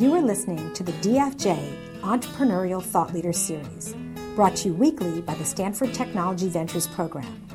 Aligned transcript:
You 0.00 0.14
are 0.14 0.22
listening 0.22 0.72
to 0.72 0.82
the 0.82 0.92
DFJ 0.92 2.00
Entrepreneurial 2.00 2.82
Thought 2.82 3.12
Leader 3.12 3.34
Series, 3.34 3.94
brought 4.34 4.56
to 4.56 4.68
you 4.68 4.74
weekly 4.74 5.20
by 5.20 5.34
the 5.34 5.44
Stanford 5.44 5.92
Technology 5.92 6.48
Ventures 6.48 6.86
Program. 6.86 7.46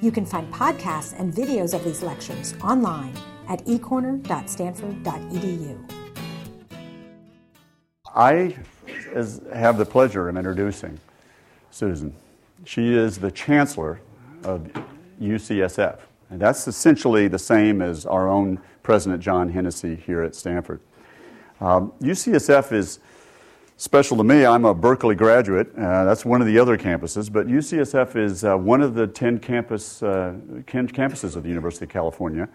You 0.00 0.10
can 0.10 0.24
find 0.24 0.50
podcasts 0.50 1.12
and 1.20 1.30
videos 1.30 1.74
of 1.74 1.84
these 1.84 2.02
lectures 2.02 2.54
online 2.64 3.12
at 3.50 3.62
ecorner.stanford.edu. 3.66 5.90
I 8.14 8.56
have 9.54 9.76
the 9.76 9.84
pleasure 9.84 10.30
of 10.30 10.38
introducing 10.38 10.98
Susan. 11.70 12.14
She 12.64 12.94
is 12.94 13.18
the 13.18 13.30
chancellor 13.30 14.00
of 14.44 14.70
UCSF, 15.20 15.98
and 16.30 16.40
that's 16.40 16.66
essentially 16.66 17.28
the 17.28 17.38
same 17.38 17.82
as 17.82 18.06
our 18.06 18.26
own 18.26 18.58
President 18.82 19.22
John 19.22 19.50
Hennessy 19.50 19.96
here 19.96 20.22
at 20.22 20.34
Stanford. 20.34 20.80
Um, 21.60 21.92
UCSF 22.00 22.72
is 22.72 23.00
special 23.76 24.16
to 24.16 24.24
me. 24.24 24.46
I'm 24.46 24.64
a 24.64 24.72
Berkeley 24.72 25.14
graduate. 25.14 25.68
Uh, 25.76 26.04
that's 26.04 26.24
one 26.24 26.40
of 26.40 26.46
the 26.46 26.58
other 26.58 26.78
campuses, 26.78 27.30
but 27.30 27.46
UCSF 27.46 28.16
is 28.16 28.44
uh, 28.44 28.56
one 28.56 28.80
of 28.80 28.94
the 28.94 29.06
10 29.06 29.38
campus, 29.40 30.02
uh, 30.02 30.34
campuses 30.66 31.36
of 31.36 31.42
the 31.42 31.50
University 31.50 31.84
of 31.84 31.90
California. 31.90 32.48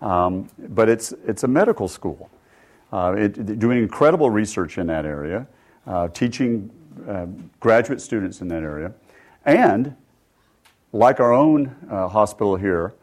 Um, 0.00 0.48
but 0.68 0.88
it's, 0.88 1.12
it's 1.26 1.42
a 1.42 1.48
medical 1.48 1.88
school. 1.88 2.30
Uh, 2.92 3.14
it, 3.16 3.58
doing 3.58 3.78
incredible 3.78 4.30
research 4.30 4.78
in 4.78 4.86
that 4.86 5.06
area, 5.06 5.46
uh, 5.86 6.08
teaching 6.08 6.70
uh, 7.08 7.26
graduate 7.58 8.00
students 8.00 8.42
in 8.42 8.48
that 8.48 8.62
area, 8.62 8.92
and 9.44 9.96
like 10.92 11.18
our 11.18 11.32
own 11.32 11.74
hospital 11.88 12.54
here, 12.54 12.94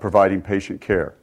providing 0.00 0.40
patient 0.40 0.80
care. 0.80 1.14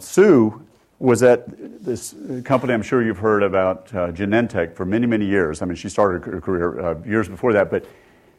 Sue 0.00 0.64
was 0.98 1.22
at 1.22 1.84
this 1.84 2.14
company 2.44 2.72
I'm 2.72 2.82
sure 2.82 3.02
you've 3.02 3.18
heard 3.18 3.42
about, 3.42 3.94
uh, 3.94 4.12
Genentech, 4.12 4.74
for 4.74 4.84
many, 4.86 5.06
many 5.06 5.26
years. 5.26 5.60
I 5.60 5.66
mean, 5.66 5.76
she 5.76 5.88
started 5.88 6.24
her 6.24 6.40
career 6.40 6.80
uh, 6.80 7.02
years 7.04 7.28
before 7.28 7.52
that, 7.52 7.70
but 7.70 7.86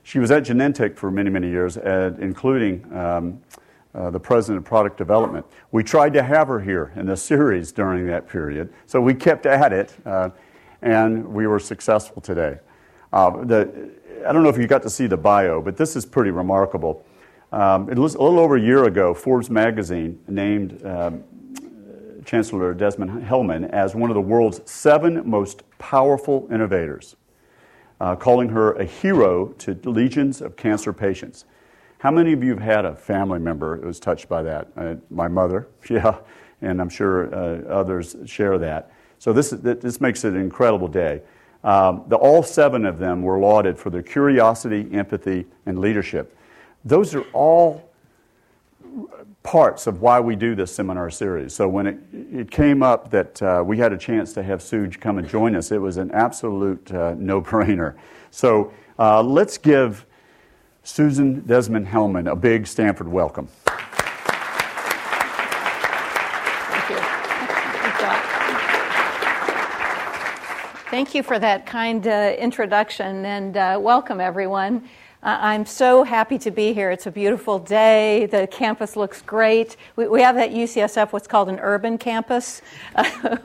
she 0.03 0.19
was 0.19 0.31
at 0.31 0.44
Genentech 0.44 0.95
for 0.95 1.11
many, 1.11 1.30
many 1.30 1.50
years, 1.50 1.78
including 1.78 2.85
um, 2.95 3.41
uh, 3.94 4.09
the 4.09 4.19
president 4.19 4.59
of 4.59 4.63
product 4.63 4.97
development. 4.97 5.45
We 5.72 5.83
tried 5.83 6.13
to 6.13 6.23
have 6.23 6.47
her 6.47 6.59
here 6.59 6.94
in 6.95 7.05
the 7.08 7.17
series 7.17 7.72
during 7.72 8.08
that 8.08 8.28
period, 8.28 8.73
so 8.85 9.02
we 9.02 9.13
kept 9.13 9.45
at 9.45 9.73
it, 9.73 9.94
uh, 10.05 10.30
and 10.81 11.28
we 11.28 11.45
were 11.45 11.59
successful 11.59 12.22
today. 12.22 12.59
Uh, 13.11 13.44
the, 13.44 13.91
I 14.25 14.31
don't 14.31 14.44
know 14.44 14.50
if 14.50 14.58
you 14.58 14.67
got 14.67 14.83
to 14.83 14.89
see 14.89 15.08
the 15.08 15.17
bio, 15.17 15.61
but 15.61 15.78
this 15.78 15.95
is 15.95 16.05
pretty 16.05 16.31
remarkable. 16.31 17.05
Um, 17.52 17.89
it 17.89 17.97
was 17.97 18.16
a 18.16 18.22
little 18.22 18.39
over 18.39 18.55
a 18.55 18.61
year 18.61 18.85
ago, 18.85 19.13
Forbes 19.13 19.50
magazine 19.50 20.19
named 20.28 20.85
um, 20.85 21.23
Chancellor 22.28 22.73
Desmond 22.73 23.23
Hellmann 23.23 23.70
as 23.70 23.95
one 23.95 24.09
of 24.09 24.14
the 24.14 24.22
world's 24.22 24.59
seven 24.70 25.28
most 25.28 25.64
powerful 25.80 26.45
innovators, 26.52 27.16
uh, 28.02 28.17
calling 28.17 28.50
her 28.50 28.73
a 28.73 28.84
hero 28.84 29.47
to 29.59 29.73
legions 29.86 30.42
of 30.42 30.58
cancer 30.58 30.92
patients. 30.92 31.45
How 32.00 32.11
many 32.11 32.34
of 32.34 32.44
you 32.44 32.50
have 32.50 32.59
had 32.59 32.86
a 32.86 32.95
family 32.95 33.39
member 33.39 33.78
who 33.78 33.88
was 33.88 34.02
touched 34.02 34.28
by 34.28 34.44
that? 34.44 34.67
Uh, 34.75 34.95
my 35.09 35.30
mother, 35.30 35.69
yeah, 35.89 36.17
and 36.61 36.81
I'm 36.81 36.89
sure 36.89 37.34
uh, 37.34 37.61
others 37.69 38.17
share 38.25 38.58
that. 38.58 38.91
So 39.19 39.31
this, 39.31 39.52
this 39.52 40.02
makes 40.02 40.25
it 40.25 40.34
an 40.34 40.41
incredible 40.41 40.89
day. 40.89 41.22
Um, 41.64 42.03
the, 42.08 42.17
all 42.17 42.44
seven 42.44 42.86
of 42.86 43.00
them 43.00 43.22
were 43.22 43.39
lauded 43.39 43.80
for 43.80 43.89
their 43.89 44.03
curiosity, 44.03 44.86
empathy, 44.91 45.45
and 45.66 45.80
leadership. 45.80 46.38
Those 46.84 47.16
are 47.16 47.23
all 47.31 47.86
parts 49.43 49.88
of 49.88 50.02
why 50.02 50.19
we 50.19 50.35
do 50.35 50.55
this 50.55 50.73
seminar 50.75 51.09
series. 51.09 51.53
So 51.53 51.67
when 51.67 51.88
it, 51.88 51.97
it 52.11 52.52
came 52.52 52.83
up 52.83 53.09
that 53.11 53.41
uh, 53.41 53.63
we 53.66 53.77
had 53.77 53.94
a 53.94 53.97
chance 53.97 54.33
to 54.33 54.44
have 54.44 54.61
Sue 54.61 54.89
come 54.89 55.17
and 55.17 55.27
join 55.27 55.55
us, 55.55 55.71
it 55.71 55.79
was 55.79 55.97
an 55.97 56.11
absolute 56.11 56.91
uh, 56.94 57.16
no-brainer. 57.17 57.95
So 58.31 58.73
uh, 58.99 59.23
let's 59.23 59.57
give 59.57 60.05
Susan 60.84 61.41
Desmond 61.41 61.88
Hellmann 61.88 62.28
a 62.31 62.35
big 62.35 62.67
Stanford 62.67 63.07
welcome. 63.07 63.47
Thank 66.67 66.89
you. 66.89 66.97
Thank 70.89 71.13
you 71.13 71.23
for 71.23 71.38
that 71.39 71.66
kind 71.66 72.07
uh, 72.07 72.33
introduction 72.39 73.25
and 73.25 73.57
uh, 73.57 73.78
welcome 73.81 74.22
everyone. 74.22 74.88
I'm 75.23 75.66
so 75.66 76.03
happy 76.03 76.38
to 76.39 76.51
be 76.51 76.73
here. 76.73 76.91
It's 76.91 77.07
a 77.07 77.11
beautiful 77.11 77.57
day. 77.57 78.28
The 78.28 78.45
campus 78.47 78.95
looks 78.95 79.22
great. 79.22 79.75
We, 79.95 80.07
we 80.07 80.22
have 80.22 80.38
at 80.38 80.51
UCSF 80.51 81.11
what's 81.11 81.28
called 81.28 81.50
an 81.50 81.59
urban 81.59 81.97
campus, 81.97 82.61
uh, 82.95 83.38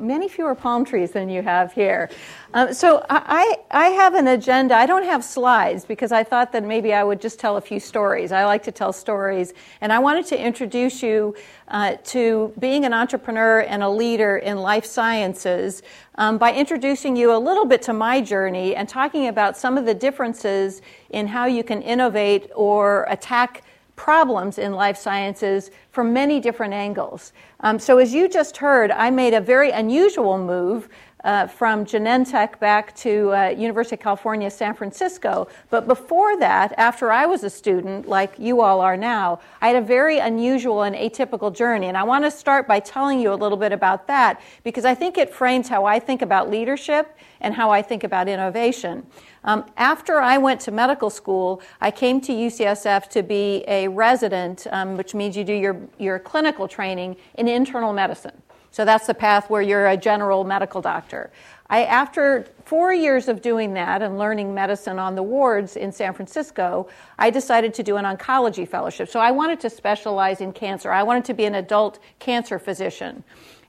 many 0.00 0.28
fewer 0.28 0.54
palm 0.54 0.84
trees 0.84 1.12
than 1.12 1.28
you 1.28 1.42
have 1.42 1.72
here. 1.72 2.10
Um, 2.54 2.72
so 2.72 3.04
I, 3.08 3.56
I 3.70 3.88
have 3.88 4.14
an 4.14 4.28
agenda. 4.28 4.74
I 4.74 4.86
don't 4.86 5.04
have 5.04 5.24
slides 5.24 5.84
because 5.84 6.12
I 6.12 6.24
thought 6.24 6.52
that 6.52 6.64
maybe 6.64 6.92
I 6.92 7.04
would 7.04 7.20
just 7.20 7.38
tell 7.38 7.56
a 7.56 7.60
few 7.60 7.78
stories. 7.78 8.32
I 8.32 8.44
like 8.44 8.62
to 8.64 8.72
tell 8.72 8.92
stories. 8.92 9.52
And 9.80 9.92
I 9.92 9.98
wanted 9.98 10.26
to 10.26 10.40
introduce 10.40 11.02
you 11.02 11.34
uh, 11.68 11.96
to 12.04 12.52
being 12.58 12.84
an 12.84 12.92
entrepreneur 12.92 13.60
and 13.60 13.82
a 13.82 13.88
leader 13.88 14.38
in 14.38 14.58
life 14.58 14.84
sciences 14.84 15.82
um, 16.16 16.38
by 16.38 16.52
introducing 16.52 17.16
you 17.16 17.34
a 17.34 17.38
little 17.38 17.66
bit 17.66 17.82
to 17.82 17.92
my 17.92 18.20
journey 18.20 18.74
and 18.74 18.88
talking 18.88 19.28
about 19.28 19.56
some 19.56 19.76
of 19.76 19.84
the 19.84 19.94
differences 19.94 20.82
in 21.10 21.26
how 21.26 21.46
you 21.46 21.62
can 21.62 21.82
innovate 21.82 22.50
or 22.54 23.06
attack 23.08 23.62
problems 23.96 24.58
in 24.58 24.72
life 24.72 24.96
sciences 24.96 25.70
from 25.90 26.12
many 26.12 26.38
different 26.38 26.74
angles. 26.74 27.32
Um, 27.66 27.80
so, 27.80 27.98
as 27.98 28.14
you 28.14 28.28
just 28.28 28.58
heard, 28.58 28.92
I 28.92 29.10
made 29.10 29.34
a 29.34 29.40
very 29.40 29.72
unusual 29.72 30.38
move 30.38 30.88
uh, 31.24 31.48
from 31.48 31.84
Genentech 31.84 32.60
back 32.60 32.94
to 32.94 33.34
uh, 33.34 33.48
University 33.48 33.96
of 33.96 34.00
California, 34.00 34.48
San 34.48 34.72
Francisco. 34.72 35.48
But 35.68 35.88
before 35.88 36.38
that, 36.38 36.74
after 36.78 37.10
I 37.10 37.26
was 37.26 37.42
a 37.42 37.50
student, 37.50 38.08
like 38.08 38.34
you 38.38 38.60
all 38.60 38.80
are 38.80 38.96
now, 38.96 39.40
I 39.60 39.66
had 39.66 39.74
a 39.74 39.84
very 39.84 40.18
unusual 40.18 40.82
and 40.82 40.94
atypical 40.94 41.52
journey. 41.52 41.88
And 41.88 41.96
I 41.96 42.04
want 42.04 42.24
to 42.24 42.30
start 42.30 42.68
by 42.68 42.78
telling 42.78 43.18
you 43.18 43.32
a 43.32 43.34
little 43.34 43.58
bit 43.58 43.72
about 43.72 44.06
that 44.06 44.40
because 44.62 44.84
I 44.84 44.94
think 44.94 45.18
it 45.18 45.34
frames 45.34 45.68
how 45.68 45.84
I 45.84 45.98
think 45.98 46.22
about 46.22 46.48
leadership 46.48 47.18
and 47.40 47.52
how 47.52 47.72
I 47.72 47.82
think 47.82 48.04
about 48.04 48.28
innovation. 48.28 49.04
Um, 49.46 49.64
after 49.76 50.20
I 50.20 50.38
went 50.38 50.60
to 50.62 50.72
medical 50.72 51.08
school, 51.08 51.62
I 51.80 51.92
came 51.92 52.20
to 52.22 52.32
UCSF 52.32 53.08
to 53.10 53.22
be 53.22 53.64
a 53.68 53.86
resident, 53.88 54.66
um, 54.72 54.96
which 54.96 55.14
means 55.14 55.36
you 55.36 55.44
do 55.44 55.54
your, 55.54 55.80
your 55.98 56.18
clinical 56.18 56.66
training 56.66 57.16
in 57.34 57.46
internal 57.46 57.92
medicine. 57.92 58.42
So 58.72 58.84
that's 58.84 59.06
the 59.06 59.14
path 59.14 59.48
where 59.48 59.62
you're 59.62 59.86
a 59.86 59.96
general 59.96 60.44
medical 60.44 60.82
doctor. 60.82 61.30
I, 61.70 61.84
after 61.84 62.46
four 62.64 62.92
years 62.92 63.26
of 63.26 63.40
doing 63.40 63.72
that 63.74 64.02
and 64.02 64.18
learning 64.18 64.52
medicine 64.52 64.98
on 64.98 65.14
the 65.14 65.22
wards 65.22 65.76
in 65.76 65.90
San 65.92 66.12
Francisco, 66.12 66.88
I 67.18 67.30
decided 67.30 67.72
to 67.74 67.82
do 67.82 67.96
an 67.96 68.04
oncology 68.04 68.68
fellowship. 68.68 69.08
So 69.08 69.18
I 69.18 69.30
wanted 69.30 69.60
to 69.60 69.70
specialize 69.70 70.40
in 70.40 70.52
cancer. 70.52 70.92
I 70.92 71.02
wanted 71.02 71.24
to 71.24 71.34
be 71.34 71.44
an 71.44 71.54
adult 71.54 72.00
cancer 72.18 72.58
physician. 72.58 73.24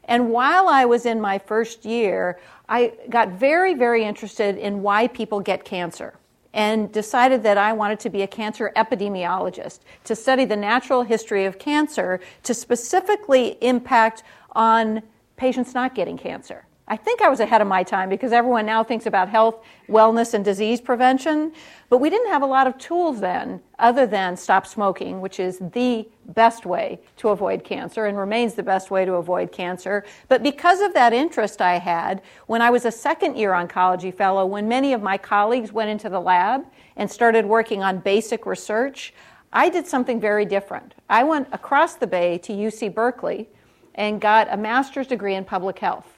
And 0.07 0.29
while 0.29 0.67
I 0.67 0.85
was 0.85 1.05
in 1.05 1.19
my 1.19 1.37
first 1.37 1.85
year, 1.85 2.39
I 2.69 2.93
got 3.09 3.31
very, 3.31 3.73
very 3.73 4.03
interested 4.03 4.57
in 4.57 4.81
why 4.81 5.07
people 5.07 5.39
get 5.39 5.65
cancer 5.65 6.13
and 6.53 6.91
decided 6.91 7.43
that 7.43 7.57
I 7.57 7.73
wanted 7.73 7.99
to 8.01 8.09
be 8.09 8.21
a 8.21 8.27
cancer 8.27 8.71
epidemiologist 8.75 9.79
to 10.05 10.15
study 10.15 10.45
the 10.45 10.55
natural 10.55 11.03
history 11.03 11.45
of 11.45 11.59
cancer 11.59 12.19
to 12.43 12.53
specifically 12.53 13.57
impact 13.61 14.23
on 14.53 15.03
patients 15.35 15.73
not 15.73 15.93
getting 15.93 16.17
cancer. 16.17 16.66
I 16.89 16.95
think 16.95 17.21
I 17.21 17.27
was 17.27 17.41
ahead 17.41 17.59
of 17.59 17.67
my 17.67 17.83
time 17.83 18.07
because 18.07 18.31
everyone 18.31 18.65
now 18.65 18.81
thinks 18.81 19.07
about 19.07 19.27
health, 19.27 19.61
wellness, 19.89 20.33
and 20.33 20.45
disease 20.45 20.79
prevention. 20.79 21.51
But 21.89 21.97
we 21.97 22.09
didn't 22.09 22.31
have 22.31 22.43
a 22.43 22.45
lot 22.45 22.65
of 22.65 22.77
tools 22.77 23.19
then 23.19 23.59
other 23.77 24.07
than 24.07 24.37
stop 24.37 24.65
smoking, 24.65 25.19
which 25.19 25.37
is 25.37 25.59
the 25.59 26.07
best 26.27 26.65
way 26.65 27.01
to 27.17 27.29
avoid 27.29 27.65
cancer 27.65 28.05
and 28.05 28.17
remains 28.17 28.53
the 28.53 28.63
best 28.63 28.89
way 28.89 29.03
to 29.03 29.15
avoid 29.15 29.51
cancer. 29.51 30.05
But 30.29 30.43
because 30.43 30.79
of 30.79 30.93
that 30.93 31.11
interest 31.11 31.61
I 31.61 31.77
had, 31.77 32.21
when 32.45 32.61
I 32.61 32.69
was 32.69 32.85
a 32.85 32.91
second 32.91 33.35
year 33.35 33.51
oncology 33.51 34.13
fellow, 34.13 34.45
when 34.45 34.69
many 34.69 34.93
of 34.93 35.01
my 35.01 35.17
colleagues 35.17 35.73
went 35.73 35.89
into 35.89 36.07
the 36.07 36.21
lab 36.21 36.65
and 36.95 37.11
started 37.11 37.45
working 37.45 37.83
on 37.83 37.99
basic 37.99 38.45
research, 38.45 39.13
I 39.51 39.67
did 39.67 39.87
something 39.87 40.21
very 40.21 40.45
different. 40.45 40.95
I 41.09 41.25
went 41.25 41.49
across 41.51 41.95
the 41.95 42.07
bay 42.07 42.37
to 42.39 42.53
UC 42.53 42.93
Berkeley 42.93 43.49
and 43.95 44.21
got 44.21 44.47
a 44.53 44.55
master's 44.55 45.07
degree 45.07 45.35
in 45.35 45.43
public 45.43 45.79
health 45.79 46.16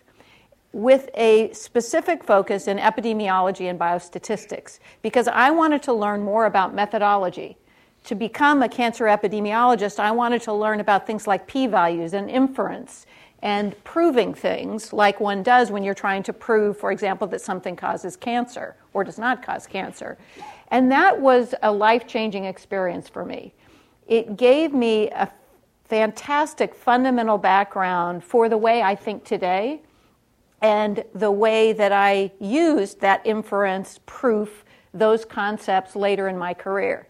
with 0.72 1.10
a 1.16 1.52
specific 1.52 2.24
focus 2.24 2.68
in 2.68 2.78
epidemiology 2.78 3.70
and 3.70 3.80
biostatistics 3.80 4.80
because 5.02 5.28
I 5.28 5.52
wanted 5.52 5.82
to 5.84 5.94
learn 5.94 6.24
more 6.24 6.46
about 6.46 6.74
methodology. 6.74 7.58
To 8.06 8.16
become 8.16 8.62
a 8.64 8.70
cancer 8.70 9.06
epidemiologist, 9.06 10.00
I 10.00 10.12
wanted 10.12 10.42
to 10.44 10.54
learn 10.54 10.80
about 10.80 11.06
things 11.08 11.28
like 11.28 11.48
p 11.48 11.68
values 11.68 12.14
and 12.14 12.30
inference 12.30 13.06
and 13.42 13.82
proving 13.84 14.34
things 14.34 14.92
like 14.94 15.20
one 15.20 15.44
does 15.44 15.72
when 15.72 15.84
you're 15.84 15.94
trying 15.94 16.24
to 16.24 16.34
prove, 16.34 16.78
for 16.78 16.92
example, 16.92 17.26
that 17.28 17.42
something 17.42 17.76
causes 17.76 18.16
cancer 18.16 18.76
or 18.94 19.04
does 19.04 19.18
not 19.18 19.42
cause 19.42 19.66
cancer. 19.66 20.18
And 20.70 20.92
that 20.92 21.20
was 21.20 21.56
a 21.64 21.72
life 21.72 22.06
changing 22.06 22.46
experience 22.46 23.08
for 23.08 23.26
me. 23.26 23.54
It 24.08 24.38
gave 24.38 24.74
me 24.74 25.10
a 25.12 25.32
fantastic 25.86 26.76
fundamental 26.76 27.38
background 27.38 28.24
for 28.24 28.50
the 28.50 28.58
way 28.58 28.82
I 28.82 28.96
think 28.96 29.24
today 29.24 29.82
and 30.62 31.04
the 31.14 31.32
way 31.32 31.74
that 31.74 31.92
I 31.92 32.32
used 32.40 33.02
that 33.02 33.22
inference, 33.26 34.00
proof, 34.06 34.66
those 34.94 35.26
concepts 35.26 35.96
later 35.96 36.28
in 36.28 36.38
my 36.38 36.54
career. 36.54 37.08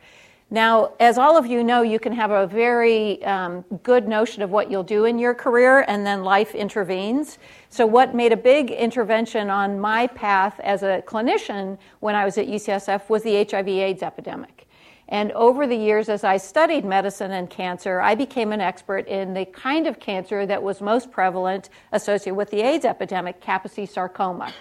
Now, 0.52 0.94
as 1.00 1.20
all 1.20 1.38
of 1.38 1.46
you 1.46 1.64
know, 1.64 1.84
you 1.84 2.00
can 2.00 2.12
have 2.14 2.32
a 2.32 2.48
very 2.48 3.24
um, 3.24 3.64
good 3.84 4.08
notion 4.08 4.42
of 4.42 4.50
what 4.50 4.72
you'll 4.72 4.82
do 4.82 5.06
in 5.06 5.20
your 5.20 5.36
career, 5.36 5.86
and 5.88 6.04
then 6.06 6.24
life 6.24 6.56
intervenes. 6.56 7.38
So, 7.70 7.86
what 7.86 8.16
made 8.16 8.32
a 8.32 8.38
big 8.38 8.72
intervention 8.72 9.52
on 9.52 9.80
my 9.80 10.08
path 10.08 10.60
as 10.62 10.82
a 10.82 11.04
clinician 11.06 11.78
when 12.00 12.16
I 12.16 12.26
was 12.26 12.40
at 12.40 12.48
UCSF 12.48 13.10
was 13.10 13.22
the 13.22 13.46
HIV/AIDS 13.46 14.02
epidemic. 14.02 14.68
And 15.10 15.32
over 15.34 15.68
the 15.68 15.76
years, 15.76 16.08
as 16.08 16.24
I 16.24 16.38
studied 16.38 16.86
medicine 16.86 17.32
and 17.32 17.50
cancer, 17.50 18.00
I 18.00 18.16
became 18.16 18.52
an 18.52 18.62
expert 18.62 19.08
in 19.08 19.34
the 19.34 19.46
kind 19.46 19.88
of 19.88 20.00
cancer 20.00 20.46
that 20.46 20.62
was 20.62 20.82
most 20.82 21.12
prevalent 21.12 21.70
associated 21.92 22.36
with 22.36 22.52
the 22.52 22.62
AIDS 22.62 22.86
epidemic, 22.86 23.42
Kaposi 23.42 23.88
sarcoma 23.90 24.54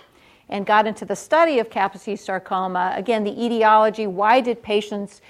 and 0.49 0.65
got 0.65 0.87
into 0.87 1.05
the 1.05 1.15
study 1.15 1.59
of 1.59 1.69
Kaposi 1.69 2.19
sarcoma. 2.19 2.93
Again, 2.97 3.25
the 3.25 3.45
etiology 3.45 4.07
why 4.07 4.41
did 4.41 4.63
patients 4.63 5.21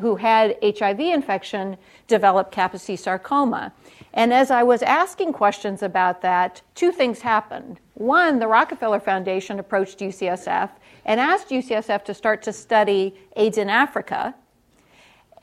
who 0.00 0.16
had 0.16 0.56
HIV 0.62 1.00
infection 1.00 1.76
develop 2.06 2.52
Kaposi 2.52 2.98
sarcoma. 2.98 3.72
And 4.12 4.32
as 4.32 4.50
I 4.50 4.62
was 4.62 4.82
asking 4.82 5.32
questions 5.32 5.82
about 5.82 6.20
that, 6.22 6.60
two 6.74 6.92
things 6.92 7.20
happened. 7.20 7.80
One, 7.94 8.38
the 8.38 8.46
Rockefeller 8.46 9.00
Foundation 9.00 9.58
approached 9.58 10.00
UCSF 10.00 10.70
and 11.06 11.20
asked 11.20 11.48
UCSF 11.48 12.04
to 12.04 12.14
start 12.14 12.42
to 12.42 12.52
study 12.52 13.14
AIDS 13.36 13.58
in 13.58 13.70
Africa. 13.70 14.34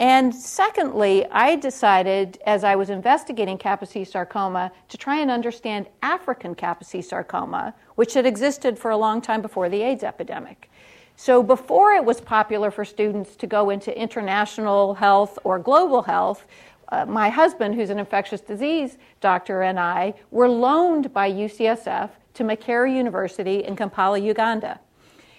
And 0.04 0.36
secondly, 0.36 1.26
I 1.32 1.56
decided 1.56 2.38
as 2.46 2.66
I 2.66 2.76
was 2.76 2.90
investigating 2.90 3.58
Kaposi 3.58 4.06
sarcoma 4.06 4.70
to 4.90 4.98
try 4.98 5.20
and 5.22 5.32
understand 5.32 5.88
African 6.02 6.56
Kaposi 6.56 7.02
sarcoma, 7.02 7.74
which 7.96 8.14
had 8.14 8.26
existed 8.26 8.78
for 8.78 8.92
a 8.92 8.98
long 8.98 9.22
time 9.22 9.42
before 9.42 9.70
the 9.70 9.82
AIDS 9.82 10.04
epidemic. 10.04 10.70
So 11.16 11.42
before 11.42 11.94
it 11.94 12.04
was 12.04 12.20
popular 12.20 12.70
for 12.70 12.84
students 12.84 13.38
to 13.38 13.48
go 13.48 13.70
into 13.70 13.98
international 13.98 14.96
health 14.96 15.40
or 15.46 15.58
global 15.58 16.02
health, 16.02 16.48
uh, 16.90 17.06
my 17.06 17.30
husband, 17.30 17.76
who's 17.76 17.90
an 17.90 17.98
infectious 17.98 18.42
disease 18.42 18.98
doctor, 19.22 19.62
and 19.62 19.80
I 19.80 20.16
were 20.32 20.50
loaned 20.50 21.14
by 21.14 21.32
UCSF 21.32 22.10
to 22.34 22.44
Makerere 22.44 22.94
University 22.94 23.64
in 23.64 23.78
Kampala, 23.78 24.20
Uganda. 24.20 24.82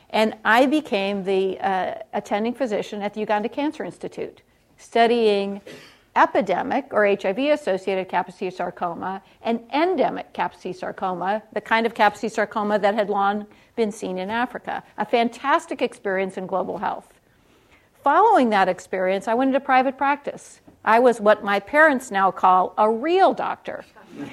And 0.08 0.34
I 0.42 0.64
became 0.64 1.24
the 1.24 1.60
uh, 1.60 1.96
attending 2.14 2.54
physician 2.54 3.02
at 3.02 3.12
the 3.12 3.20
Uganda 3.20 3.50
Cancer 3.50 3.84
Institute, 3.84 4.40
studying 4.76 5.60
epidemic 6.16 6.86
or 6.92 7.06
HIV 7.06 7.38
associated 7.38 8.08
Kaposi 8.08 8.52
sarcoma 8.52 9.22
and 9.42 9.60
endemic 9.72 10.32
Kaposi 10.32 10.74
sarcoma, 10.74 11.42
the 11.52 11.60
kind 11.60 11.86
of 11.86 11.94
Kaposi 11.94 12.30
sarcoma 12.30 12.78
that 12.78 12.94
had 12.94 13.10
long 13.10 13.46
been 13.76 13.90
seen 13.90 14.18
in 14.18 14.30
Africa. 14.30 14.82
A 14.98 15.04
fantastic 15.04 15.82
experience 15.82 16.36
in 16.36 16.46
global 16.46 16.78
health. 16.78 17.08
Following 18.02 18.50
that 18.50 18.68
experience, 18.68 19.28
I 19.28 19.34
went 19.34 19.48
into 19.48 19.60
private 19.60 19.96
practice. 19.96 20.60
I 20.84 20.98
was 20.98 21.20
what 21.20 21.42
my 21.42 21.58
parents 21.58 22.10
now 22.10 22.30
call 22.30 22.74
a 22.76 22.88
real 22.90 23.32
doctor. 23.32 23.84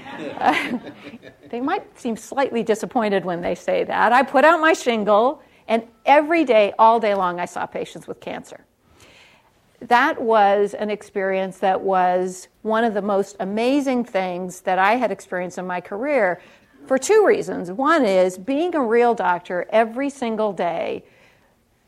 they 1.49 1.61
might 1.61 1.97
seem 1.97 2.17
slightly 2.17 2.61
disappointed 2.61 3.23
when 3.25 3.41
they 3.41 3.55
say 3.55 3.83
that. 3.85 4.11
I 4.11 4.23
put 4.23 4.43
out 4.43 4.59
my 4.59 4.73
shingle, 4.73 5.41
and 5.67 5.83
every 6.05 6.43
day, 6.43 6.73
all 6.77 6.99
day 6.99 7.15
long, 7.15 7.39
I 7.39 7.45
saw 7.45 7.65
patients 7.65 8.07
with 8.07 8.19
cancer 8.19 8.65
that 9.81 10.21
was 10.21 10.73
an 10.75 10.89
experience 10.89 11.57
that 11.57 11.81
was 11.81 12.47
one 12.61 12.83
of 12.83 12.93
the 12.93 13.01
most 13.01 13.35
amazing 13.39 14.05
things 14.05 14.61
that 14.61 14.77
I 14.77 14.95
had 14.95 15.11
experienced 15.11 15.57
in 15.57 15.65
my 15.65 15.81
career 15.81 16.41
for 16.85 16.97
two 16.97 17.25
reasons. 17.25 17.71
One 17.71 18.05
is 18.05 18.37
being 18.37 18.75
a 18.75 18.83
real 18.83 19.13
doctor 19.15 19.67
every 19.71 20.09
single 20.09 20.53
day 20.53 21.03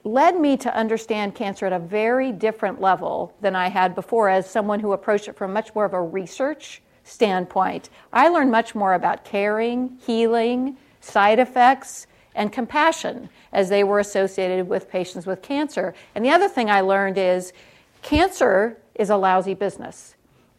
led 0.04 0.40
me 0.40 0.58
to 0.58 0.76
understand 0.76 1.36
cancer 1.36 1.66
at 1.66 1.74
a 1.74 1.80
very 1.80 2.32
different 2.32 2.82
level 2.82 3.34
than 3.42 3.56
I 3.56 3.70
had 3.70 3.96
before 3.96 4.28
as 4.28 4.50
someone 4.50 4.80
who 4.80 4.92
approached 4.92 5.28
it 5.28 5.38
from 5.38 5.54
much 5.54 5.74
more 5.74 5.86
of 5.86 5.94
a 5.94 6.02
research 6.02 6.82
standpoint. 7.04 7.90
I 8.12 8.28
learned 8.28 8.52
much 8.52 8.76
more 8.76 8.96
about 8.96 9.24
caring, 9.24 9.98
healing, 10.06 10.78
side 11.00 11.40
effects, 11.40 12.08
and 12.36 12.52
compassion 12.52 13.30
as 13.52 13.70
they 13.70 13.84
were 13.84 14.00
associated 14.00 14.68
with 14.68 14.90
patients 14.90 15.26
with 15.26 15.42
cancer. 15.42 15.94
And 16.16 16.26
the 16.26 16.32
other 16.32 16.50
thing 16.50 16.70
I 16.70 16.82
learned 16.82 17.18
is 17.18 17.54
Cancer 18.04 18.78
is 18.96 19.10
a 19.10 19.18
lousy 19.18 19.54
business. 19.54 20.16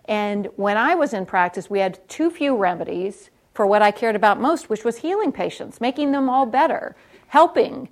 And 0.07 0.49
when 0.57 0.77
I 0.77 0.95
was 0.95 1.13
in 1.13 1.27
practice, 1.27 1.71
we 1.71 1.79
had 1.79 2.07
too 2.09 2.31
few 2.31 2.57
remedies 2.57 3.31
for 3.53 3.67
what 3.67 3.83
I 3.83 3.91
cared 3.91 4.17
about 4.17 4.41
most, 4.41 4.69
which 4.69 4.83
was 4.83 4.99
healing 4.99 5.31
patients, 5.31 5.81
making 5.81 6.13
them 6.13 6.29
all 6.29 6.47
better, 6.47 6.97
helping. 7.29 7.89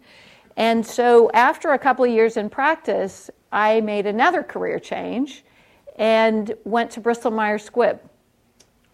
And 0.57 0.85
so 0.85 1.31
after 1.33 1.73
a 1.73 1.79
couple 1.79 2.05
of 2.05 2.11
years 2.11 2.37
in 2.37 2.51
practice, 2.51 3.31
I 3.53 3.81
made 3.83 4.07
another 4.07 4.43
career 4.43 4.79
change 4.79 5.45
and 5.97 6.55
went 6.65 6.91
to 6.93 7.01
Bristol 7.01 7.31
Myers 7.31 7.69
Squibb, 7.69 8.01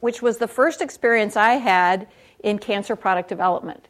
which 0.00 0.20
was 0.20 0.38
the 0.38 0.48
first 0.48 0.82
experience 0.82 1.36
I 1.36 1.54
had 1.54 2.08
in 2.42 2.58
cancer 2.58 2.96
product 2.96 3.28
development. 3.28 3.88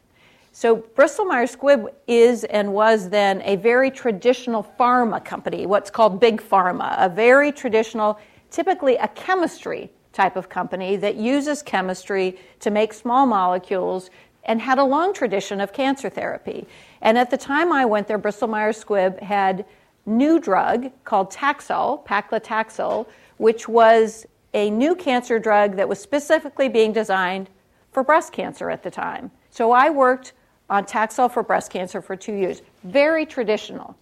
So 0.59 0.75
Bristol 0.75 1.23
Myers 1.23 1.55
Squibb 1.55 1.87
is 2.05 2.43
and 2.43 2.73
was 2.73 3.07
then 3.07 3.41
a 3.45 3.55
very 3.55 3.89
traditional 3.89 4.67
pharma 4.77 5.23
company, 5.23 5.65
what's 5.65 5.89
called 5.89 6.19
big 6.19 6.41
pharma, 6.41 6.97
a 6.97 7.07
very 7.07 7.53
traditional, 7.53 8.19
typically 8.51 8.97
a 8.97 9.07
chemistry 9.07 9.89
type 10.11 10.35
of 10.35 10.49
company 10.49 10.97
that 10.97 11.15
uses 11.15 11.61
chemistry 11.61 12.37
to 12.59 12.71
make 12.71 12.91
small 12.91 13.25
molecules 13.25 14.09
and 14.43 14.59
had 14.59 14.79
a 14.79 14.83
long 14.83 15.13
tradition 15.13 15.61
of 15.61 15.71
cancer 15.71 16.09
therapy. 16.09 16.67
And 17.01 17.17
at 17.17 17.31
the 17.31 17.37
time 17.37 17.71
I 17.71 17.85
went 17.85 18.09
there, 18.09 18.17
Bristol 18.17 18.49
Myers 18.49 18.83
Squibb 18.83 19.17
had 19.21 19.63
new 20.05 20.41
drug 20.41 20.91
called 21.05 21.31
Taxol, 21.31 22.05
paclitaxel, 22.05 23.07
which 23.37 23.69
was 23.69 24.25
a 24.53 24.69
new 24.69 24.93
cancer 24.93 25.39
drug 25.39 25.77
that 25.77 25.87
was 25.87 26.01
specifically 26.01 26.67
being 26.67 26.91
designed 26.91 27.49
for 27.93 28.03
breast 28.03 28.33
cancer 28.33 28.69
at 28.69 28.83
the 28.83 28.91
time. 28.91 29.31
So 29.51 29.71
I 29.71 29.89
worked 29.89 30.33
on 30.69 30.85
Taxol 30.85 31.31
for 31.31 31.43
breast 31.43 31.71
cancer 31.71 32.01
for 32.01 32.15
two 32.15 32.33
years. 32.33 32.61
Very 32.83 33.25
traditional, 33.25 33.95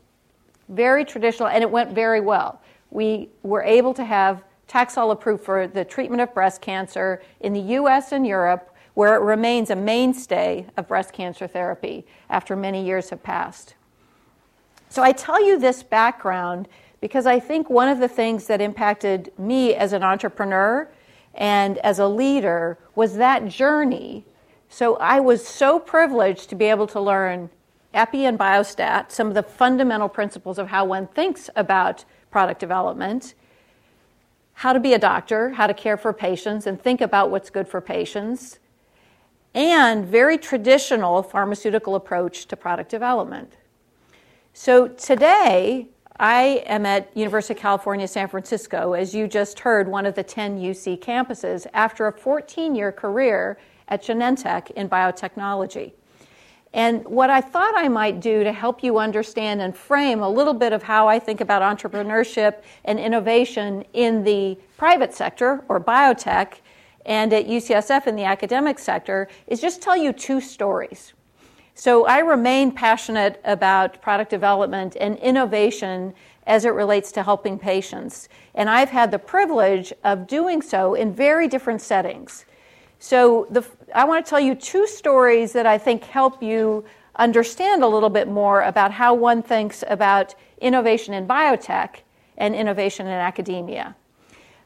very 0.70 1.06
traditional, 1.06 1.48
and 1.48 1.64
it 1.64 1.70
went 1.70 1.92
very 1.92 2.20
well. 2.20 2.62
We 2.92 3.30
were 3.44 3.64
able 3.64 3.94
to 3.96 4.04
have 4.04 4.44
Taxol 4.68 5.12
approved 5.12 5.44
for 5.44 5.68
the 5.68 5.86
treatment 5.86 6.22
of 6.22 6.34
breast 6.34 6.62
cancer 6.62 7.22
in 7.40 7.54
the 7.54 7.62
US 7.62 8.12
and 8.12 8.28
Europe, 8.28 8.76
where 8.96 9.16
it 9.16 9.22
remains 9.22 9.70
a 9.70 9.76
mainstay 9.76 10.66
of 10.76 10.88
breast 10.88 11.14
cancer 11.14 11.48
therapy 11.48 12.06
after 12.30 12.56
many 12.56 12.86
years 12.86 13.10
have 13.12 13.24
passed. 13.24 13.76
So 14.90 15.04
I 15.04 15.12
tell 15.12 15.44
you 15.44 15.60
this 15.60 15.84
background 15.84 16.68
because 17.00 17.26
I 17.26 17.40
think 17.40 17.70
one 17.70 17.90
of 17.90 18.00
the 18.00 18.08
things 18.08 18.48
that 18.48 18.60
impacted 18.60 19.32
me 19.38 19.76
as 19.76 19.94
an 19.94 20.04
entrepreneur 20.04 20.90
and 21.36 21.78
as 21.80 22.00
a 22.00 22.08
leader 22.08 22.78
was 22.96 23.16
that 23.18 23.48
journey 23.48 24.26
so 24.70 24.96
I 24.98 25.20
was 25.20 25.46
so 25.46 25.80
privileged 25.80 26.50
to 26.50 26.56
be 26.56 26.66
able 26.66 26.88
to 26.88 27.00
learn 27.00 27.50
epi 27.94 28.26
and 28.26 28.38
biostat, 28.38 29.12
some 29.12 29.28
of 29.28 29.34
the 29.34 29.44
fundamental 29.44 30.10
principles 30.10 30.58
of 30.60 30.68
how 30.68 30.86
one 30.86 31.08
thinks 31.08 31.50
about 31.56 32.06
product 32.30 32.60
development, 32.60 33.34
how 34.54 34.74
to 34.74 34.80
be 34.80 34.94
a 34.94 35.00
doctor, 35.00 35.52
how 35.52 35.68
to 35.68 35.74
care 35.74 35.98
for 35.98 36.14
patients 36.14 36.68
and 36.68 36.82
think 36.82 37.02
about 37.02 37.32
what's 37.32 37.50
good 37.50 37.68
for 37.68 37.80
patients, 37.80 38.60
and 39.54 40.06
very 40.06 40.38
traditional 40.38 41.24
pharmaceutical 41.24 41.96
approach 41.96 42.46
to 42.48 42.56
product 42.56 42.90
development. 42.90 43.54
So 44.54 44.88
today, 44.88 45.88
I 46.20 46.64
am 46.66 46.86
at 46.86 47.16
University 47.16 47.54
of 47.54 47.60
California, 47.60 48.08
San 48.08 48.28
Francisco, 48.28 48.94
as 48.94 49.14
you 49.14 49.28
just 49.28 49.60
heard, 49.60 49.88
one 49.88 50.06
of 50.06 50.16
the 50.16 50.24
10 50.24 50.60
UC 50.60 51.00
campuses, 51.00 51.68
after 51.74 52.08
a 52.08 52.12
14 52.12 52.76
year 52.76 52.92
career 52.92 53.58
at 53.88 54.04
Genentech 54.04 54.72
in 54.72 54.90
biotechnology. 54.90 55.94
And 56.74 57.04
what 57.06 57.30
I 57.30 57.42
thought 57.42 57.74
I 57.76 57.88
might 57.88 58.20
do 58.20 58.44
to 58.44 58.52
help 58.52 58.84
you 58.84 58.98
understand 59.00 59.62
and 59.62 59.76
frame 59.76 60.22
a 60.22 60.30
little 60.30 60.54
bit 60.54 60.74
of 60.74 60.84
how 60.84 61.08
I 61.08 61.18
think 61.18 61.42
about 61.42 61.62
entrepreneurship 61.62 62.62
and 62.86 63.00
innovation 63.00 63.84
in 63.94 64.24
the 64.24 64.58
private 64.78 65.14
sector 65.14 65.64
or 65.70 65.80
biotech 65.80 66.56
and 67.06 67.32
at 67.32 67.48
UCSF 67.48 68.06
in 68.06 68.16
the 68.16 68.26
academic 68.26 68.78
sector 68.78 69.30
is 69.48 69.62
just 69.62 69.82
tell 69.82 69.96
you 69.96 70.12
two 70.12 70.42
stories. 70.42 71.14
So 71.74 72.06
I 72.06 72.20
remain 72.20 72.72
passionate 72.72 73.40
about 73.46 74.02
product 74.02 74.30
development 74.30 74.98
and 75.00 75.16
innovation 75.18 76.14
as 76.46 76.66
it 76.66 76.70
relates 76.70 77.12
to 77.14 77.24
helping 77.24 77.58
patients. 77.58 78.30
And 78.56 78.70
I've 78.70 78.90
had 78.90 79.12
the 79.12 79.20
privilege 79.20 79.94
of 80.04 80.28
doing 80.28 80.62
so 80.62 80.96
in 80.96 81.14
very 81.14 81.48
different 81.48 81.82
settings. 81.82 82.46
So 83.00 83.48
the, 83.50 83.64
I 83.94 84.06
want 84.06 84.26
to 84.26 84.30
tell 84.30 84.40
you 84.40 84.56
two 84.56 84.88
stories 84.88 85.54
that 85.54 85.66
I 85.66 85.78
think 85.78 86.04
help 86.04 86.42
you 86.42 86.84
understand 87.16 87.84
a 87.84 87.88
little 87.88 88.10
bit 88.10 88.28
more 88.28 88.62
about 88.62 88.92
how 88.92 89.14
one 89.14 89.42
thinks 89.42 89.84
about 89.88 90.36
innovation 90.62 91.14
in 91.14 91.28
biotech 91.28 92.02
and 92.38 92.56
innovation 92.56 93.08
in 93.08 93.14
academia. 93.14 93.96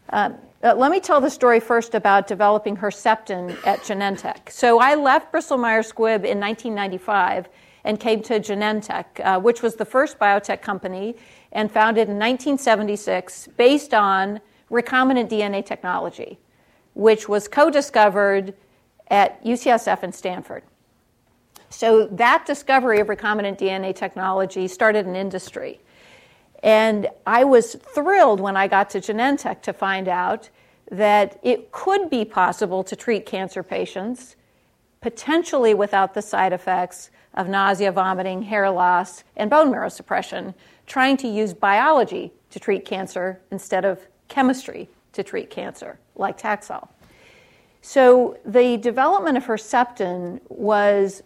Um, 0.10 0.38
Uh, 0.64 0.76
let 0.76 0.92
me 0.92 1.00
tell 1.00 1.20
the 1.20 1.30
story 1.30 1.60
first 1.60 1.96
about 1.96 2.28
developing 2.28 2.78
Herceptin 2.78 3.58
at 3.66 3.80
Genentech. 3.80 4.52
So 4.52 4.80
I 4.80 4.94
left 4.94 5.32
Bristol 5.32 5.58
Myers 5.58 5.92
Squibb 5.92 6.24
in 6.24 6.40
1995 6.40 7.50
and 7.84 8.00
came 8.00 8.22
to 8.22 8.40
Genentech, 8.40 9.06
uh, 9.24 9.40
which 9.40 9.64
was 9.64 9.76
the 9.76 9.86
first 9.86 10.20
biotech 10.20 10.62
company 10.62 11.16
and 11.52 11.72
founded 11.72 12.10
in 12.10 12.20
1976 12.20 13.50
based 13.58 13.96
on 13.96 14.40
recombinant 14.70 15.30
DNA 15.30 15.66
technology, 15.66 16.38
which 16.94 17.30
was 17.30 17.48
co 17.48 17.70
discovered 17.70 18.54
at 19.10 19.44
UCSF 19.44 20.04
and 20.04 20.14
Stanford. 20.14 20.64
So 21.70 22.08
that 22.08 22.46
discovery 22.46 23.00
of 23.00 23.08
recombinant 23.08 23.58
DNA 23.58 23.96
technology 23.96 24.68
started 24.68 25.06
an 25.06 25.16
industry. 25.16 25.80
And 26.64 27.10
I 27.26 27.44
was 27.44 27.76
thrilled 27.76 28.40
when 28.40 28.56
I 28.56 28.68
got 28.68 28.90
to 28.92 29.00
Genentech 29.00 29.62
to 29.64 29.74
find 29.74 30.08
out 30.08 30.50
that 30.92 31.40
it 31.42 31.72
could 31.72 32.10
be 32.10 32.26
possible 32.26 32.84
to 32.84 32.96
treat 32.96 33.26
cancer 33.26 33.64
patients, 33.64 34.36
potentially 35.00 35.74
without 35.74 36.14
the 36.14 36.22
side 36.22 36.54
effects 36.54 37.10
of 37.34 37.48
nausea, 37.48 37.92
vomiting, 37.92 38.44
hair 38.44 38.70
loss, 38.70 39.24
and 39.38 39.50
bone 39.50 39.72
marrow 39.72 39.90
suppression, 39.90 40.54
trying 40.86 41.16
to 41.18 41.28
use 41.28 41.54
biology 41.54 42.34
to 42.50 42.60
treat 42.60 42.84
cancer 42.84 43.40
instead 43.50 43.86
of 43.86 44.08
chemistry 44.28 44.90
to 45.14 45.24
treat 45.24 45.50
cancer, 45.50 46.00
like 46.16 46.40
Taxol. 46.40 46.88
So 47.82 48.38
the 48.46 48.78
development 48.78 49.38
of 49.38 49.46
Herceptin 49.46 50.40
was 50.50 51.24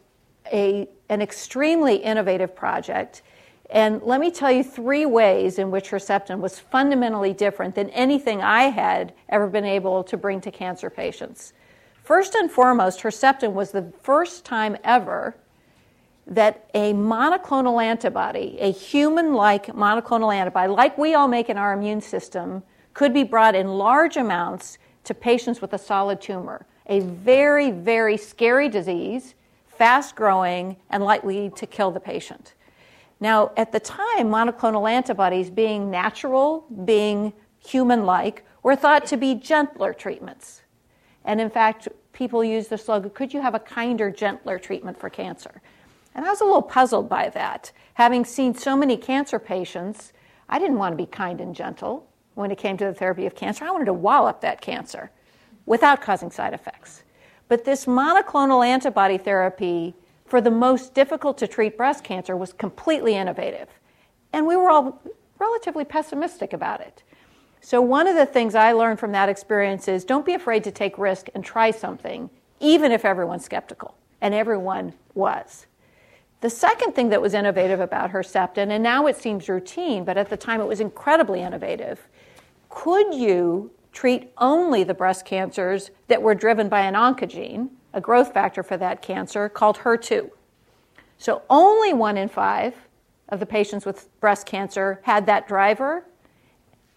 a, 0.52 0.88
an 1.10 1.22
extremely 1.22 1.96
innovative 1.98 2.56
project. 2.56 3.22
And 3.70 4.02
let 4.04 4.20
me 4.20 4.32
tell 4.32 4.52
you 4.52 4.64
three 4.64 5.06
ways 5.06 5.60
in 5.60 5.72
which 5.72 5.90
Herceptin 5.90 6.40
was 6.40 6.60
fundamentally 6.60 7.34
different 7.34 7.76
than 7.76 7.90
anything 7.90 8.42
I 8.42 8.64
had 8.64 9.14
ever 9.30 9.48
been 9.48 9.66
able 9.66 10.04
to 10.06 10.18
bring 10.18 10.40
to 10.42 10.52
cancer 10.52 10.90
patients. 10.90 11.54
First 12.04 12.36
and 12.36 12.52
foremost, 12.52 13.02
Herceptin 13.02 13.54
was 13.54 13.72
the 13.72 13.92
first 14.02 14.46
time 14.46 14.78
ever 14.84 15.36
that 16.28 16.70
a 16.74 16.94
monoclonal 16.94 17.84
antibody, 17.84 18.58
a 18.60 18.72
human 18.72 19.34
like 19.34 19.68
monoclonal 19.68 20.34
antibody, 20.34 20.72
like 20.72 20.98
we 20.98 21.16
all 21.16 21.28
make 21.28 21.50
in 21.50 21.58
our 21.58 21.74
immune 21.74 22.02
system, 22.02 22.64
could 22.96 23.14
be 23.14 23.24
brought 23.24 23.54
in 23.54 23.68
large 23.68 24.18
amounts 24.18 24.80
to 25.04 25.14
patients 25.14 25.62
with 25.62 25.74
a 25.74 25.78
solid 25.78 26.20
tumor, 26.20 26.66
a 26.88 27.02
very, 27.02 27.70
very 27.70 28.18
scary 28.18 28.70
disease, 28.70 29.36
fast 29.68 30.16
growing, 30.16 30.78
and 30.90 31.04
likely 31.04 31.52
to 31.52 31.68
kill 31.68 31.92
the 31.92 32.00
patient. 32.00 32.56
Now, 33.20 33.52
at 33.58 33.72
the 33.72 33.82
time, 33.82 34.30
monoclonal 34.30 34.90
antibodies, 34.90 35.50
being 35.50 35.92
natural, 35.92 36.66
being 36.86 37.34
human 37.60 38.06
like, 38.06 38.46
were 38.64 38.76
thought 38.76 39.06
to 39.08 39.18
be 39.18 39.36
gentler 39.36 39.94
treatments. 39.94 40.62
And 41.26 41.42
in 41.42 41.50
fact, 41.50 41.90
people 42.14 42.44
use 42.44 42.70
the 42.70 42.78
slogan 42.78 43.10
could 43.10 43.34
you 43.34 43.42
have 43.42 43.56
a 43.56 43.60
kinder, 43.60 44.10
gentler 44.10 44.58
treatment 44.58 44.98
for 44.98 45.10
cancer? 45.10 45.62
And 46.16 46.26
I 46.26 46.30
was 46.30 46.40
a 46.40 46.46
little 46.46 46.62
puzzled 46.62 47.10
by 47.10 47.28
that. 47.30 47.74
Having 47.96 48.24
seen 48.24 48.56
so 48.56 48.78
many 48.78 48.96
cancer 48.96 49.38
patients, 49.38 50.14
I 50.48 50.60
didn't 50.60 50.78
want 50.78 50.94
to 50.94 50.98
be 50.98 51.06
kind 51.06 51.42
and 51.42 51.54
gentle 51.54 52.08
when 52.36 52.52
it 52.52 52.58
came 52.58 52.78
to 52.78 52.86
the 52.86 52.94
therapy 52.94 53.26
of 53.26 53.36
cancer. 53.36 53.66
I 53.66 53.72
wanted 53.72 53.86
to 53.86 53.94
wallop 53.94 54.42
that 54.42 54.62
cancer 54.62 55.10
without 55.66 56.02
causing 56.02 56.30
side 56.30 56.54
effects. 56.54 57.04
But 57.48 57.66
this 57.66 57.86
monoclonal 57.86 58.66
antibody 58.66 59.18
therapy 59.18 59.96
for 60.26 60.42
the 60.42 60.52
most 60.52 60.94
difficult 60.94 61.38
to 61.40 61.48
treat 61.48 61.78
breast 61.78 62.04
cancer 62.04 62.36
was 62.36 62.54
completely 62.54 63.16
innovative. 63.16 63.70
And 64.34 64.46
we 64.46 64.56
were 64.56 64.70
all 64.70 65.02
relatively 65.40 65.86
pessimistic 65.86 66.54
about 66.54 66.82
it. 66.82 67.04
So, 67.62 67.82
one 67.82 68.08
of 68.08 68.16
the 68.16 68.26
things 68.26 68.54
I 68.54 68.74
learned 68.74 69.00
from 69.00 69.12
that 69.14 69.30
experience 69.30 69.88
is 69.88 70.04
don't 70.04 70.26
be 70.26 70.34
afraid 70.34 70.64
to 70.66 70.72
take 70.72 70.98
risk 70.98 71.30
and 71.34 71.44
try 71.44 71.72
something, 71.72 72.30
even 72.60 72.92
if 72.92 73.06
everyone's 73.06 73.46
skeptical. 73.46 73.96
And 74.22 74.34
everyone 74.34 74.94
was. 75.14 75.66
The 76.42 76.50
second 76.50 76.94
thing 76.94 77.10
that 77.10 77.22
was 77.22 77.34
innovative 77.34 77.80
about 77.80 78.12
Herceptin, 78.12 78.70
and 78.70 78.84
now 78.84 79.08
it 79.08 79.18
seems 79.18 79.50
routine, 79.50 80.04
but 80.04 80.18
at 80.18 80.30
the 80.30 80.38
time 80.38 80.62
it 80.62 80.68
was 80.68 80.80
incredibly 80.80 81.42
innovative, 81.42 82.08
could 82.76 83.16
you 83.16 83.72
treat 83.94 84.32
only 84.38 84.84
the 84.84 84.94
breast 84.94 85.26
cancers 85.26 85.90
that 86.10 86.22
were 86.22 86.36
driven 86.36 86.70
by 86.70 86.82
an 86.82 86.94
oncogene, 86.94 87.70
a 87.94 88.02
growth 88.02 88.34
factor 88.34 88.62
for 88.62 88.78
that 88.78 89.02
cancer, 89.02 89.50
called 89.50 89.78
HER2? 89.78 90.30
So 91.18 91.42
only 91.50 91.94
one 91.94 92.18
in 92.18 92.28
five 92.28 92.76
of 93.30 93.40
the 93.40 93.46
patients 93.46 93.86
with 93.86 94.08
breast 94.20 94.46
cancer 94.46 95.00
had 95.04 95.26
that 95.26 95.48
driver. 95.48 96.06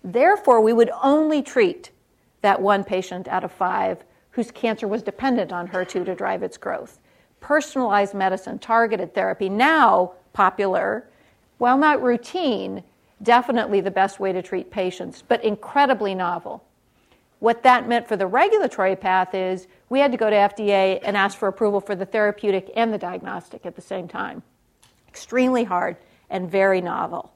Therefore, 0.02 0.60
we 0.60 0.72
would 0.72 0.90
only 1.02 1.42
treat 1.42 1.92
that 2.42 2.60
one 2.60 2.82
patient 2.84 3.28
out 3.28 3.44
of 3.44 3.52
five 3.52 4.04
whose 4.32 4.50
cancer 4.50 4.86
was 4.88 5.02
dependent 5.02 5.52
on 5.52 5.68
HER2 5.68 6.04
to 6.04 6.14
drive 6.14 6.42
its 6.42 6.58
growth. 6.58 6.98
Personalized 7.40 8.14
medicine, 8.14 8.58
targeted 8.58 9.14
therapy, 9.14 9.48
now 9.48 10.12
popular, 10.32 11.08
while 11.58 11.78
not 11.78 12.02
routine, 12.02 12.82
definitely 13.22 13.80
the 13.80 13.90
best 13.90 14.20
way 14.20 14.32
to 14.32 14.42
treat 14.42 14.70
patients, 14.70 15.22
but 15.26 15.42
incredibly 15.44 16.14
novel. 16.14 16.64
What 17.40 17.62
that 17.62 17.88
meant 17.88 18.08
for 18.08 18.16
the 18.16 18.26
regulatory 18.26 18.96
path 18.96 19.34
is 19.34 19.68
we 19.88 20.00
had 20.00 20.10
to 20.12 20.18
go 20.18 20.28
to 20.28 20.36
FDA 20.36 21.00
and 21.02 21.16
ask 21.16 21.38
for 21.38 21.48
approval 21.48 21.80
for 21.80 21.94
the 21.94 22.06
therapeutic 22.06 22.70
and 22.74 22.92
the 22.92 22.98
diagnostic 22.98 23.64
at 23.64 23.76
the 23.76 23.82
same 23.82 24.08
time. 24.08 24.42
Extremely 25.08 25.64
hard 25.64 25.96
and 26.30 26.50
very 26.50 26.80
novel. 26.80 27.32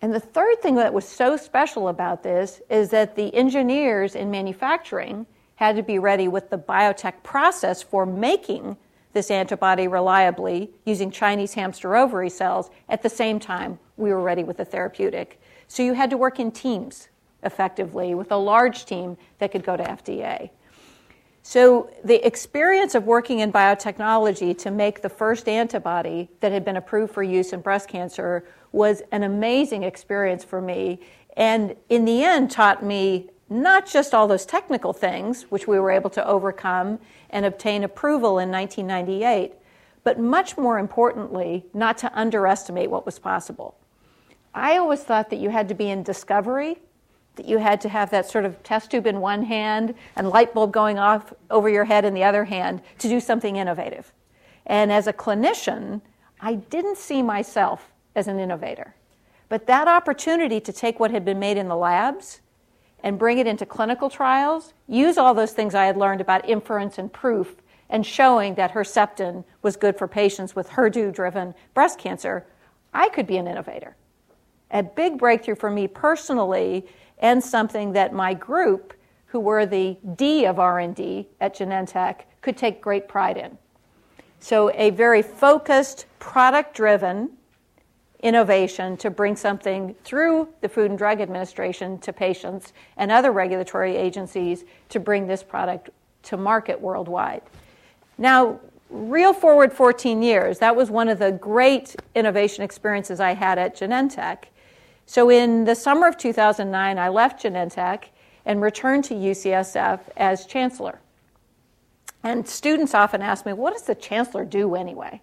And 0.00 0.12
the 0.12 0.20
third 0.20 0.60
thing 0.60 0.74
that 0.76 0.92
was 0.92 1.06
so 1.06 1.36
special 1.36 1.88
about 1.88 2.24
this 2.24 2.60
is 2.68 2.90
that 2.90 3.14
the 3.14 3.32
engineers 3.34 4.16
in 4.16 4.30
manufacturing 4.32 5.26
had 5.54 5.76
to 5.76 5.82
be 5.82 6.00
ready 6.00 6.26
with 6.26 6.50
the 6.50 6.58
biotech 6.58 7.22
process 7.22 7.82
for 7.82 8.04
making 8.04 8.76
this 9.12 9.30
antibody 9.30 9.86
reliably 9.86 10.70
using 10.84 11.10
Chinese 11.10 11.54
hamster 11.54 11.94
ovary 11.94 12.30
cells. 12.30 12.70
At 12.88 13.02
the 13.02 13.08
same 13.08 13.38
time, 13.38 13.78
we 14.02 14.12
were 14.12 14.20
ready 14.20 14.44
with 14.44 14.58
the 14.58 14.64
therapeutic. 14.64 15.40
So 15.68 15.82
you 15.82 15.94
had 15.94 16.10
to 16.10 16.16
work 16.16 16.38
in 16.38 16.50
teams 16.50 17.08
effectively 17.42 18.14
with 18.14 18.30
a 18.30 18.36
large 18.36 18.84
team 18.84 19.16
that 19.38 19.52
could 19.52 19.64
go 19.64 19.76
to 19.76 19.82
FDA. 19.82 20.50
So, 21.44 21.90
the 22.04 22.24
experience 22.24 22.94
of 22.94 23.04
working 23.04 23.40
in 23.40 23.52
biotechnology 23.52 24.56
to 24.58 24.70
make 24.70 25.02
the 25.02 25.08
first 25.08 25.48
antibody 25.48 26.30
that 26.38 26.52
had 26.52 26.64
been 26.64 26.76
approved 26.76 27.12
for 27.12 27.24
use 27.24 27.52
in 27.52 27.60
breast 27.60 27.88
cancer 27.88 28.44
was 28.70 29.02
an 29.10 29.24
amazing 29.24 29.82
experience 29.82 30.44
for 30.44 30.60
me, 30.60 31.00
and 31.36 31.74
in 31.88 32.04
the 32.04 32.22
end, 32.22 32.52
taught 32.52 32.84
me 32.84 33.30
not 33.50 33.86
just 33.86 34.14
all 34.14 34.28
those 34.28 34.46
technical 34.46 34.92
things, 34.92 35.42
which 35.50 35.66
we 35.66 35.80
were 35.80 35.90
able 35.90 36.10
to 36.10 36.24
overcome 36.24 37.00
and 37.30 37.44
obtain 37.44 37.82
approval 37.82 38.38
in 38.38 38.50
1998, 38.50 39.52
but 40.04 40.20
much 40.20 40.56
more 40.56 40.78
importantly, 40.78 41.66
not 41.74 41.98
to 41.98 42.18
underestimate 42.18 42.88
what 42.88 43.04
was 43.04 43.18
possible. 43.18 43.76
I 44.54 44.76
always 44.76 45.02
thought 45.02 45.30
that 45.30 45.38
you 45.38 45.50
had 45.50 45.68
to 45.68 45.74
be 45.74 45.90
in 45.90 46.02
discovery, 46.02 46.78
that 47.36 47.46
you 47.46 47.58
had 47.58 47.80
to 47.82 47.88
have 47.88 48.10
that 48.10 48.30
sort 48.30 48.44
of 48.44 48.62
test 48.62 48.90
tube 48.90 49.06
in 49.06 49.20
one 49.20 49.44
hand 49.44 49.94
and 50.16 50.28
light 50.28 50.52
bulb 50.52 50.72
going 50.72 50.98
off 50.98 51.32
over 51.50 51.68
your 51.68 51.84
head 51.84 52.04
in 52.04 52.14
the 52.14 52.24
other 52.24 52.44
hand 52.44 52.82
to 52.98 53.08
do 53.08 53.20
something 53.20 53.56
innovative. 53.56 54.12
And 54.66 54.92
as 54.92 55.06
a 55.06 55.12
clinician, 55.12 56.02
I 56.40 56.54
didn't 56.54 56.98
see 56.98 57.22
myself 57.22 57.92
as 58.14 58.28
an 58.28 58.38
innovator. 58.38 58.94
But 59.48 59.66
that 59.66 59.88
opportunity 59.88 60.60
to 60.60 60.72
take 60.72 61.00
what 61.00 61.10
had 61.10 61.24
been 61.24 61.38
made 61.38 61.56
in 61.56 61.68
the 61.68 61.76
labs 61.76 62.40
and 63.02 63.18
bring 63.18 63.38
it 63.38 63.46
into 63.46 63.66
clinical 63.66 64.08
trials, 64.08 64.74
use 64.86 65.18
all 65.18 65.34
those 65.34 65.52
things 65.52 65.74
I 65.74 65.86
had 65.86 65.96
learned 65.96 66.20
about 66.20 66.48
inference 66.48 66.98
and 66.98 67.12
proof, 67.12 67.56
and 67.90 68.06
showing 68.06 68.54
that 68.54 68.72
Herceptin 68.72 69.44
was 69.60 69.76
good 69.76 69.98
for 69.98 70.06
patients 70.06 70.54
with 70.54 70.70
HER2 70.70 71.12
driven 71.12 71.54
breast 71.74 71.98
cancer, 71.98 72.46
I 72.94 73.08
could 73.08 73.26
be 73.26 73.36
an 73.36 73.46
innovator. 73.46 73.96
A 74.72 74.82
big 74.82 75.18
breakthrough 75.18 75.54
for 75.54 75.70
me 75.70 75.86
personally, 75.86 76.86
and 77.18 77.42
something 77.42 77.92
that 77.92 78.12
my 78.12 78.34
group, 78.34 78.94
who 79.26 79.38
were 79.40 79.64
the 79.66 79.96
D 80.16 80.44
of 80.44 80.58
R&D 80.58 81.28
at 81.40 81.56
Genentech, 81.56 82.22
could 82.40 82.56
take 82.56 82.80
great 82.80 83.06
pride 83.06 83.36
in. 83.36 83.56
So 84.40 84.70
a 84.74 84.90
very 84.90 85.22
focused, 85.22 86.06
product-driven 86.18 87.30
innovation 88.22 88.96
to 88.96 89.10
bring 89.10 89.36
something 89.36 89.94
through 90.04 90.48
the 90.60 90.68
Food 90.68 90.90
and 90.90 90.98
Drug 90.98 91.20
Administration 91.20 91.98
to 91.98 92.12
patients 92.12 92.72
and 92.96 93.12
other 93.12 93.32
regulatory 93.32 93.96
agencies 93.96 94.64
to 94.88 95.00
bring 95.00 95.26
this 95.26 95.42
product 95.42 95.90
to 96.24 96.36
market 96.36 96.80
worldwide. 96.80 97.42
Now, 98.18 98.60
reel 98.90 99.32
forward 99.32 99.72
14 99.72 100.22
years, 100.22 100.58
that 100.58 100.76
was 100.76 100.90
one 100.90 101.08
of 101.08 101.18
the 101.18 101.32
great 101.32 101.96
innovation 102.14 102.62
experiences 102.62 103.20
I 103.20 103.34
had 103.34 103.58
at 103.58 103.76
Genentech. 103.76 104.44
So, 105.12 105.28
in 105.28 105.64
the 105.64 105.74
summer 105.74 106.08
of 106.08 106.16
2009, 106.16 106.98
I 106.98 107.08
left 107.10 107.42
Genentech 107.42 108.04
and 108.46 108.62
returned 108.62 109.04
to 109.04 109.14
UCSF 109.14 110.00
as 110.16 110.46
chancellor. 110.46 111.00
And 112.22 112.48
students 112.48 112.94
often 112.94 113.20
ask 113.20 113.44
me, 113.44 113.52
what 113.52 113.74
does 113.74 113.82
the 113.82 113.94
chancellor 113.94 114.46
do 114.46 114.74
anyway? 114.74 115.20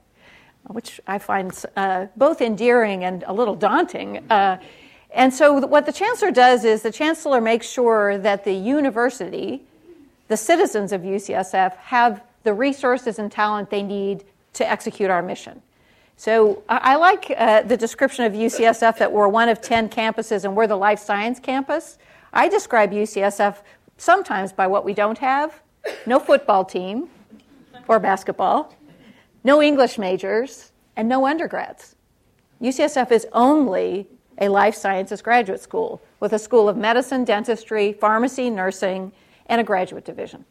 which 0.67 1.01
I 1.08 1.17
find 1.17 1.51
uh, 1.75 2.05
both 2.15 2.39
endearing 2.39 3.03
and 3.03 3.24
a 3.25 3.34
little 3.34 3.55
daunting. 3.55 4.17
Uh, 4.29 4.60
And 5.10 5.34
so, 5.34 5.65
what 5.65 5.88
the 5.88 5.91
chancellor 5.91 6.29
does 6.29 6.65
is 6.65 6.84
the 6.84 6.91
chancellor 6.91 7.41
makes 7.41 7.67
sure 7.67 8.19
that 8.19 8.43
the 8.43 8.53
university, 8.53 9.63
the 10.27 10.38
citizens 10.38 10.91
of 10.91 11.01
UCSF, 11.01 11.75
have 11.77 12.22
the 12.43 12.53
resources 12.53 13.17
and 13.17 13.31
talent 13.31 13.72
they 13.72 13.81
need 13.81 14.24
to 14.53 14.69
execute 14.69 15.10
our 15.10 15.24
mission. 15.24 15.63
So, 16.20 16.64
I, 16.68 16.98
like 16.98 17.34
uh, 17.38 17.62
the 17.62 17.78
description 17.78 18.26
of 18.26 18.34
UCSF 18.34 18.98
that 18.98 19.10
we're 19.10 19.30
one 19.30 19.48
of 19.48 19.62
10 19.62 19.88
campuses 19.88 20.44
and 20.44 20.54
we're 20.54 20.68
the 20.68 20.76
life 20.76 21.00
science 21.00 21.40
campus. 21.40 21.98
I 22.34 22.50
describe 22.50 22.92
UCSF 22.92 23.60
sometimes 23.96 24.52
by 24.52 24.68
what 24.68 24.84
we 24.84 24.94
don't 24.94 25.18
have 25.20 25.62
no 26.06 26.20
football 26.20 26.66
team 26.66 27.08
or 27.88 28.02
basketball, 28.02 28.76
no 29.46 29.62
English 29.62 29.98
majors, 29.98 30.74
and 30.98 31.08
no 31.08 31.26
undergrads. 31.26 31.96
UCSF 32.62 33.14
is 33.14 33.26
only 33.32 34.06
a 34.40 34.50
life 34.50 34.76
sciences 34.76 35.22
graduate 35.22 35.62
school 35.62 36.02
with 36.20 36.34
a 36.34 36.40
school 36.40 36.68
of 36.68 36.76
medicine, 36.76 37.24
dentistry, 37.24 37.94
pharmacy, 37.94 38.50
nursing, 38.50 39.14
and 39.46 39.62
a 39.62 39.64
graduate 39.64 40.04
division. 40.04 40.44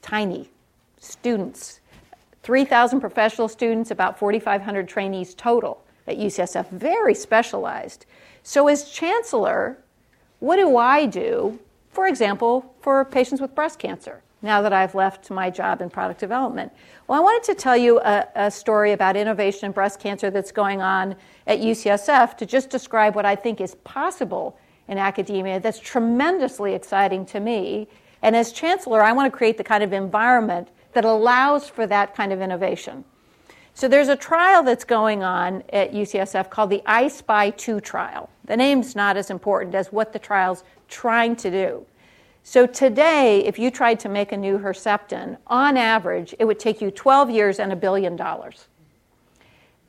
Tiny. 0.00 0.48
Students. 1.00 1.80
3,000 2.46 3.00
professional 3.00 3.48
students, 3.48 3.90
about 3.90 4.20
4,500 4.20 4.86
trainees 4.86 5.34
total 5.34 5.82
at 6.06 6.16
UCSF. 6.16 6.70
Very 6.70 7.12
specialized. 7.12 8.06
So, 8.44 8.68
as 8.68 8.88
chancellor, 8.88 9.78
what 10.38 10.54
do 10.54 10.76
I 10.76 11.06
do, 11.06 11.58
for 11.90 12.06
example, 12.06 12.72
for 12.80 13.04
patients 13.04 13.40
with 13.40 13.52
breast 13.56 13.80
cancer? 13.80 14.22
now 14.42 14.62
that 14.62 14.72
I've 14.72 14.94
left 14.94 15.30
my 15.30 15.50
job 15.50 15.80
in 15.80 15.90
product 15.90 16.20
development. 16.20 16.70
Well, 17.08 17.18
I 17.18 17.22
wanted 17.22 17.42
to 17.46 17.54
tell 17.54 17.76
you 17.76 17.98
a, 18.00 18.28
a, 18.36 18.50
story 18.50 18.92
about 18.92 19.16
innovation 19.16 19.64
in 19.64 19.72
breast 19.72 19.98
cancer 19.98 20.30
that's 20.30 20.52
going 20.52 20.82
on 20.82 21.16
at 21.46 21.58
UCSF 21.58 22.36
to 22.36 22.46
just 22.46 22.68
describe 22.68 23.16
what 23.16 23.24
I 23.24 23.34
think 23.34 23.62
is 23.62 23.74
possible 23.76 24.56
in 24.88 24.98
academia 24.98 25.58
that's 25.58 25.80
tremendously 25.80 26.74
exciting 26.74 27.24
to 27.26 27.40
me. 27.40 27.88
And 28.22 28.36
as 28.36 28.52
chancellor, 28.52 29.02
I 29.02 29.10
want 29.12 29.32
to 29.32 29.36
create 29.36 29.56
the 29.56 29.64
kind 29.64 29.82
of 29.82 29.94
environment 29.94 30.68
that 30.96 31.04
allows 31.04 31.68
for 31.68 31.86
that 31.86 32.14
kind 32.14 32.32
of 32.32 32.40
innovation. 32.40 33.04
So 33.74 33.86
there's 33.86 34.08
a 34.08 34.16
trial 34.16 34.62
that's 34.62 34.84
going 34.84 35.22
on 35.22 35.62
at 35.70 35.92
UCSF 35.92 36.48
called 36.48 36.70
the 36.70 36.82
I-SPY 36.86 37.50
2 37.50 37.80
trial. 37.80 38.30
The 38.46 38.56
name's 38.56 38.96
not 38.96 39.18
as 39.18 39.28
important 39.28 39.74
as 39.74 39.92
what 39.92 40.14
the 40.14 40.18
trial's 40.18 40.64
trying 40.88 41.36
to 41.36 41.50
do. 41.50 41.84
So 42.44 42.66
today, 42.66 43.44
if 43.44 43.58
you 43.58 43.70
tried 43.70 44.00
to 44.00 44.08
make 44.08 44.32
a 44.32 44.38
new 44.38 44.58
Herceptin, 44.58 45.36
on 45.48 45.76
average, 45.76 46.34
it 46.38 46.46
would 46.46 46.58
take 46.58 46.80
you 46.80 46.90
12 46.90 47.28
years 47.28 47.58
and 47.58 47.74
a 47.74 47.76
billion 47.76 48.16
dollars. 48.16 48.66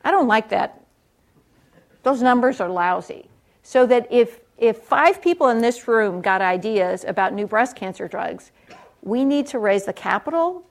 I 0.04 0.12
don't 0.12 0.28
like 0.28 0.50
that. 0.50 0.84
Those 2.04 2.22
numbers 2.22 2.60
are 2.60 2.68
lousy. 2.68 3.30
So 3.64 3.86
that 3.86 4.08
if, 4.12 4.42
if 4.58 4.80
five 4.80 5.22
people 5.22 5.48
in 5.48 5.62
this 5.62 5.88
room 5.88 6.20
got 6.20 6.42
ideas 6.42 7.06
about 7.06 7.32
new 7.32 7.48
breast 7.48 7.78
cancer 7.78 8.10
drugs, 8.10 8.52
we 9.02 9.24
need 9.24 9.48
to 9.48 9.60
raise 9.60 9.86
the 9.86 9.94
capital 9.94 10.67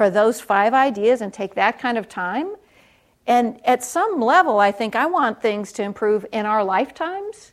for 0.00 0.08
those 0.08 0.40
five 0.40 0.72
ideas 0.72 1.20
and 1.20 1.30
take 1.30 1.54
that 1.54 1.78
kind 1.78 1.98
of 1.98 2.08
time. 2.08 2.56
And 3.26 3.60
at 3.66 3.84
some 3.84 4.18
level, 4.18 4.58
I 4.58 4.72
think 4.72 4.96
I 4.96 5.04
want 5.04 5.42
things 5.42 5.72
to 5.72 5.82
improve 5.82 6.24
in 6.32 6.46
our 6.46 6.64
lifetimes 6.64 7.52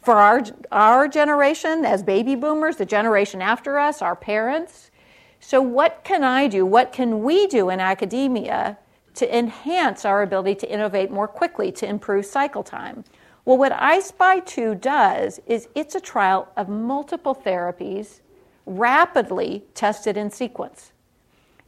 for 0.00 0.14
our, 0.14 0.42
our 0.72 1.06
generation 1.06 1.84
as 1.84 2.02
baby 2.02 2.34
boomers, 2.34 2.76
the 2.76 2.86
generation 2.86 3.42
after 3.42 3.78
us, 3.78 4.00
our 4.00 4.16
parents. 4.16 4.90
So, 5.38 5.60
what 5.60 6.00
can 6.02 6.24
I 6.24 6.48
do? 6.48 6.64
What 6.64 6.94
can 6.94 7.22
we 7.22 7.46
do 7.46 7.68
in 7.68 7.78
academia 7.78 8.78
to 9.16 9.38
enhance 9.38 10.06
our 10.06 10.22
ability 10.22 10.54
to 10.60 10.72
innovate 10.72 11.10
more 11.10 11.28
quickly, 11.28 11.70
to 11.72 11.86
improve 11.86 12.24
cycle 12.24 12.62
time? 12.62 13.04
Well, 13.44 13.58
what 13.58 13.72
I-SPY 13.72 14.40
2 14.40 14.76
does 14.76 15.40
is 15.46 15.68
it's 15.74 15.94
a 15.94 16.00
trial 16.00 16.48
of 16.56 16.70
multiple 16.70 17.34
therapies 17.34 18.20
rapidly 18.64 19.64
tested 19.74 20.16
in 20.16 20.30
sequence. 20.30 20.92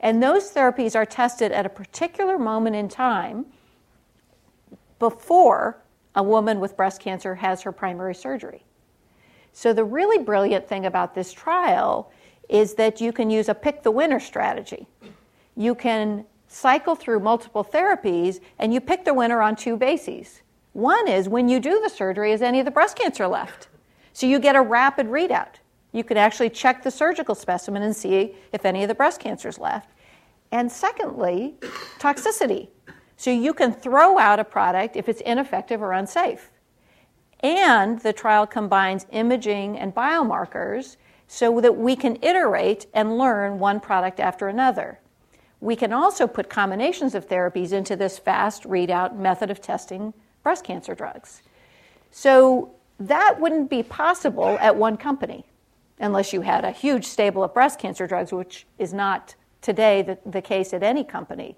And 0.00 0.22
those 0.22 0.52
therapies 0.52 0.94
are 0.94 1.06
tested 1.06 1.52
at 1.52 1.66
a 1.66 1.68
particular 1.68 2.38
moment 2.38 2.76
in 2.76 2.88
time 2.88 3.46
before 4.98 5.78
a 6.14 6.22
woman 6.22 6.60
with 6.60 6.76
breast 6.76 7.00
cancer 7.00 7.36
has 7.36 7.62
her 7.62 7.72
primary 7.72 8.14
surgery. 8.14 8.64
So, 9.52 9.72
the 9.72 9.84
really 9.84 10.22
brilliant 10.22 10.68
thing 10.68 10.86
about 10.86 11.14
this 11.14 11.32
trial 11.32 12.12
is 12.48 12.74
that 12.74 13.00
you 13.00 13.12
can 13.12 13.30
use 13.30 13.48
a 13.48 13.54
pick 13.54 13.82
the 13.82 13.90
winner 13.90 14.20
strategy. 14.20 14.86
You 15.56 15.74
can 15.74 16.24
cycle 16.46 16.94
through 16.94 17.20
multiple 17.20 17.64
therapies 17.64 18.40
and 18.58 18.72
you 18.72 18.80
pick 18.80 19.04
the 19.04 19.14
winner 19.14 19.42
on 19.42 19.56
two 19.56 19.76
bases. 19.76 20.42
One 20.72 21.08
is 21.08 21.28
when 21.28 21.48
you 21.48 21.60
do 21.60 21.80
the 21.82 21.90
surgery, 21.90 22.32
is 22.32 22.40
any 22.40 22.60
of 22.60 22.64
the 22.64 22.70
breast 22.70 22.96
cancer 22.96 23.26
left? 23.26 23.68
So, 24.12 24.26
you 24.26 24.38
get 24.38 24.56
a 24.56 24.62
rapid 24.62 25.08
readout. 25.08 25.57
You 25.92 26.04
can 26.04 26.16
actually 26.16 26.50
check 26.50 26.82
the 26.82 26.90
surgical 26.90 27.34
specimen 27.34 27.82
and 27.82 27.96
see 27.96 28.34
if 28.52 28.64
any 28.64 28.82
of 28.82 28.88
the 28.88 28.94
breast 28.94 29.20
cancer 29.20 29.48
is 29.48 29.58
left. 29.58 29.90
And 30.52 30.70
secondly, 30.70 31.54
toxicity. 31.98 32.68
So 33.16 33.30
you 33.30 33.52
can 33.52 33.72
throw 33.72 34.18
out 34.18 34.38
a 34.38 34.44
product 34.44 34.96
if 34.96 35.08
it's 35.08 35.20
ineffective 35.22 35.82
or 35.82 35.92
unsafe. 35.92 36.50
And 37.40 38.00
the 38.00 38.12
trial 38.12 38.46
combines 38.46 39.06
imaging 39.10 39.78
and 39.78 39.94
biomarkers 39.94 40.96
so 41.26 41.60
that 41.60 41.76
we 41.76 41.94
can 41.96 42.18
iterate 42.22 42.86
and 42.94 43.18
learn 43.18 43.58
one 43.58 43.80
product 43.80 44.20
after 44.20 44.48
another. 44.48 44.98
We 45.60 45.76
can 45.76 45.92
also 45.92 46.26
put 46.26 46.48
combinations 46.48 47.14
of 47.14 47.28
therapies 47.28 47.72
into 47.72 47.96
this 47.96 48.18
fast 48.18 48.62
readout 48.64 49.16
method 49.16 49.50
of 49.50 49.60
testing 49.60 50.14
breast 50.42 50.64
cancer 50.64 50.94
drugs. 50.94 51.42
So 52.10 52.74
that 53.00 53.40
wouldn't 53.40 53.68
be 53.68 53.82
possible 53.82 54.56
at 54.60 54.76
one 54.76 54.96
company 54.96 55.44
unless 56.00 56.32
you 56.32 56.40
had 56.40 56.64
a 56.64 56.70
huge 56.70 57.04
stable 57.04 57.42
of 57.42 57.54
breast 57.54 57.78
cancer 57.78 58.06
drugs, 58.06 58.32
which 58.32 58.66
is 58.78 58.92
not 58.92 59.34
today 59.60 60.02
the, 60.02 60.18
the 60.24 60.42
case 60.42 60.72
at 60.72 60.82
any 60.82 61.04
company 61.04 61.56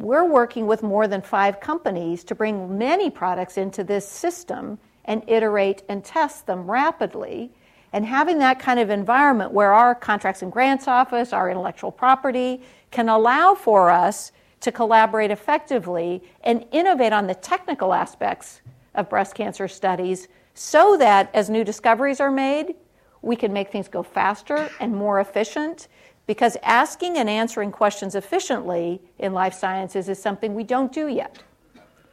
we're 0.00 0.24
working 0.24 0.66
with 0.66 0.82
more 0.82 1.06
than 1.06 1.20
five 1.20 1.60
companies 1.60 2.24
to 2.24 2.34
bring 2.34 2.78
many 2.78 3.10
products 3.10 3.58
into 3.58 3.84
this 3.84 4.08
system 4.08 4.78
and 5.04 5.22
iterate 5.28 5.82
and 5.88 6.04
test 6.04 6.46
them 6.46 6.70
rapidly. 6.70 7.50
And 7.92 8.06
having 8.06 8.38
that 8.38 8.58
kind 8.58 8.78
of 8.78 8.88
environment 8.88 9.52
where 9.52 9.72
our 9.72 9.94
contracts 9.94 10.42
and 10.42 10.52
grants 10.52 10.86
office, 10.86 11.32
our 11.32 11.50
intellectual 11.50 11.90
property, 11.90 12.62
can 12.90 13.08
allow 13.08 13.54
for 13.54 13.90
us 13.90 14.32
to 14.60 14.70
collaborate 14.70 15.30
effectively 15.30 16.22
and 16.44 16.64
innovate 16.70 17.12
on 17.12 17.26
the 17.26 17.34
technical 17.34 17.92
aspects 17.92 18.60
of 18.94 19.08
breast 19.08 19.34
cancer 19.34 19.66
studies 19.66 20.28
so 20.54 20.96
that 20.96 21.30
as 21.34 21.50
new 21.50 21.64
discoveries 21.64 22.20
are 22.20 22.30
made, 22.30 22.74
we 23.22 23.36
can 23.36 23.52
make 23.52 23.70
things 23.70 23.88
go 23.88 24.02
faster 24.02 24.70
and 24.80 24.94
more 24.94 25.20
efficient 25.20 25.88
because 26.26 26.56
asking 26.62 27.16
and 27.16 27.28
answering 27.28 27.72
questions 27.72 28.14
efficiently 28.14 29.00
in 29.18 29.32
life 29.32 29.54
sciences 29.54 30.08
is 30.08 30.20
something 30.20 30.54
we 30.54 30.64
don't 30.64 30.92
do 30.92 31.08
yet. 31.08 31.42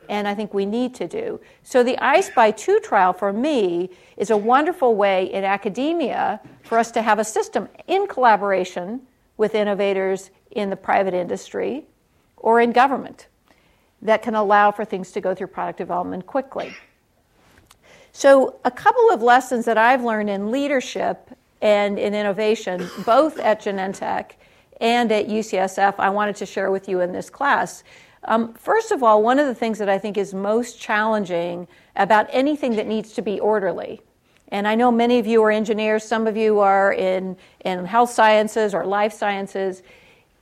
And 0.10 0.28
I 0.28 0.34
think 0.34 0.54
we 0.54 0.65
need 0.65 0.96
to 0.96 1.08
do. 1.08 1.39
So, 1.63 1.84
the 1.84 1.98
I-SPY 2.00 2.52
2 2.52 2.80
trial 2.80 3.12
for 3.12 3.34
me 3.34 3.89
is 4.15 4.30
a 4.30 4.38
wonderful 4.38 4.96
way 4.96 5.32
in 5.32 5.43
academia 5.43 6.39
for 6.63 6.78
us 6.78 6.91
to 6.91 7.02
have 7.02 7.20
a 7.20 7.26
system 7.26 7.67
in 7.88 8.08
collaboration 8.08 9.02
with 9.36 9.54
innovators 9.54 10.32
in 10.52 10.70
the 10.70 10.78
private 10.78 11.13
industry 11.13 11.86
or 12.38 12.62
in 12.62 12.72
government 12.72 13.28
that 14.02 14.22
can 14.22 14.36
allow 14.36 14.72
for 14.72 14.86
things 14.86 15.12
to 15.12 15.22
go 15.22 15.36
through 15.36 15.48
product 15.48 15.78
development 15.78 16.26
quickly. 16.26 16.74
So, 18.17 18.56
a 18.65 18.71
couple 18.71 19.12
of 19.12 19.21
lessons 19.21 19.65
that 19.65 19.77
I've 19.77 20.03
learned 20.03 20.32
in 20.32 20.49
leadership 20.49 21.38
and 21.62 21.99
in 21.99 22.15
innovation, 22.15 22.89
both 23.06 23.38
at 23.38 23.62
Genentech 23.62 24.32
and 24.82 25.12
at 25.12 25.27
UCSF, 25.27 25.93
I 25.99 26.10
wanted 26.10 26.36
to 26.38 26.47
share 26.47 26.71
with 26.71 26.89
you 26.89 27.01
in 27.01 27.12
this 27.12 27.30
class. 27.30 27.84
Um, 28.23 28.56
first 28.56 28.91
of 28.91 29.03
all, 29.03 29.21
one 29.21 29.38
of 29.38 29.45
the 29.45 29.53
things 29.53 29.77
that 29.77 29.88
I 29.88 29.99
think 29.99 30.17
is 30.17 30.34
most 30.34 30.82
challenging 30.82 31.67
about 31.95 32.25
anything 32.32 32.75
that 32.77 32.88
needs 32.88 33.13
to 33.13 33.21
be 33.21 33.39
orderly, 33.39 34.01
and 34.47 34.67
I 34.67 34.73
know 34.73 34.91
many 34.91 35.19
of 35.19 35.27
you 35.27 35.43
are 35.43 35.51
engineers, 35.51 36.03
some 36.03 36.25
of 36.25 36.36
you 36.36 36.58
are 36.58 36.93
in, 36.93 37.38
in 37.65 37.86
health 37.86 38.10
sciences 38.10 38.73
or 38.73 38.84
life 38.84 39.13
sciences. 39.13 39.84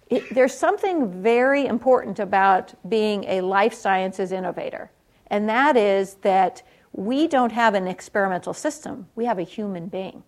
It, 0.09 0.33
there's 0.33 0.57
something 0.57 1.21
very 1.21 1.65
important 1.65 2.19
about 2.19 2.73
being 2.87 3.25
a 3.25 3.41
life 3.41 3.73
sciences 3.73 4.31
innovator, 4.31 4.91
and 5.27 5.49
that 5.49 5.75
is 5.75 6.13
that 6.21 6.61
we 6.95 7.27
don't 7.27 7.51
have 7.51 7.73
an 7.73 7.87
experimental 7.87 8.53
system, 8.53 9.07
we 9.15 9.25
have 9.25 9.37
a 9.37 9.43
human 9.43 9.87
being. 9.87 10.23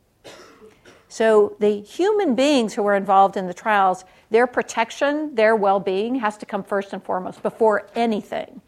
So 1.10 1.56
the 1.60 1.80
human 1.80 2.36
beings 2.36 2.74
who 2.74 2.86
are 2.86 2.96
involved 2.96 3.38
in 3.38 3.48
the 3.48 3.54
trials, 3.54 4.04
their 4.30 4.46
protection, 4.46 5.34
their 5.36 5.56
well 5.56 5.80
being 5.80 6.16
has 6.16 6.38
to 6.40 6.46
come 6.46 6.64
first 6.64 6.92
and 6.92 7.02
foremost 7.02 7.42
before 7.42 7.88
anything. 7.96 8.62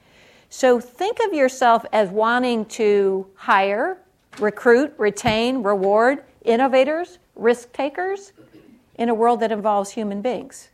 So 0.49 0.79
think 0.79 1.19
of 1.19 1.33
yourself 1.33 1.85
as 1.91 2.09
wanting 2.09 2.65
to 2.65 3.27
hire, 3.35 3.97
recruit, 4.39 4.93
retain, 4.97 5.61
reward 5.61 6.23
innovators, 6.45 7.19
risk 7.35 7.73
takers 7.73 8.31
in 8.95 9.09
a 9.09 9.13
world 9.13 9.41
that 9.41 9.51
involves 9.51 9.91
human 9.91 10.21
beings. 10.21 10.69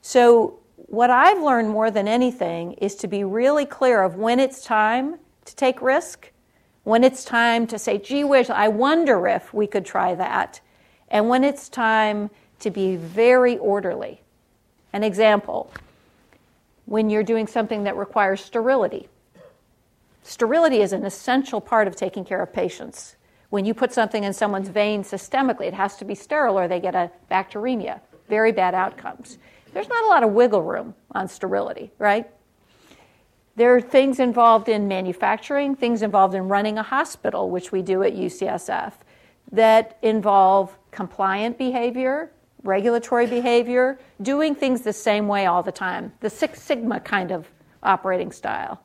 So 0.00 0.58
what 0.76 1.10
I've 1.10 1.42
learned 1.42 1.68
more 1.68 1.90
than 1.90 2.08
anything 2.08 2.72
is 2.74 2.94
to 2.96 3.06
be 3.06 3.22
really 3.22 3.66
clear 3.66 4.02
of 4.02 4.16
when 4.16 4.40
it's 4.40 4.64
time 4.64 5.18
to 5.44 5.54
take 5.54 5.82
risk, 5.82 6.30
when 6.84 7.02
it's 7.02 7.24
time 7.24 7.66
to 7.66 7.78
say, 7.78 7.98
gee 7.98 8.24
whiz, 8.24 8.50
I 8.50 8.68
wonder 8.68 9.26
if 9.26 9.52
we 9.52 9.66
could 9.66 9.84
try 9.84 10.14
that, 10.14 10.60
and 11.08 11.28
when 11.28 11.42
it's 11.42 11.68
time 11.68 12.30
to 12.60 12.70
be 12.70 12.96
very 12.96 13.58
orderly. 13.58 14.20
An 14.92 15.02
example 15.02 15.72
when 16.86 17.10
you're 17.10 17.22
doing 17.22 17.46
something 17.46 17.84
that 17.84 17.96
requires 17.96 18.44
sterility. 18.44 19.08
Sterility 20.22 20.80
is 20.80 20.92
an 20.92 21.04
essential 21.04 21.60
part 21.60 21.88
of 21.88 21.96
taking 21.96 22.24
care 22.24 22.42
of 22.42 22.52
patients. 22.52 23.16
When 23.50 23.64
you 23.64 23.74
put 23.74 23.92
something 23.92 24.24
in 24.24 24.32
someone's 24.32 24.68
vein 24.68 25.02
systemically, 25.02 25.66
it 25.66 25.74
has 25.74 25.96
to 25.96 26.04
be 26.04 26.14
sterile 26.14 26.58
or 26.58 26.68
they 26.68 26.80
get 26.80 26.94
a 26.94 27.10
bacteremia. 27.30 28.00
Very 28.28 28.52
bad 28.52 28.74
outcomes. 28.74 29.38
There's 29.72 29.88
not 29.88 30.04
a 30.04 30.08
lot 30.08 30.22
of 30.22 30.30
wiggle 30.30 30.62
room 30.62 30.94
on 31.12 31.28
sterility, 31.28 31.90
right? 31.98 32.30
There 33.56 33.74
are 33.74 33.80
things 33.80 34.18
involved 34.18 34.68
in 34.68 34.88
manufacturing, 34.88 35.76
things 35.76 36.02
involved 36.02 36.34
in 36.34 36.48
running 36.48 36.76
a 36.76 36.82
hospital, 36.82 37.50
which 37.50 37.70
we 37.70 37.82
do 37.82 38.02
at 38.02 38.14
UCSF, 38.14 38.94
that 39.52 39.96
involve 40.02 40.76
compliant 40.90 41.56
behavior, 41.56 42.32
regulatory 42.64 43.26
behavior, 43.26 43.98
doing 44.22 44.56
things 44.56 44.80
the 44.80 44.92
same 44.92 45.28
way 45.28 45.46
all 45.46 45.62
the 45.62 45.70
time, 45.70 46.12
the 46.18 46.30
Six 46.30 46.62
Sigma 46.62 46.98
kind 46.98 47.30
of 47.30 47.46
operating 47.84 48.32
style. 48.32 48.82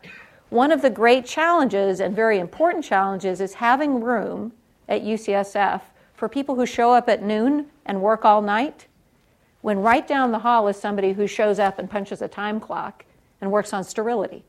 One 0.49 0.71
of 0.71 0.83
the 0.83 0.89
great 0.91 1.25
challenges 1.25 1.99
and 1.99 2.15
very 2.15 2.37
important 2.37 2.85
challenges 2.85 3.41
is 3.41 3.55
having 3.55 4.01
room 4.01 4.53
at 4.87 5.01
UCSF 5.01 5.81
for 6.13 6.29
people 6.29 6.55
who 6.55 6.65
show 6.67 6.93
up 6.93 7.09
at 7.09 7.23
noon 7.23 7.67
and 7.85 8.01
work 8.01 8.23
all 8.23 8.41
night, 8.41 8.85
when 9.61 9.79
right 9.79 10.07
down 10.07 10.31
the 10.31 10.39
hall 10.39 10.67
is 10.67 10.77
somebody 10.77 11.13
who 11.13 11.25
shows 11.25 11.57
up 11.57 11.79
and 11.79 11.89
punches 11.89 12.21
a 12.21 12.27
time 12.27 12.59
clock 12.59 13.05
and 13.41 13.51
works 13.51 13.73
on 13.73 13.83
sterility. 13.83 14.43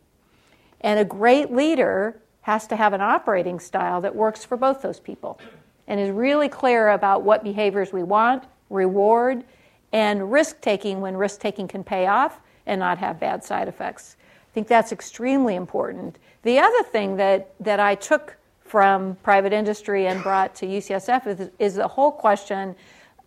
And 0.81 0.99
a 0.99 1.05
great 1.05 1.53
leader 1.53 2.21
has 2.43 2.67
to 2.69 2.77
have 2.77 2.93
an 2.93 3.01
operating 3.01 3.61
style 3.61 4.01
that 4.01 4.15
works 4.15 4.45
for 4.45 4.57
both 4.57 4.83
those 4.83 4.99
people 4.99 5.39
and 5.87 6.01
is 6.01 6.11
really 6.11 6.49
clear 6.49 6.91
about 6.91 7.23
what 7.23 7.45
behaviors 7.45 7.93
we 7.93 8.03
want, 8.03 8.45
reward, 8.71 9.45
and 9.93 10.31
risk 10.31 10.61
taking 10.61 11.01
when 11.01 11.17
risk 11.17 11.41
taking 11.41 11.69
can 11.69 11.85
pay 11.85 12.07
off 12.07 12.41
and 12.67 12.79
not 12.79 12.99
have 12.99 13.19
bad 13.19 13.43
side 13.45 13.69
effects. 13.69 14.17
I 14.21 14.55
think 14.55 14.69
that's 14.69 14.93
extremely 14.93 15.55
important. 15.57 16.19
The 16.43 16.59
other 16.59 16.83
thing 16.85 17.17
that, 17.17 17.53
that 17.61 17.81
I 17.81 17.95
took 17.95 18.37
from 18.61 19.17
private 19.17 19.53
industry 19.53 20.07
and 20.07 20.23
brought 20.23 20.55
to 20.57 20.67
UCSF 20.67 21.27
is, 21.27 21.51
is 21.59 21.75
the 21.75 21.89
whole 21.89 22.13
question 22.13 22.77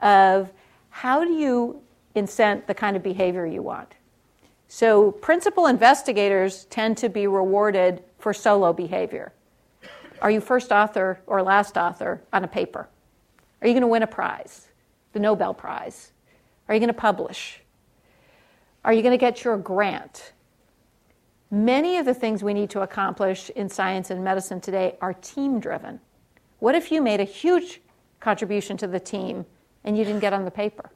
of 0.01 0.51
how 0.89 1.23
do 1.23 1.33
you 1.33 1.81
incent 2.15 2.65
the 2.65 2.73
kind 2.73 2.95
of 2.95 3.03
behavior 3.03 3.45
you 3.45 3.61
want? 3.61 3.93
So, 4.75 5.11
principal 5.11 5.67
investigators 5.67 6.65
tend 6.65 6.97
to 6.97 7.07
be 7.07 7.27
rewarded 7.27 8.01
for 8.17 8.33
solo 8.33 8.73
behavior. 8.73 9.31
Are 10.19 10.31
you 10.31 10.41
first 10.41 10.71
author 10.71 11.19
or 11.27 11.43
last 11.43 11.77
author 11.77 12.23
on 12.33 12.43
a 12.43 12.47
paper? 12.47 12.89
Are 13.61 13.67
you 13.67 13.75
going 13.75 13.81
to 13.81 13.87
win 13.87 14.01
a 14.01 14.07
prize, 14.07 14.69
the 15.11 15.19
Nobel 15.19 15.53
Prize? 15.53 16.11
Are 16.67 16.73
you 16.73 16.79
going 16.79 16.87
to 16.87 16.99
publish? 16.99 17.61
Are 18.83 18.91
you 18.91 19.03
going 19.03 19.11
to 19.11 19.17
get 19.19 19.43
your 19.43 19.57
grant? 19.57 20.33
Many 21.51 21.99
of 21.99 22.07
the 22.07 22.15
things 22.15 22.41
we 22.43 22.55
need 22.55 22.71
to 22.71 22.81
accomplish 22.81 23.51
in 23.51 23.69
science 23.69 24.09
and 24.09 24.23
medicine 24.23 24.59
today 24.59 24.95
are 25.01 25.13
team 25.13 25.59
driven. 25.59 25.99
What 26.57 26.73
if 26.73 26.91
you 26.91 26.99
made 26.99 27.19
a 27.19 27.25
huge 27.25 27.79
contribution 28.19 28.77
to 28.77 28.87
the 28.87 28.99
team 28.99 29.45
and 29.83 29.95
you 29.95 30.03
didn't 30.03 30.21
get 30.21 30.33
on 30.33 30.45
the 30.45 30.51
paper? 30.51 30.89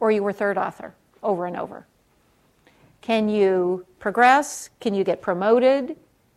Or 0.00 0.10
you 0.10 0.22
were 0.22 0.34
third 0.34 0.58
author 0.58 0.94
over 1.22 1.46
and 1.46 1.56
over? 1.56 1.86
Can 3.04 3.28
you 3.28 3.84
progress? 3.98 4.70
Can 4.80 4.94
you 4.94 5.04
get 5.04 5.20
promoted? 5.20 5.94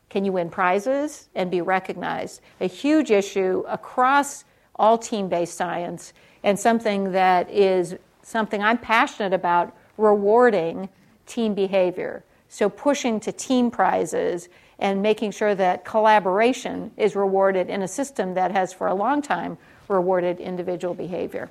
Can 0.09 0.25
you 0.25 0.33
win 0.33 0.49
prizes 0.49 1.29
and 1.33 1.49
be 1.49 1.61
recognized? 1.61 2.41
A 2.59 2.67
huge 2.67 3.09
issue 3.09 3.63
across 3.69 4.43
all 4.75 4.97
team 4.97 5.29
based 5.29 5.55
science 5.55 6.11
and 6.43 6.59
something 6.59 7.13
that 7.13 7.49
is 7.49 7.95
something 8.21 8.61
I'm 8.61 8.79
passionate 8.79 9.31
about 9.31 9.77
rewarding 9.95 10.89
team 11.25 11.53
behavior. 11.53 12.25
So, 12.49 12.67
pushing 12.67 13.21
to 13.21 13.31
team 13.31 13.71
prizes 13.71 14.49
and 14.77 15.01
making 15.01 15.31
sure 15.31 15.55
that 15.55 15.85
collaboration 15.85 16.91
is 16.97 17.15
rewarded 17.15 17.69
in 17.69 17.81
a 17.81 17.87
system 17.87 18.33
that 18.33 18.51
has, 18.51 18.73
for 18.73 18.87
a 18.87 18.93
long 18.93 19.21
time, 19.21 19.57
rewarded 19.87 20.41
individual 20.41 20.93
behavior. 20.93 21.49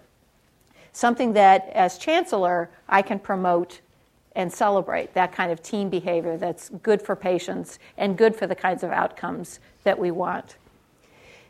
Something 0.93 1.33
that, 1.33 1.71
as 1.71 1.97
chancellor, 1.97 2.69
I 2.87 3.01
can 3.01 3.19
promote 3.19 3.81
and 4.37 4.53
celebrate 4.53 5.14
that 5.14 5.33
kind 5.33 5.51
of 5.51 5.62
team 5.62 5.88
behavior 5.88 6.37
that's 6.37 6.68
good 6.83 7.03
for 7.03 7.16
patients 7.16 7.79
and 7.96 8.16
good 8.16 8.37
for 8.37 8.46
the 8.46 8.55
kinds 8.55 8.85
of 8.85 8.90
outcomes 8.90 9.59
that 9.83 9.99
we 9.99 10.11
want. 10.11 10.57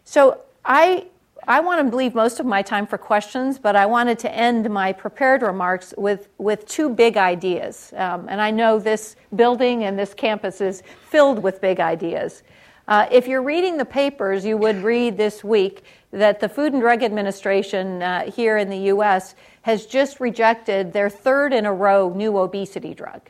So 0.05 0.41
I 0.65 1.07
I 1.49 1.61
want 1.61 1.89
to 1.89 1.97
leave 1.97 2.15
most 2.15 2.41
of 2.41 2.47
my 2.47 2.63
time 2.63 2.89
for 2.89 2.99
questions, 2.99 3.57
but 3.59 3.77
I 3.77 3.87
wanted 3.87 4.19
to 4.21 4.35
end 4.35 4.69
my 4.69 4.93
prepared 4.93 5.43
remarks 5.43 5.95
with, 5.97 6.29
with 6.39 6.67
two 6.67 6.89
big 6.89 7.17
ideas. 7.17 7.93
Um, 7.97 8.27
and 8.29 8.41
I 8.41 8.51
know 8.51 8.81
this 8.81 9.15
building 9.37 9.85
and 9.85 9.97
this 9.97 10.13
campus 10.13 10.61
is 10.61 10.83
filled 11.09 11.41
with 11.41 11.61
big 11.61 11.79
ideas. 11.79 12.43
Uh, 12.89 13.07
if 13.13 13.29
you're 13.29 13.43
reading 13.43 13.77
the 13.77 13.85
papers, 13.85 14.45
you 14.45 14.57
would 14.57 14.83
read 14.83 15.17
this 15.17 15.45
week 15.45 15.85
that 16.11 16.41
the 16.41 16.49
Food 16.49 16.73
and 16.73 16.83
Drug 16.83 17.05
Administration 17.05 18.03
uh, 18.03 18.29
here 18.29 18.57
in 18.57 18.69
the 18.69 18.79
U.S 18.79 19.37
has 19.67 19.85
just 19.85 20.21
rejected 20.21 20.93
their 20.93 21.11
third 21.11 21.53
in 21.53 21.67
a 21.67 21.73
row 21.73 22.09
new 22.15 22.39
obesity 22.39 22.95
drug. 22.95 23.21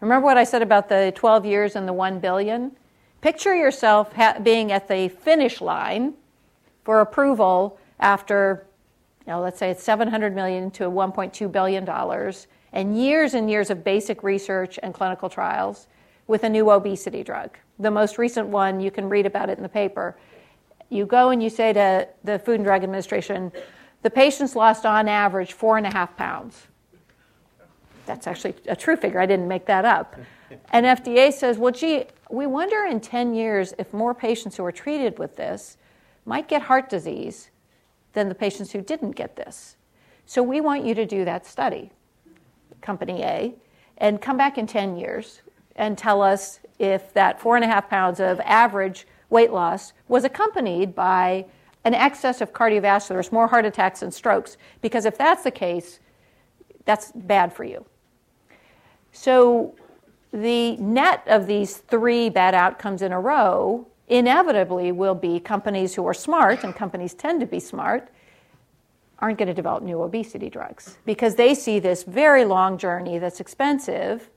Remember 0.00 0.24
what 0.24 0.38
I 0.38 0.44
said 0.44 0.62
about 0.62 0.88
the 0.88 1.12
12 1.14 1.44
years 1.44 1.76
and 1.76 1.86
the 1.86 1.92
1 1.92 2.18
billion? 2.18 2.74
Picture 3.20 3.54
yourself 3.54 4.10
ha- 4.14 4.38
being 4.42 4.72
at 4.72 4.88
the 4.88 5.10
finish 5.10 5.60
line 5.60 6.14
for 6.82 7.02
approval 7.02 7.78
after, 8.00 8.66
you 9.26 9.34
know, 9.34 9.42
let's 9.42 9.58
say 9.58 9.68
it's 9.68 9.82
700 9.82 10.34
million 10.34 10.70
to 10.70 10.84
1.2 10.84 11.52
billion 11.52 11.84
dollars 11.84 12.46
and 12.72 12.98
years 12.98 13.34
and 13.34 13.50
years 13.50 13.68
of 13.68 13.84
basic 13.84 14.22
research 14.22 14.78
and 14.82 14.94
clinical 14.94 15.28
trials 15.28 15.88
with 16.26 16.44
a 16.44 16.48
new 16.48 16.70
obesity 16.70 17.22
drug. 17.22 17.50
The 17.78 17.90
most 17.90 18.16
recent 18.16 18.48
one, 18.48 18.80
you 18.80 18.90
can 18.90 19.10
read 19.10 19.26
about 19.26 19.50
it 19.50 19.58
in 19.58 19.62
the 19.62 19.68
paper. 19.68 20.16
You 20.88 21.04
go 21.04 21.28
and 21.28 21.42
you 21.42 21.50
say 21.50 21.74
to 21.74 22.08
the 22.24 22.38
Food 22.38 22.54
and 22.54 22.64
Drug 22.64 22.82
Administration, 22.82 23.52
the 24.06 24.10
patients 24.10 24.54
lost 24.54 24.86
on 24.86 25.08
average 25.08 25.52
four 25.52 25.76
and 25.76 25.84
a 25.84 25.92
half 25.92 26.16
pounds. 26.16 26.68
That's 28.06 28.28
actually 28.28 28.54
a 28.68 28.76
true 28.76 28.94
figure. 28.94 29.18
I 29.18 29.26
didn't 29.26 29.48
make 29.48 29.66
that 29.66 29.84
up. 29.84 30.14
And 30.70 30.86
FDA 30.86 31.32
says, 31.32 31.58
well, 31.58 31.72
gee, 31.72 32.04
we 32.30 32.46
wonder 32.46 32.84
in 32.84 33.00
10 33.00 33.34
years 33.34 33.74
if 33.80 33.92
more 33.92 34.14
patients 34.14 34.56
who 34.56 34.64
are 34.64 34.70
treated 34.70 35.18
with 35.18 35.34
this 35.34 35.76
might 36.24 36.46
get 36.46 36.62
heart 36.62 36.88
disease 36.88 37.50
than 38.12 38.28
the 38.28 38.34
patients 38.36 38.70
who 38.70 38.80
didn't 38.80 39.16
get 39.16 39.34
this. 39.34 39.74
So 40.24 40.40
we 40.44 40.60
want 40.60 40.84
you 40.84 40.94
to 40.94 41.04
do 41.04 41.24
that 41.24 41.44
study, 41.44 41.90
Company 42.80 43.24
A, 43.24 43.54
and 43.98 44.22
come 44.22 44.36
back 44.36 44.56
in 44.56 44.68
10 44.68 44.96
years 44.96 45.42
and 45.74 45.98
tell 45.98 46.22
us 46.22 46.60
if 46.78 47.12
that 47.14 47.40
four 47.40 47.56
and 47.56 47.64
a 47.64 47.68
half 47.68 47.90
pounds 47.90 48.20
of 48.20 48.38
average 48.44 49.04
weight 49.30 49.50
loss 49.50 49.92
was 50.06 50.22
accompanied 50.22 50.94
by 50.94 51.46
an 51.86 51.94
excess 51.94 52.40
of 52.40 52.52
cardiovascular 52.52 53.18
risk, 53.18 53.30
more 53.30 53.46
heart 53.46 53.64
attacks 53.64 54.02
and 54.02 54.12
strokes, 54.12 54.56
because 54.80 55.04
if 55.04 55.16
that's 55.16 55.44
the 55.44 55.52
case, 55.52 56.00
that's 56.84 57.12
bad 57.14 57.52
for 57.52 57.62
you. 57.62 57.86
So 59.12 59.72
the 60.32 60.76
net 60.78 61.22
of 61.28 61.46
these 61.46 61.76
three 61.76 62.28
bad 62.28 62.56
outcomes 62.56 63.02
in 63.02 63.12
a 63.12 63.20
row 63.20 63.86
inevitably 64.08 64.90
will 64.90 65.14
be 65.14 65.38
companies 65.38 65.94
who 65.94 66.04
are 66.08 66.14
smart, 66.14 66.64
and 66.64 66.74
companies 66.74 67.14
tend 67.14 67.38
to 67.38 67.46
be 67.46 67.60
smart, 67.60 68.08
aren't 69.20 69.38
going 69.38 69.48
to 69.48 69.54
develop 69.54 69.84
new 69.84 70.02
obesity 70.02 70.50
drugs 70.50 70.98
because 71.06 71.36
they 71.36 71.54
see 71.54 71.78
this 71.78 72.02
very 72.02 72.44
long 72.44 72.78
journey 72.78 73.18
that's 73.18 73.38
expensive 73.38 74.28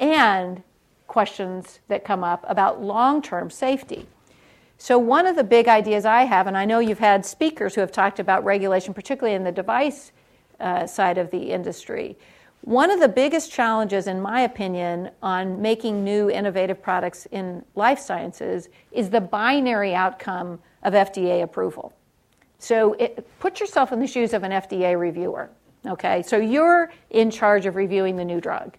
and 0.00 0.62
questions 1.08 1.80
that 1.88 2.04
come 2.04 2.22
up 2.22 2.44
about 2.48 2.80
long 2.80 3.20
term 3.20 3.50
safety. 3.50 4.06
So, 4.80 4.96
one 4.96 5.26
of 5.26 5.34
the 5.34 5.42
big 5.42 5.66
ideas 5.66 6.04
I 6.04 6.22
have, 6.22 6.46
and 6.46 6.56
I 6.56 6.64
know 6.64 6.78
you've 6.78 7.00
had 7.00 7.26
speakers 7.26 7.74
who 7.74 7.80
have 7.80 7.90
talked 7.90 8.20
about 8.20 8.44
regulation, 8.44 8.94
particularly 8.94 9.34
in 9.34 9.42
the 9.42 9.50
device 9.50 10.12
uh, 10.60 10.86
side 10.86 11.18
of 11.18 11.32
the 11.32 11.50
industry. 11.50 12.16
One 12.60 12.90
of 12.90 13.00
the 13.00 13.08
biggest 13.08 13.50
challenges, 13.50 14.06
in 14.06 14.20
my 14.20 14.42
opinion, 14.42 15.10
on 15.20 15.60
making 15.60 16.04
new 16.04 16.30
innovative 16.30 16.80
products 16.80 17.26
in 17.26 17.64
life 17.74 17.98
sciences 17.98 18.68
is 18.92 19.10
the 19.10 19.20
binary 19.20 19.96
outcome 19.96 20.60
of 20.84 20.94
FDA 20.94 21.42
approval. 21.42 21.92
So, 22.60 22.92
it, 22.94 23.28
put 23.40 23.58
yourself 23.58 23.90
in 23.90 23.98
the 23.98 24.06
shoes 24.06 24.32
of 24.32 24.44
an 24.44 24.52
FDA 24.52 24.98
reviewer. 24.98 25.50
Okay, 25.86 26.22
so 26.22 26.36
you're 26.36 26.92
in 27.10 27.32
charge 27.32 27.66
of 27.66 27.74
reviewing 27.74 28.14
the 28.14 28.24
new 28.24 28.40
drug, 28.40 28.76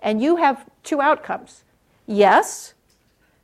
and 0.00 0.20
you 0.20 0.36
have 0.36 0.66
two 0.82 1.00
outcomes. 1.00 1.62
Yes, 2.06 2.74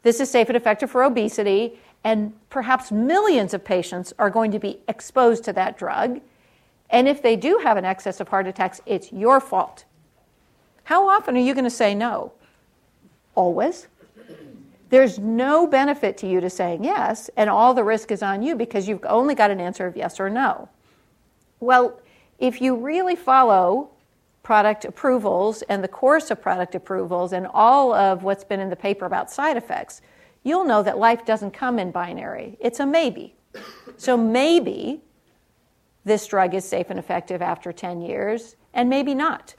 this 0.03 0.19
is 0.19 0.29
safe 0.29 0.49
and 0.49 0.57
effective 0.57 0.91
for 0.91 1.05
obesity, 1.05 1.79
and 2.05 2.33
perhaps 2.51 2.91
millions 2.91 3.55
of 3.55 3.65
patients 3.65 4.13
are 4.19 4.31
going 4.31 4.51
to 4.51 4.59
be 4.59 4.81
exposed 4.89 5.45
to 5.45 5.53
that 5.53 5.79
drug. 5.79 6.21
And 6.91 7.09
if 7.09 7.23
they 7.23 7.37
do 7.37 7.61
have 7.63 7.77
an 7.77 7.85
excess 7.85 8.21
of 8.21 8.29
heart 8.29 8.47
attacks, 8.47 8.81
it's 8.87 9.13
your 9.13 9.41
fault. 9.41 9.85
How 10.85 11.09
often 11.09 11.37
are 11.37 11.41
you 11.41 11.55
going 11.55 11.65
to 11.65 11.71
say 11.71 11.95
no? 11.95 12.33
Always. 13.35 13.87
There's 14.91 15.19
no 15.19 15.67
benefit 15.67 16.19
to 16.19 16.27
you 16.27 16.41
to 16.43 16.51
saying 16.51 16.85
yes, 16.85 17.31
and 17.37 17.49
all 17.49 17.73
the 17.73 17.85
risk 17.85 18.11
is 18.11 18.23
on 18.23 18.43
you 18.43 18.55
because 18.55 18.87
you've 18.87 19.05
only 19.07 19.35
got 19.35 19.51
an 19.51 19.59
answer 19.59 19.87
of 19.87 19.97
yes 19.97 20.21
or 20.21 20.29
no. 20.29 20.69
Well, 21.61 21.99
if 22.39 22.61
you 22.61 22.75
really 22.75 23.17
follow 23.17 23.89
product 24.43 24.85
approvals 24.85 25.63
and 25.63 25.83
the 25.83 25.89
course 25.89 26.31
of 26.31 26.43
product 26.43 26.75
approvals 26.75 27.33
and 27.33 27.47
all 27.55 27.95
of 27.95 28.23
what's 28.23 28.45
been 28.45 28.61
in 28.61 28.69
the 28.69 28.77
paper 28.77 29.07
about 29.07 29.31
side 29.31 29.57
effects, 29.57 30.03
you'll 30.43 30.65
know 30.65 30.83
that 30.83 30.99
life 30.99 31.25
doesn't 31.25 31.53
come 31.53 31.79
in 31.79 31.91
binary. 31.91 32.57
It's 32.61 32.81
a 32.81 32.87
maybe. 32.87 33.35
So 33.97 34.17
maybe 34.17 35.01
this 36.05 36.27
drug 36.27 36.55
is 36.55 36.65
safe 36.65 36.91
and 36.91 36.99
effective 36.99 37.43
after 37.43 37.73
10 37.73 38.01
years, 38.01 38.57
and 38.75 38.89
maybe 38.89 39.15
not 39.15 39.55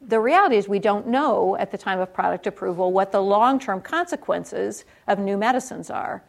the 0.00 0.18
reality 0.18 0.56
is 0.56 0.68
we 0.68 0.78
don't 0.78 1.06
know 1.06 1.56
at 1.58 1.70
the 1.70 1.78
time 1.78 2.00
of 2.00 2.12
product 2.12 2.46
approval 2.46 2.92
what 2.92 3.12
the 3.12 3.20
long-term 3.20 3.82
consequences 3.82 4.84
of 5.06 5.18
new 5.18 5.36
medicines 5.36 5.90
are. 5.90 6.22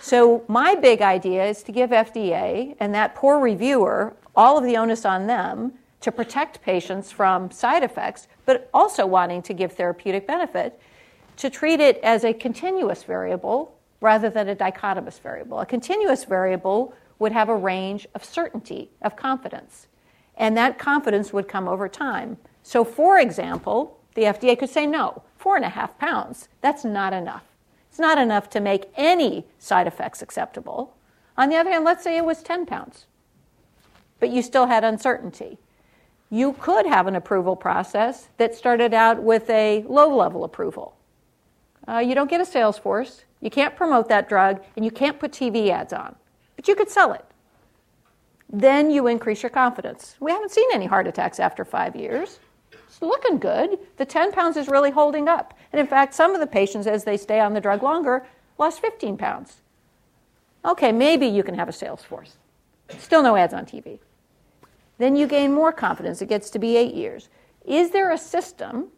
So 0.00 0.44
my 0.46 0.74
big 0.74 1.02
idea 1.02 1.46
is 1.46 1.62
to 1.64 1.72
give 1.72 1.90
FDA 1.90 2.76
and 2.78 2.94
that 2.94 3.14
poor 3.14 3.40
reviewer 3.40 4.14
all 4.36 4.58
of 4.58 4.64
the 4.64 4.76
onus 4.76 5.04
on 5.04 5.26
them 5.26 5.72
to 6.02 6.12
protect 6.12 6.62
patients 6.62 7.10
from 7.10 7.50
side 7.50 7.82
effects, 7.82 8.28
but 8.46 8.70
also 8.72 9.06
wanting 9.06 9.42
to 9.42 9.54
give 9.54 9.72
therapeutic 9.72 10.26
benefit, 10.26 10.80
to 11.40 11.48
treat 11.48 11.80
it 11.80 11.98
as 12.02 12.22
a 12.22 12.34
continuous 12.34 13.02
variable 13.02 13.74
rather 14.02 14.28
than 14.28 14.50
a 14.50 14.54
dichotomous 14.54 15.18
variable. 15.18 15.58
A 15.58 15.64
continuous 15.64 16.24
variable 16.24 16.94
would 17.18 17.32
have 17.32 17.48
a 17.48 17.56
range 17.56 18.06
of 18.14 18.22
certainty, 18.22 18.90
of 19.00 19.16
confidence, 19.16 19.86
and 20.36 20.54
that 20.58 20.78
confidence 20.78 21.32
would 21.32 21.48
come 21.48 21.66
over 21.66 21.88
time. 21.88 22.36
So, 22.62 22.84
for 22.84 23.18
example, 23.18 23.98
the 24.14 24.24
FDA 24.24 24.58
could 24.58 24.68
say 24.68 24.86
no, 24.86 25.22
four 25.38 25.56
and 25.56 25.64
a 25.64 25.70
half 25.70 25.98
pounds, 25.98 26.48
that's 26.60 26.84
not 26.84 27.14
enough. 27.14 27.44
It's 27.88 27.98
not 27.98 28.18
enough 28.18 28.50
to 28.50 28.60
make 28.60 28.90
any 28.94 29.46
side 29.58 29.86
effects 29.86 30.20
acceptable. 30.20 30.94
On 31.38 31.48
the 31.48 31.56
other 31.56 31.70
hand, 31.70 31.86
let's 31.86 32.04
say 32.04 32.18
it 32.18 32.24
was 32.26 32.42
10 32.42 32.66
pounds, 32.66 33.06
but 34.18 34.28
you 34.28 34.42
still 34.42 34.66
had 34.66 34.84
uncertainty. 34.84 35.56
You 36.28 36.52
could 36.52 36.84
have 36.84 37.06
an 37.06 37.16
approval 37.16 37.56
process 37.56 38.28
that 38.36 38.54
started 38.54 38.92
out 38.92 39.22
with 39.22 39.48
a 39.48 39.86
low 39.88 40.14
level 40.14 40.44
approval. 40.44 40.96
Uh, 41.88 41.98
you 41.98 42.14
don't 42.14 42.30
get 42.30 42.40
a 42.40 42.46
sales 42.46 42.78
force, 42.78 43.24
you 43.40 43.50
can't 43.50 43.74
promote 43.74 44.08
that 44.08 44.28
drug, 44.28 44.62
and 44.76 44.84
you 44.84 44.90
can't 44.90 45.18
put 45.18 45.32
TV 45.32 45.70
ads 45.70 45.92
on, 45.92 46.14
but 46.56 46.68
you 46.68 46.74
could 46.74 46.90
sell 46.90 47.12
it. 47.12 47.24
Then 48.52 48.90
you 48.90 49.06
increase 49.06 49.42
your 49.42 49.50
confidence. 49.50 50.16
We 50.20 50.32
haven't 50.32 50.50
seen 50.50 50.68
any 50.72 50.86
heart 50.86 51.06
attacks 51.06 51.38
after 51.38 51.64
five 51.64 51.94
years 51.94 52.40
It's 52.72 53.00
looking 53.00 53.38
good. 53.38 53.78
The 53.96 54.04
10 54.04 54.32
pounds 54.32 54.56
is 54.56 54.68
really 54.68 54.90
holding 54.90 55.28
up. 55.28 55.54
And 55.72 55.78
in 55.78 55.86
fact, 55.86 56.12
some 56.12 56.34
of 56.34 56.40
the 56.40 56.46
patients, 56.46 56.88
as 56.88 57.04
they 57.04 57.16
stay 57.16 57.38
on 57.38 57.54
the 57.54 57.60
drug 57.60 57.82
longer, 57.82 58.26
lost 58.58 58.80
15 58.80 59.16
pounds. 59.16 59.62
Okay, 60.64 60.90
maybe 60.90 61.26
you 61.26 61.42
can 61.44 61.54
have 61.54 61.68
a 61.68 61.72
sales 61.72 62.02
force. 62.02 62.36
Still 62.98 63.22
no 63.22 63.36
ads 63.36 63.54
on 63.54 63.64
TV. 63.64 64.00
Then 64.98 65.14
you 65.14 65.26
gain 65.28 65.54
more 65.54 65.72
confidence. 65.72 66.20
It 66.20 66.28
gets 66.28 66.50
to 66.50 66.58
be 66.58 66.76
eight 66.76 66.94
years. 66.94 67.28
Is 67.64 67.90
there 67.90 68.10
a 68.10 68.18
system 68.18 68.88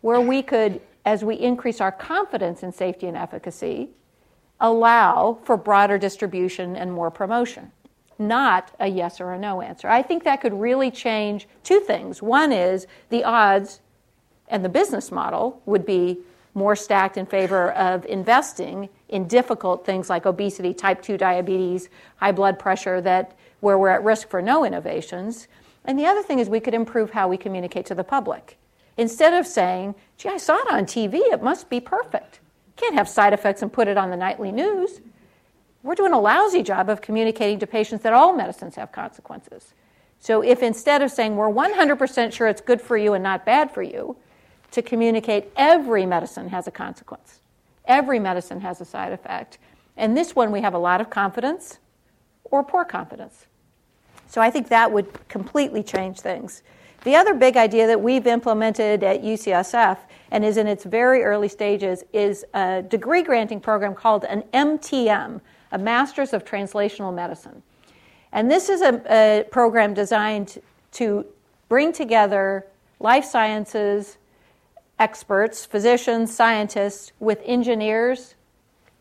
where 0.00 0.20
we 0.20 0.42
could, 0.42 0.80
as 1.04 1.24
we 1.24 1.36
increase 1.36 1.80
our 1.80 1.92
confidence 1.92 2.62
in 2.62 2.72
safety 2.72 3.06
and 3.06 3.16
efficacy, 3.16 3.90
allow 4.60 5.38
for 5.44 5.56
broader 5.56 5.98
distribution 5.98 6.76
and 6.76 6.92
more 6.92 7.10
promotion? 7.10 7.72
not 8.20 8.70
a 8.78 8.86
yes 8.86 9.20
or 9.20 9.32
a 9.32 9.38
no 9.38 9.62
answer. 9.62 9.88
I 9.88 10.02
think 10.02 10.24
that 10.24 10.40
could 10.40 10.52
really 10.52 10.90
change 10.90 11.48
two 11.64 11.80
things. 11.80 12.22
One 12.22 12.52
is 12.52 12.86
the 13.08 13.24
odds 13.24 13.80
and 14.48 14.64
the 14.64 14.68
business 14.68 15.10
model 15.10 15.62
would 15.64 15.86
be 15.86 16.18
more 16.52 16.76
stacked 16.76 17.16
in 17.16 17.24
favor 17.24 17.72
of 17.72 18.04
investing 18.06 18.88
in 19.08 19.26
difficult 19.26 19.86
things 19.86 20.10
like 20.10 20.26
obesity, 20.26 20.74
type 20.74 21.00
2 21.00 21.16
diabetes, 21.16 21.88
high 22.16 22.32
blood 22.32 22.58
pressure 22.58 23.00
that 23.00 23.36
where 23.60 23.78
we're 23.78 23.88
at 23.88 24.04
risk 24.04 24.28
for 24.28 24.42
no 24.42 24.64
innovations. 24.64 25.48
And 25.84 25.98
the 25.98 26.06
other 26.06 26.22
thing 26.22 26.40
is 26.40 26.48
we 26.48 26.60
could 26.60 26.74
improve 26.74 27.12
how 27.12 27.28
we 27.28 27.36
communicate 27.36 27.86
to 27.86 27.94
the 27.94 28.04
public. 28.04 28.58
Instead 28.96 29.32
of 29.32 29.46
saying, 29.46 29.94
"Gee, 30.20 30.28
I 30.28 30.36
saw 30.36 30.56
it 30.56 30.70
on 30.70 30.84
TV, 30.84 31.18
it 31.32 31.42
must 31.42 31.68
be 31.68 31.80
perfect." 31.80 32.40
Can't 32.76 32.94
have 32.94 33.08
side 33.08 33.32
effects 33.32 33.62
and 33.62 33.72
put 33.72 33.88
it 33.88 33.96
on 33.96 34.10
the 34.10 34.16
nightly 34.16 34.52
news 34.52 35.00
we're 35.82 35.94
doing 35.94 36.12
a 36.12 36.20
lousy 36.20 36.62
job 36.62 36.88
of 36.88 37.00
communicating 37.00 37.58
to 37.58 37.66
patients 37.66 38.02
that 38.02 38.12
all 38.12 38.34
medicines 38.34 38.76
have 38.76 38.92
consequences. 38.92 39.72
So, 40.18 40.42
if 40.42 40.62
instead 40.62 41.00
of 41.00 41.10
saying 41.10 41.36
we're 41.36 41.48
100% 41.48 42.32
sure 42.32 42.46
it's 42.46 42.60
good 42.60 42.80
for 42.80 42.96
you 42.96 43.14
and 43.14 43.22
not 43.22 43.46
bad 43.46 43.70
for 43.72 43.82
you, 43.82 44.16
to 44.72 44.82
communicate 44.82 45.50
every 45.56 46.04
medicine 46.04 46.48
has 46.50 46.66
a 46.66 46.70
consequence, 46.70 47.40
every 47.86 48.18
medicine 48.18 48.60
has 48.60 48.80
a 48.80 48.84
side 48.84 49.12
effect. 49.12 49.58
And 49.96 50.16
this 50.16 50.36
one 50.36 50.52
we 50.52 50.60
have 50.60 50.74
a 50.74 50.78
lot 50.78 51.00
of 51.00 51.08
confidence 51.08 51.78
or 52.44 52.62
poor 52.62 52.84
confidence. 52.84 53.46
So, 54.26 54.42
I 54.42 54.50
think 54.50 54.68
that 54.68 54.92
would 54.92 55.28
completely 55.28 55.82
change 55.82 56.20
things. 56.20 56.62
The 57.02 57.16
other 57.16 57.32
big 57.32 57.56
idea 57.56 57.86
that 57.86 58.00
we've 58.00 58.26
implemented 58.26 59.02
at 59.02 59.22
UCSF 59.22 59.96
and 60.30 60.44
is 60.44 60.58
in 60.58 60.66
its 60.66 60.84
very 60.84 61.22
early 61.22 61.48
stages 61.48 62.04
is 62.12 62.44
a 62.52 62.82
degree 62.82 63.22
granting 63.22 63.58
program 63.58 63.94
called 63.94 64.24
an 64.24 64.42
MTM, 64.52 65.40
a 65.72 65.78
Master's 65.78 66.34
of 66.34 66.44
Translational 66.44 67.14
Medicine. 67.14 67.62
And 68.32 68.50
this 68.50 68.68
is 68.68 68.82
a, 68.82 69.02
a 69.08 69.44
program 69.44 69.94
designed 69.94 70.60
to 70.92 71.24
bring 71.70 71.92
together 71.92 72.66
life 72.98 73.24
sciences 73.24 74.18
experts, 74.98 75.64
physicians, 75.64 76.34
scientists, 76.34 77.12
with 77.18 77.40
engineers, 77.46 78.34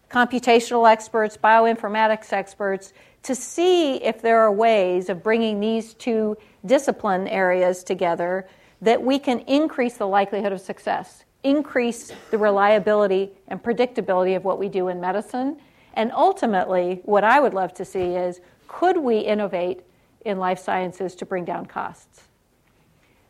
computational 0.10 0.90
experts, 0.90 1.38
bioinformatics 1.38 2.32
experts, 2.32 2.94
to 3.24 3.36
see 3.36 3.96
if 3.98 4.22
there 4.22 4.40
are 4.40 4.52
ways 4.52 5.10
of 5.10 5.22
bringing 5.22 5.60
these 5.60 5.94
two 5.96 6.38
discipline 6.66 7.28
areas 7.28 7.84
together 7.84 8.48
that 8.82 9.02
we 9.02 9.20
can 9.20 9.40
increase 9.42 9.96
the 9.96 10.08
likelihood 10.08 10.54
of 10.54 10.62
success, 10.62 11.26
increase 11.44 12.12
the 12.32 12.38
reliability 12.38 13.32
and 13.48 13.62
predictability 13.62 14.36
of 14.36 14.44
what 14.44 14.60
we 14.60 14.70
do 14.70 14.88
in 14.88 15.00
medicine, 15.00 15.58
and 15.94 16.12
ultimately, 16.12 17.02
what 17.04 17.24
I 17.24 17.40
would 17.40 17.54
love 17.54 17.74
to 17.76 17.86
see 17.86 18.16
is 18.16 18.42
could 18.68 18.98
we 18.98 19.20
innovate 19.20 19.82
in 20.26 20.38
life 20.38 20.60
sciences 20.60 21.16
to 21.16 21.26
bring 21.26 21.46
down 21.46 21.66
costs? 21.66 22.24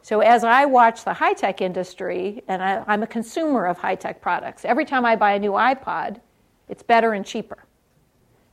So, 0.01 0.21
as 0.21 0.43
I 0.43 0.65
watch 0.65 1.03
the 1.03 1.13
high 1.13 1.33
tech 1.33 1.61
industry, 1.61 2.43
and 2.47 2.63
I, 2.63 2.83
am 2.87 3.03
a 3.03 3.07
consumer 3.07 3.65
of 3.65 3.77
high 3.77 3.95
tech 3.95 4.21
products, 4.21 4.65
every 4.65 4.85
time 4.85 5.05
I 5.05 5.15
buy 5.15 5.33
a 5.33 5.39
new 5.39 5.51
iPod, 5.51 6.19
it's 6.67 6.83
better 6.83 7.13
and 7.13 7.25
cheaper. 7.25 7.65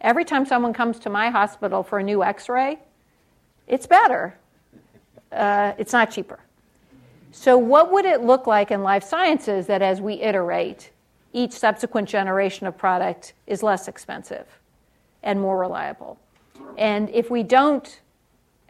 Every 0.00 0.24
time 0.24 0.44
someone 0.44 0.72
comes 0.72 0.98
to 1.00 1.10
my 1.10 1.30
hospital 1.30 1.82
for 1.82 1.98
a 1.98 2.02
new 2.02 2.22
x 2.22 2.48
ray, 2.48 2.78
it's 3.66 3.86
better. 3.86 4.38
Uh, 5.32 5.72
it's 5.78 5.92
not 5.92 6.10
cheaper. 6.10 6.38
So, 7.32 7.58
what 7.58 7.92
would 7.92 8.04
it 8.04 8.22
look 8.22 8.46
like 8.46 8.70
in 8.70 8.82
life 8.82 9.04
sciences 9.04 9.66
that 9.66 9.82
as 9.82 10.00
we 10.00 10.14
iterate, 10.22 10.90
each 11.36 11.52
subsequent 11.52 12.08
generation 12.08 12.66
of 12.66 12.78
product 12.78 13.34
is 13.46 13.62
less 13.62 13.88
expensive 13.88 14.46
and 15.22 15.38
more 15.38 15.58
reliable. 15.58 16.18
And 16.78 17.10
if 17.10 17.30
we 17.30 17.42
don't 17.42 18.00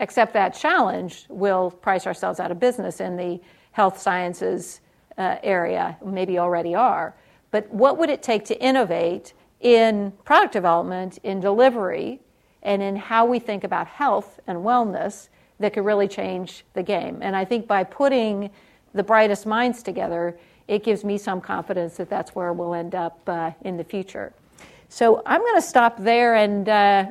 accept 0.01 0.33
that 0.33 0.51
challenge, 0.51 1.27
we'll 1.29 1.71
price 1.71 2.09
ourselves 2.09 2.41
out 2.41 2.51
of 2.51 2.59
business 2.59 3.01
in 3.01 3.17
the 3.17 3.41
health 3.71 4.01
sciences 4.01 4.81
uh, 5.17 5.37
area, 5.45 5.97
maybe 6.05 6.41
already 6.41 6.75
are. 6.75 7.15
But 7.53 7.71
what 7.71 7.99
would 7.99 8.11
it 8.11 8.23
take 8.23 8.45
to 8.47 8.61
innovate 8.61 9.33
in 9.61 10.13
product 10.25 10.53
development, 10.53 11.19
in 11.23 11.39
delivery, 11.39 12.21
and 12.63 12.83
in 12.83 12.97
how 12.97 13.25
we 13.25 13.39
think 13.39 13.63
about 13.63 13.87
health 13.87 14.41
and 14.47 14.59
wellness 14.59 15.29
that 15.59 15.73
could 15.73 15.85
really 15.85 16.09
change 16.09 16.65
the 16.75 16.83
game? 16.83 17.19
And 17.23 17.35
I 17.35 17.45
think 17.45 17.67
by 17.67 17.85
putting 17.85 18.51
the 18.95 19.03
brightest 19.03 19.47
minds 19.47 19.83
together, 19.83 20.39
it 20.69 20.83
gives 20.83 21.05
me 21.05 21.19
some 21.19 21.41
confidence 21.41 21.97
that 21.97 22.11
that's 22.11 22.35
where 22.35 22.53
we'll 22.53 22.75
end 22.75 22.95
up 22.95 23.21
uh, 23.29 23.53
in 23.63 23.77
the 23.77 23.85
future. 23.85 24.33
So 24.89 25.23
I'm 25.27 25.41
going 25.41 25.57
to 25.57 25.63
stop 25.63 25.99
there 25.99 26.37
and 26.37 26.69
uh, 26.69 27.11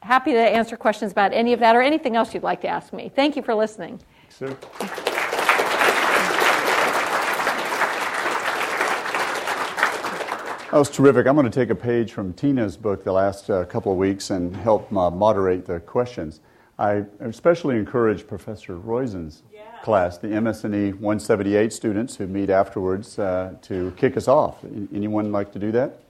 happy 0.00 0.32
to 0.32 0.38
answer 0.38 0.76
questions 0.76 1.12
about 1.12 1.32
any 1.32 1.52
of 1.52 1.60
that 1.60 1.76
or 1.76 1.82
anything 1.82 2.16
else 2.16 2.34
you'd 2.34 2.42
like 2.42 2.60
to 2.62 2.68
ask 2.68 2.92
me. 2.92 3.10
Thank 3.14 3.36
you 3.36 3.42
for 3.42 3.54
listening. 3.54 4.00
Sure. 4.36 4.56
That 10.70 10.78
was 10.78 10.88
terrific. 10.88 11.26
I'm 11.26 11.34
going 11.34 11.44
to 11.44 11.50
take 11.50 11.68
a 11.68 11.74
page 11.74 12.12
from 12.12 12.32
Tina's 12.32 12.78
book 12.78 13.04
the 13.04 13.12
last 13.12 13.50
uh, 13.50 13.66
couple 13.66 13.92
of 13.92 13.98
weeks 13.98 14.30
and 14.30 14.56
help 14.56 14.90
uh, 14.90 15.10
moderate 15.10 15.66
the 15.66 15.80
questions. 15.80 16.40
I 16.82 17.04
especially 17.20 17.76
encourage 17.76 18.26
Professor 18.26 18.76
Roizen's 18.76 19.44
yeah. 19.54 19.60
class, 19.84 20.18
the 20.18 20.26
MS&E 20.26 20.92
178 20.94 21.72
students 21.72 22.16
who 22.16 22.26
meet 22.26 22.50
afterwards 22.50 23.20
uh, 23.20 23.54
to 23.62 23.92
kick 23.96 24.16
us 24.16 24.26
off. 24.26 24.64
Anyone 24.92 25.30
like 25.30 25.52
to 25.52 25.60
do 25.60 25.70
that? 25.70 26.00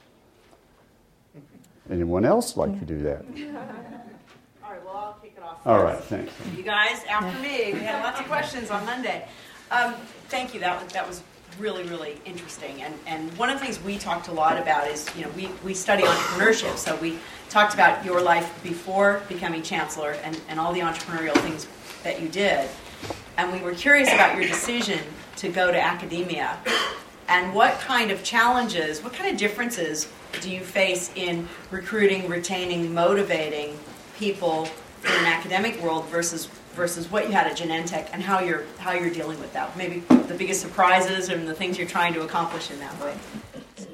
Anyone 1.90 2.24
else 2.24 2.56
like 2.56 2.72
yeah. 2.72 2.78
to 2.78 2.84
do 2.86 3.02
that? 3.02 3.20
All 4.64 4.72
right, 4.72 4.82
well, 4.82 4.96
I'll 4.96 5.18
kick 5.20 5.34
it 5.36 5.42
off. 5.42 5.56
First. 5.56 5.66
All 5.66 5.84
right, 5.84 6.02
thanks. 6.04 6.32
You 6.56 6.62
guys, 6.62 7.04
after 7.04 7.38
me, 7.42 7.74
we 7.74 7.80
had 7.80 8.02
lots 8.02 8.20
of 8.20 8.26
questions 8.26 8.70
on 8.70 8.86
Monday. 8.86 9.28
Um, 9.70 9.92
thank 10.28 10.54
you, 10.54 10.60
that 10.60 10.82
was, 10.82 10.90
that 10.94 11.06
was 11.06 11.22
really, 11.62 11.84
really 11.84 12.20
interesting. 12.24 12.82
And, 12.82 12.92
and 13.06 13.38
one 13.38 13.48
of 13.48 13.58
the 13.58 13.64
things 13.64 13.80
we 13.84 13.96
talked 13.96 14.26
a 14.26 14.32
lot 14.32 14.58
about 14.58 14.88
is, 14.88 15.08
you 15.16 15.22
know, 15.22 15.30
we, 15.36 15.48
we 15.64 15.74
study 15.74 16.02
entrepreneurship, 16.02 16.76
so 16.76 16.96
we 16.96 17.18
talked 17.50 17.72
about 17.72 18.04
your 18.04 18.20
life 18.20 18.60
before 18.64 19.22
becoming 19.28 19.62
chancellor 19.62 20.16
and, 20.24 20.38
and 20.48 20.58
all 20.58 20.72
the 20.72 20.80
entrepreneurial 20.80 21.36
things 21.38 21.68
that 22.02 22.20
you 22.20 22.28
did. 22.28 22.68
And 23.38 23.52
we 23.52 23.60
were 23.60 23.74
curious 23.74 24.12
about 24.12 24.36
your 24.36 24.46
decision 24.46 24.98
to 25.36 25.48
go 25.48 25.70
to 25.70 25.80
academia 25.80 26.58
and 27.28 27.54
what 27.54 27.78
kind 27.78 28.10
of 28.10 28.24
challenges, 28.24 29.02
what 29.02 29.12
kind 29.12 29.30
of 29.30 29.36
differences 29.36 30.08
do 30.40 30.50
you 30.50 30.60
face 30.60 31.12
in 31.14 31.48
recruiting, 31.70 32.28
retaining, 32.28 32.92
motivating 32.92 33.78
people 34.18 34.68
in 35.04 35.12
an 35.12 35.26
academic 35.26 35.80
world 35.82 36.06
versus 36.06 36.46
versus 36.74 37.10
what 37.10 37.26
you 37.26 37.32
had 37.32 37.46
at 37.46 37.56
Genentech 37.56 38.08
and 38.12 38.22
how 38.22 38.40
you're 38.40 38.64
how 38.78 38.92
you're 38.92 39.10
dealing 39.10 39.38
with 39.40 39.52
that? 39.52 39.76
Maybe 39.76 40.00
the 40.00 40.34
biggest 40.34 40.60
surprises 40.60 41.28
and 41.28 41.46
the 41.46 41.54
things 41.54 41.78
you're 41.78 41.86
trying 41.86 42.14
to 42.14 42.22
accomplish 42.22 42.70
in 42.70 42.78
that 42.78 42.98
way. 43.00 43.14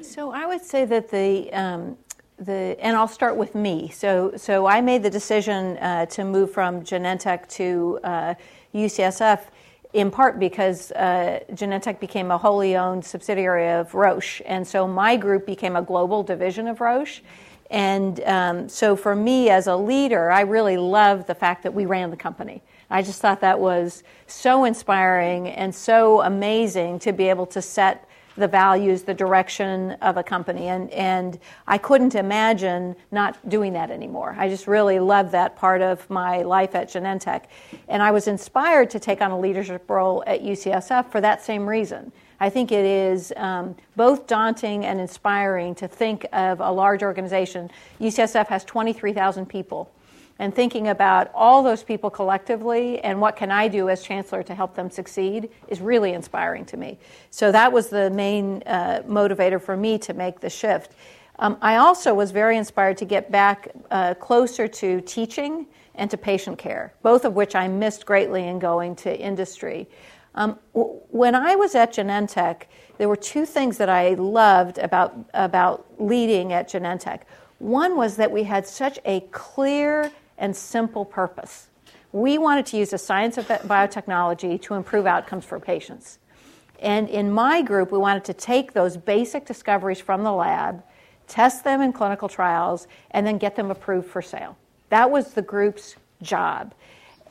So 0.01 0.31
I 0.31 0.45
would 0.45 0.61
say 0.61 0.85
that 0.85 1.09
the 1.09 1.51
um, 1.53 1.97
the 2.37 2.77
and 2.79 2.95
I'll 2.95 3.07
start 3.07 3.35
with 3.35 3.55
me. 3.55 3.89
So 3.89 4.33
so 4.35 4.65
I 4.65 4.81
made 4.81 5.03
the 5.03 5.09
decision 5.09 5.77
uh, 5.77 6.05
to 6.07 6.23
move 6.23 6.51
from 6.51 6.81
Genentech 6.81 7.47
to 7.49 7.99
uh, 8.03 8.33
UCSF 8.73 9.41
in 9.93 10.11
part 10.11 10.39
because 10.39 10.91
uh, 10.91 11.39
Genentech 11.51 11.99
became 11.99 12.29
a 12.31 12.37
wholly 12.37 12.75
owned 12.75 13.03
subsidiary 13.03 13.69
of 13.69 13.93
Roche, 13.95 14.41
and 14.45 14.67
so 14.67 14.87
my 14.87 15.15
group 15.15 15.45
became 15.45 15.75
a 15.75 15.81
global 15.81 16.21
division 16.21 16.67
of 16.67 16.79
Roche. 16.79 17.21
And 17.69 18.19
um, 18.21 18.69
so 18.69 18.95
for 18.95 19.15
me 19.15 19.49
as 19.49 19.67
a 19.67 19.75
leader, 19.75 20.31
I 20.31 20.41
really 20.41 20.77
loved 20.77 21.27
the 21.27 21.35
fact 21.35 21.63
that 21.63 21.73
we 21.73 21.85
ran 21.85 22.09
the 22.09 22.17
company. 22.17 22.63
I 22.89 23.03
just 23.03 23.21
thought 23.21 23.41
that 23.41 23.59
was 23.59 24.03
so 24.25 24.65
inspiring 24.65 25.47
and 25.49 25.73
so 25.73 26.21
amazing 26.21 26.99
to 26.99 27.11
be 27.11 27.29
able 27.29 27.45
to 27.47 27.61
set 27.61 28.09
the 28.35 28.47
values, 28.47 29.03
the 29.03 29.13
direction 29.13 29.91
of 30.01 30.17
a 30.17 30.23
company. 30.23 30.67
And, 30.67 30.89
and 30.91 31.37
I 31.67 31.77
couldn't 31.77 32.15
imagine 32.15 32.95
not 33.11 33.49
doing 33.49 33.73
that 33.73 33.91
anymore. 33.91 34.35
I 34.39 34.47
just 34.47 34.65
really 34.65 34.99
loved 34.99 35.31
that 35.33 35.55
part 35.55 35.81
of 35.81 36.09
my 36.09 36.41
life 36.41 36.73
at 36.73 36.89
Genentech. 36.89 37.43
And 37.87 38.01
I 38.01 38.11
was 38.11 38.27
inspired 38.27 38.89
to 38.91 38.99
take 38.99 39.21
on 39.21 39.31
a 39.31 39.39
leadership 39.39 39.87
role 39.89 40.23
at 40.25 40.41
UCSF 40.41 41.11
for 41.11 41.21
that 41.21 41.43
same 41.43 41.67
reason. 41.67 42.11
I 42.39 42.49
think 42.49 42.71
it 42.71 42.85
is 42.85 43.33
um, 43.35 43.75
both 43.95 44.27
daunting 44.27 44.85
and 44.85 44.99
inspiring 44.99 45.75
to 45.75 45.87
think 45.87 46.25
of 46.31 46.61
a 46.61 46.71
large 46.71 47.03
organization. 47.03 47.69
UCSF 47.99 48.47
has 48.47 48.63
23,000 48.63 49.45
people 49.45 49.91
and 50.39 50.55
thinking 50.55 50.87
about 50.87 51.29
all 51.35 51.61
those 51.61 51.83
people 51.83 52.09
collectively 52.09 52.99
and 53.01 53.19
what 53.19 53.35
can 53.35 53.51
I 53.51 53.67
do 53.67 53.89
as 53.89 54.01
chancellor 54.01 54.41
to 54.43 54.55
help 54.55 54.73
them 54.73 54.89
succeed 54.89 55.49
is 55.67 55.81
really 55.81 56.13
inspiring 56.13 56.63
to 56.65 56.77
me. 56.77 56.97
So 57.29 57.51
that 57.51 57.73
was 57.73 57.89
the 57.89 58.09
main 58.09 58.63
uh, 58.65 59.03
motivator 59.05 59.61
for 59.61 59.75
me 59.75 59.97
to 59.99 60.13
make 60.13 60.39
the 60.39 60.49
shift. 60.49 60.93
Um, 61.39 61.57
I 61.61 61.75
also 61.75 62.13
was 62.13 62.31
very 62.31 62.57
inspired 62.57 62.97
to 62.97 63.05
get 63.05 63.31
back 63.31 63.69
uh, 63.91 64.13
closer 64.13 64.67
to 64.67 65.01
teaching 65.01 65.67
and 65.95 66.09
to 66.09 66.17
patient 66.17 66.57
care, 66.57 66.93
both 67.01 67.25
of 67.25 67.33
which 67.33 67.55
I 67.55 67.67
missed 67.67 68.05
greatly 68.05 68.47
in 68.47 68.59
going 68.59 68.95
to 68.97 69.17
industry. 69.17 69.87
Um, 70.35 70.59
when 70.73 71.35
I 71.35 71.55
was 71.55 71.75
at 71.75 71.93
Genentech, 71.93 72.63
there 72.97 73.09
were 73.09 73.15
two 73.15 73.45
things 73.45 73.77
that 73.77 73.89
I 73.89 74.13
loved 74.13 74.77
about, 74.77 75.17
about 75.33 75.85
leading 75.99 76.53
at 76.53 76.69
Genentech. 76.69 77.21
One 77.59 77.95
was 77.95 78.15
that 78.17 78.31
we 78.31 78.43
had 78.43 78.67
such 78.67 78.99
a 79.05 79.21
clear 79.31 80.11
and 80.37 80.55
simple 80.55 81.05
purpose. 81.05 81.67
We 82.11 82.37
wanted 82.37 82.65
to 82.67 82.77
use 82.77 82.91
the 82.91 82.97
science 82.97 83.37
of 83.37 83.47
biotechnology 83.47 84.61
to 84.63 84.73
improve 84.73 85.05
outcomes 85.05 85.45
for 85.45 85.59
patients. 85.59 86.19
And 86.79 87.09
in 87.09 87.31
my 87.31 87.61
group, 87.61 87.91
we 87.91 87.97
wanted 87.97 88.23
to 88.25 88.33
take 88.33 88.73
those 88.73 88.97
basic 88.97 89.45
discoveries 89.45 89.99
from 89.99 90.23
the 90.23 90.31
lab, 90.31 90.81
test 91.27 91.63
them 91.63 91.81
in 91.81 91.91
clinical 91.91 92.29
trials, 92.29 92.87
and 93.11 93.27
then 93.27 93.37
get 93.37 93.55
them 93.55 93.69
approved 93.69 94.07
for 94.07 94.21
sale. 94.21 94.57
That 94.89 95.11
was 95.11 95.33
the 95.33 95.41
group's 95.41 95.95
job. 96.21 96.73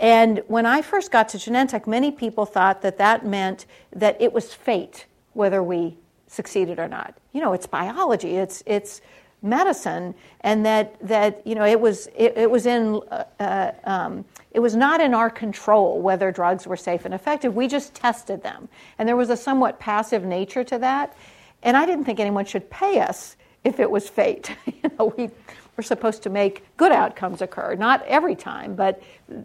And 0.00 0.42
when 0.46 0.66
I 0.66 0.82
first 0.82 1.10
got 1.10 1.28
to 1.30 1.38
Genentech, 1.38 1.86
many 1.86 2.10
people 2.10 2.46
thought 2.46 2.82
that 2.82 2.98
that 2.98 3.26
meant 3.26 3.66
that 3.92 4.20
it 4.20 4.32
was 4.32 4.54
fate 4.54 5.06
whether 5.32 5.62
we 5.62 5.96
succeeded 6.28 6.78
or 6.78 6.88
not. 6.88 7.16
You 7.32 7.40
know, 7.40 7.52
it's 7.52 7.66
biology, 7.66 8.36
it's, 8.36 8.62
it's 8.66 9.00
medicine, 9.42 10.14
and 10.40 10.64
that 10.66 10.96
that 11.00 11.46
you 11.46 11.54
know 11.54 11.64
it 11.64 11.80
was 11.80 12.08
it, 12.16 12.36
it 12.36 12.50
was 12.50 12.66
in 12.66 13.00
uh, 13.10 13.24
uh, 13.38 13.72
um, 13.84 14.24
it 14.52 14.60
was 14.60 14.74
not 14.74 15.00
in 15.00 15.14
our 15.14 15.30
control 15.30 16.00
whether 16.00 16.32
drugs 16.32 16.66
were 16.66 16.76
safe 16.76 17.04
and 17.04 17.14
effective. 17.14 17.54
We 17.54 17.68
just 17.68 17.94
tested 17.94 18.42
them, 18.42 18.68
and 18.98 19.08
there 19.08 19.16
was 19.16 19.30
a 19.30 19.36
somewhat 19.36 19.78
passive 19.78 20.24
nature 20.24 20.64
to 20.64 20.78
that. 20.78 21.16
And 21.62 21.76
I 21.76 21.86
didn't 21.86 22.04
think 22.04 22.20
anyone 22.20 22.44
should 22.44 22.70
pay 22.70 23.00
us 23.00 23.36
if 23.64 23.80
it 23.80 23.90
was 23.90 24.08
fate. 24.08 24.54
you 24.66 24.90
know, 24.98 25.12
we 25.16 25.30
were 25.78 25.82
supposed 25.82 26.24
to 26.24 26.28
make 26.28 26.64
good 26.76 26.90
outcomes 26.90 27.40
occur, 27.40 27.76
not 27.76 28.04
every 28.06 28.34
time, 28.34 28.74
but 28.74 29.00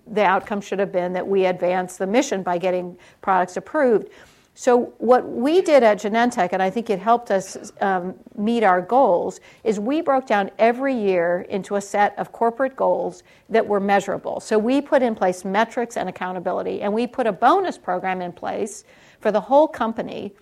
the 0.08 0.26
outcome 0.26 0.60
should 0.60 0.80
have 0.80 0.92
been 0.92 1.14
that 1.14 1.26
we 1.26 1.46
advance 1.46 1.98
the 1.98 2.08
mission 2.08 2.42
by 2.42 2.58
getting 2.58 2.98
products 3.22 3.56
approved. 3.56 4.10
So, 4.56 4.94
what 4.98 5.28
we 5.28 5.62
did 5.62 5.82
at 5.82 6.00
Genentech, 6.00 6.50
and 6.52 6.62
I 6.62 6.70
think 6.70 6.90
it 6.90 7.00
helped 7.00 7.32
us 7.32 7.72
um, 7.82 8.16
meet 8.36 8.64
our 8.64 8.82
goals, 8.82 9.40
is 9.64 9.80
we 9.80 10.02
broke 10.02 10.28
down 10.28 10.52
every 10.60 10.96
year 10.96 11.46
into 11.50 11.76
a 11.76 11.82
set 11.82 12.18
of 12.20 12.32
corporate 12.32 12.76
goals 12.76 13.24
that 13.50 13.66
were 13.66 13.80
measurable. 13.80 14.40
So, 14.40 14.60
we 14.60 14.82
put 14.82 15.02
in 15.02 15.16
place 15.16 15.44
metrics 15.46 15.98
and 15.98 16.08
accountability, 16.08 16.82
and 16.82 16.94
we 16.94 17.08
put 17.08 17.26
a 17.26 17.32
bonus 17.32 17.80
program 17.80 18.22
in 18.22 18.32
place 18.32 18.84
for 19.22 19.32
the 19.32 19.42
whole 19.42 19.68
company 19.68 20.34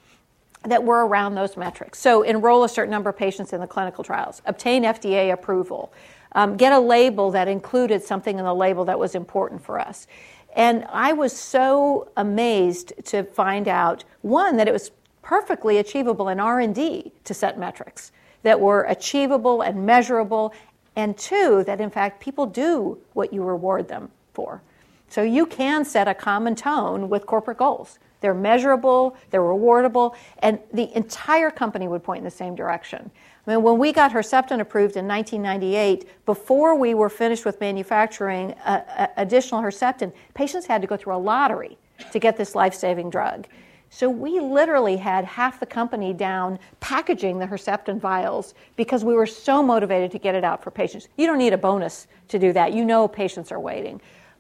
that 0.64 0.84
were 0.84 1.06
around 1.08 1.36
those 1.36 1.58
metrics. 1.58 2.00
So, 2.00 2.22
enroll 2.22 2.64
a 2.64 2.70
certain 2.70 2.92
number 2.92 3.10
of 3.10 3.18
patients 3.18 3.54
in 3.54 3.62
the 3.62 3.68
clinical 3.68 4.04
trials, 4.04 4.42
obtain 4.46 4.84
FDA 4.84 5.34
approval, 5.34 5.92
um, 6.34 6.56
get 6.56 6.72
a 6.72 6.80
label 6.80 7.32
that 7.32 7.48
included 7.48 8.04
something 8.04 8.38
in 8.38 8.46
the 8.46 8.54
label 8.54 8.86
that 8.86 9.00
was 9.00 9.16
important 9.16 9.64
for 9.64 9.80
us. 9.80 10.08
And 10.56 10.86
I 10.92 11.14
was 11.14 11.36
so 11.36 12.10
amazed 12.18 12.94
to 13.06 13.24
find 13.24 13.68
out 13.68 14.04
one 14.22 14.58
that 14.58 14.68
it 14.68 14.72
was 14.72 14.92
perfectly 15.22 15.78
achievable 15.78 16.30
in 16.30 16.40
R&D 16.40 17.12
to 17.24 17.34
set 17.34 17.58
metrics 17.58 18.12
that 18.44 18.60
were 18.60 18.84
achievable 18.84 19.62
and 19.62 19.86
measurable 19.86 20.54
and 20.96 21.18
two 21.18 21.64
that 21.66 21.80
in 21.80 21.90
fact 21.90 22.20
people 22.20 22.46
do 22.46 22.98
what 23.14 23.32
you 23.32 23.44
reward 23.44 23.88
them 23.88 24.10
for. 24.34 24.62
So 25.08 25.22
you 25.22 25.46
can 25.46 25.86
set 25.86 26.08
a 26.08 26.14
common 26.14 26.56
tone 26.56 27.10
with 27.10 27.26
corporate 27.26 27.58
goals. 27.58 28.00
They're 28.22 28.34
measurable, 28.34 29.18
they're 29.32 29.42
rewardable, 29.42 30.16
and 30.40 30.60
the 30.74 30.96
entire 30.96 31.52
company 31.52 31.88
would 31.88 32.04
point 32.04 32.20
in 32.20 32.24
the 32.24 32.32
same 32.32 32.56
direction. 32.56 33.12
I 33.46 33.52
mean, 33.52 33.64
when 33.64 33.80
we 33.80 33.92
got 33.92 34.12
Herceptin 34.12 34.60
approved 34.60 34.96
in 34.96 35.08
1998, 35.08 36.26
before 36.26 36.76
we 36.76 36.94
were 36.94 37.10
finished 37.10 37.44
with 37.44 37.60
manufacturing 37.60 38.54
uh, 38.66 38.84
uh, 38.96 39.08
additional 39.18 39.62
Herceptin, 39.62 40.14
patients 40.36 40.68
had 40.68 40.82
to 40.82 40.88
go 40.88 40.96
through 40.96 41.16
a 41.16 41.18
lottery 41.18 41.78
to 42.12 42.20
get 42.20 42.38
this 42.38 42.54
life 42.54 42.76
saving 42.76 43.10
drug. 43.10 43.48
So 43.94 44.10
we 44.10 44.40
literally 44.40 44.96
had 44.96 45.26
half 45.26 45.60
the 45.60 45.66
company 45.66 46.14
down 46.14 46.60
packaging 46.80 47.40
the 47.40 47.46
Herceptin 47.46 48.00
vials 48.00 48.54
because 48.78 49.04
we 49.04 49.14
were 49.14 49.26
so 49.26 49.62
motivated 49.62 50.12
to 50.12 50.20
get 50.20 50.34
it 50.34 50.46
out 50.46 50.64
for 50.64 50.72
patients. 50.72 51.10
You 51.18 51.28
don't 51.28 51.38
need 51.38 51.52
a 51.52 51.58
bonus 51.58 52.08
to 52.30 52.40
do 52.40 52.54
that. 52.54 52.74
You 52.74 52.86
know 52.86 53.08
patients 53.08 53.52
are 53.52 53.60
waiting. 53.60 54.00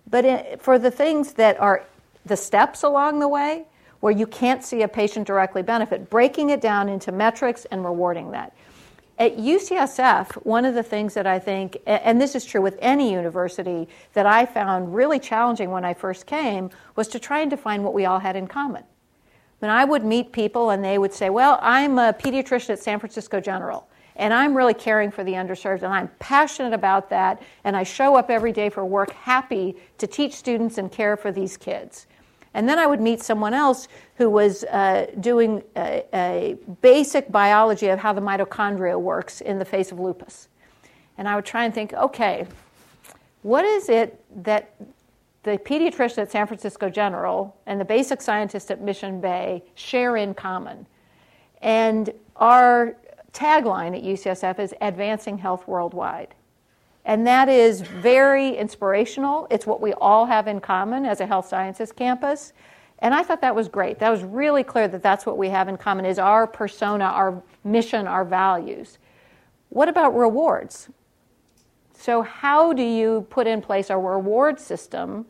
But 0.09 0.25
in, 0.25 0.57
for 0.59 0.79
the 0.79 0.89
things 0.89 1.33
that 1.33 1.59
are 1.59 1.83
the 2.25 2.37
steps 2.37 2.83
along 2.83 3.19
the 3.19 3.27
way, 3.27 3.65
where 4.01 4.11
you 4.11 4.27
can't 4.27 4.63
see 4.63 4.81
a 4.81 4.87
patient 4.87 5.25
directly 5.25 5.61
benefit, 5.61 6.09
breaking 6.09 6.49
it 6.49 6.59
down 6.59 6.89
into 6.89 7.11
metrics 7.11 7.65
and 7.65 7.85
rewarding 7.85 8.31
that. 8.31 8.53
At 9.17 9.37
UCSF, 9.37 10.33
one 10.45 10.65
of 10.65 10.73
the 10.73 10.81
things 10.81 11.13
that 11.13 11.27
I 11.27 11.37
think, 11.37 11.77
and 11.85 12.19
this 12.19 12.35
is 12.35 12.43
true 12.43 12.61
with 12.61 12.77
any 12.81 13.13
university, 13.13 13.87
that 14.13 14.25
I 14.25 14.47
found 14.47 14.95
really 14.95 15.19
challenging 15.19 15.69
when 15.69 15.85
I 15.85 15.93
first 15.93 16.25
came 16.25 16.71
was 16.95 17.07
to 17.09 17.19
try 17.19 17.41
and 17.41 17.49
define 17.49 17.83
what 17.83 17.93
we 17.93 18.05
all 18.05 18.19
had 18.19 18.35
in 18.35 18.47
common. 18.47 18.83
When 19.59 19.69
I 19.69 19.85
would 19.85 20.03
meet 20.03 20.31
people 20.31 20.71
and 20.71 20.83
they 20.83 20.97
would 20.97 21.13
say, 21.13 21.29
Well, 21.29 21.59
I'm 21.61 21.99
a 21.99 22.13
pediatrician 22.13 22.71
at 22.71 22.79
San 22.79 22.97
Francisco 22.97 23.39
General, 23.39 23.87
and 24.15 24.33
I'm 24.33 24.57
really 24.57 24.73
caring 24.73 25.11
for 25.11 25.23
the 25.23 25.33
underserved, 25.33 25.83
and 25.83 25.93
I'm 25.93 26.09
passionate 26.17 26.73
about 26.73 27.11
that, 27.11 27.43
and 27.63 27.77
I 27.77 27.83
show 27.83 28.15
up 28.15 28.31
every 28.31 28.51
day 28.51 28.69
for 28.69 28.83
work 28.83 29.11
happy 29.11 29.75
to 29.99 30.07
teach 30.07 30.33
students 30.33 30.79
and 30.79 30.91
care 30.91 31.15
for 31.15 31.31
these 31.31 31.57
kids. 31.57 32.07
And 32.53 32.67
then 32.67 32.77
I 32.79 32.85
would 32.85 32.99
meet 32.99 33.21
someone 33.21 33.53
else 33.53 33.87
who 34.15 34.29
was 34.29 34.63
uh, 34.65 35.07
doing 35.19 35.63
a, 35.77 36.03
a, 36.13 36.57
basic 36.81 37.31
biology 37.31 37.87
of 37.87 37.99
how 37.99 38.11
the 38.11 38.21
mitochondria 38.21 38.99
works 38.99 39.41
in 39.41 39.57
the 39.57 39.65
face 39.65 39.91
of 39.91 39.99
lupus. 39.99 40.49
And 41.17 41.29
I 41.29 41.35
would 41.35 41.45
try 41.45 41.65
and 41.65 41.73
think, 41.73 41.93
okay, 41.93 42.45
what 43.41 43.63
is 43.63 43.89
it 43.89 44.23
that 44.43 44.75
the 45.43 45.57
pediatrician 45.57 46.19
at 46.19 46.31
San 46.31 46.45
Francisco 46.45 46.89
General 46.89 47.55
and 47.65 47.79
the 47.79 47.85
basic 47.85 48.21
scientist 48.21 48.69
at 48.69 48.81
Mission 48.81 49.21
Bay 49.21 49.63
share 49.75 50.17
in 50.17 50.33
common? 50.33 50.85
And 51.61 52.11
our 52.35 52.97
tagline 53.33 53.95
at 53.95 54.03
UCSF 54.03 54.59
is 54.59 54.73
Advancing 54.81 55.37
Health 55.37 55.67
Worldwide. 55.67 56.35
And 57.05 57.25
that 57.25 57.49
is 57.49 57.81
very 57.81 58.55
inspirational. 58.55 59.47
It's 59.49 59.65
what 59.65 59.81
we 59.81 59.93
all 59.93 60.25
have 60.25 60.47
in 60.47 60.59
common 60.59 61.05
as 61.05 61.19
a 61.19 61.25
health 61.25 61.47
sciences 61.47 61.91
campus. 61.91 62.53
And 62.99 63.15
I 63.15 63.23
thought 63.23 63.41
that 63.41 63.55
was 63.55 63.67
great. 63.67 63.97
That 63.99 64.11
was 64.11 64.23
really 64.23 64.63
clear 64.63 64.87
that 64.87 65.01
that's 65.01 65.25
what 65.25 65.37
we 65.37 65.49
have 65.49 65.67
in 65.67 65.77
common 65.77 66.05
is 66.05 66.19
our 66.19 66.45
persona, 66.45 67.05
our 67.05 67.41
mission, 67.63 68.07
our 68.07 68.23
values. 68.23 68.99
What 69.69 69.89
about 69.89 70.15
rewards? 70.15 70.89
So 71.93 72.21
how 72.21 72.73
do 72.73 72.83
you 72.83 73.25
put 73.29 73.47
in 73.47 73.61
place 73.61 73.89
a 73.89 73.97
reward 73.97 74.59
system 74.59 75.25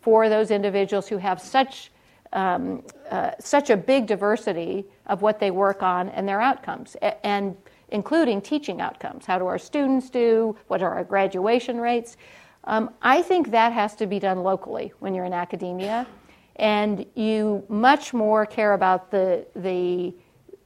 for 0.00 0.28
those 0.28 0.50
individuals 0.50 1.08
who 1.08 1.16
have 1.16 1.40
such 1.40 1.90
um, 2.34 2.82
uh, 3.10 3.30
such 3.38 3.70
a 3.70 3.76
big 3.76 4.06
diversity 4.06 4.84
of 5.06 5.22
what 5.22 5.38
they 5.38 5.52
work 5.52 5.82
on 5.82 6.08
and 6.08 6.28
their 6.28 6.40
outcomes, 6.40 6.96
and 7.22 7.56
including 7.94 8.40
teaching 8.42 8.80
outcomes. 8.80 9.24
How 9.24 9.38
do 9.38 9.46
our 9.46 9.56
students 9.56 10.10
do? 10.10 10.56
What 10.66 10.82
are 10.82 10.92
our 10.92 11.04
graduation 11.04 11.80
rates? 11.80 12.16
Um, 12.64 12.90
I 13.00 13.22
think 13.22 13.52
that 13.52 13.72
has 13.72 13.94
to 13.96 14.06
be 14.06 14.18
done 14.18 14.42
locally 14.42 14.92
when 14.98 15.14
you're 15.14 15.24
in 15.24 15.32
academia, 15.32 16.04
and 16.56 17.06
you 17.14 17.64
much 17.68 18.12
more 18.12 18.46
care 18.46 18.74
about 18.74 19.12
the 19.12 19.46
the 19.54 20.12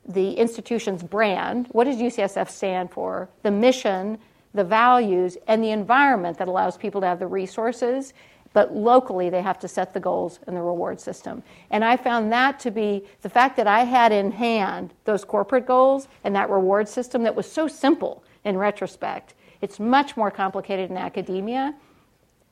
the 0.06 0.32
institution's 0.32 1.02
brand. 1.02 1.68
What 1.72 1.84
does 1.84 1.96
UCSF 1.96 2.48
stand 2.48 2.90
for? 2.90 3.28
The 3.42 3.50
mission, 3.50 4.18
the 4.54 4.64
values, 4.64 5.36
and 5.46 5.62
the 5.62 5.70
environment 5.70 6.38
that 6.38 6.48
allows 6.48 6.78
people 6.78 7.02
to 7.02 7.06
have 7.06 7.18
the 7.18 7.26
resources 7.26 8.14
but 8.52 8.74
locally 8.74 9.30
they 9.30 9.42
have 9.42 9.58
to 9.60 9.68
set 9.68 9.92
the 9.92 10.00
goals 10.00 10.40
and 10.46 10.56
the 10.56 10.62
reward 10.62 11.00
system. 11.00 11.42
And 11.70 11.84
I 11.84 11.96
found 11.96 12.32
that 12.32 12.58
to 12.60 12.70
be 12.70 13.04
the 13.22 13.28
fact 13.28 13.56
that 13.56 13.66
I 13.66 13.84
had 13.84 14.12
in 14.12 14.32
hand 14.32 14.94
those 15.04 15.24
corporate 15.24 15.66
goals 15.66 16.08
and 16.24 16.34
that 16.34 16.50
reward 16.50 16.88
system 16.88 17.22
that 17.24 17.34
was 17.34 17.50
so 17.50 17.68
simple 17.68 18.22
in 18.44 18.56
retrospect. 18.56 19.34
It's 19.60 19.78
much 19.78 20.16
more 20.16 20.30
complicated 20.30 20.90
in 20.90 20.96
academia. 20.96 21.74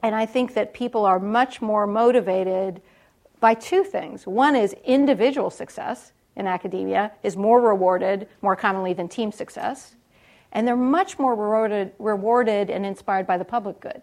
And 0.03 0.15
I 0.15 0.27
think 0.27 0.55
that 0.55 0.75
people 0.75 1.05
are 1.05 1.19
much 1.19 1.63
more 1.63 1.87
motivated 1.87 2.83
by 3.41 3.55
two 3.55 3.85
things. 3.85 4.27
One 4.27 4.57
is 4.57 4.75
individual 4.85 5.51
success 5.51 6.13
in 6.37 6.47
academia 6.47 7.13
is 7.23 7.37
more 7.37 7.61
rewarded 7.61 8.29
more 8.43 8.57
commonly 8.57 8.93
than 8.93 9.09
team 9.09 9.33
success. 9.33 9.97
And 10.53 10.67
they're 10.67 10.77
much 10.77 11.19
more 11.19 11.35
rewarded, 11.35 11.93
rewarded 11.99 12.71
and 12.71 12.85
inspired 12.85 13.27
by 13.27 13.39
the 13.39 13.45
public 13.45 13.81
good 13.81 14.03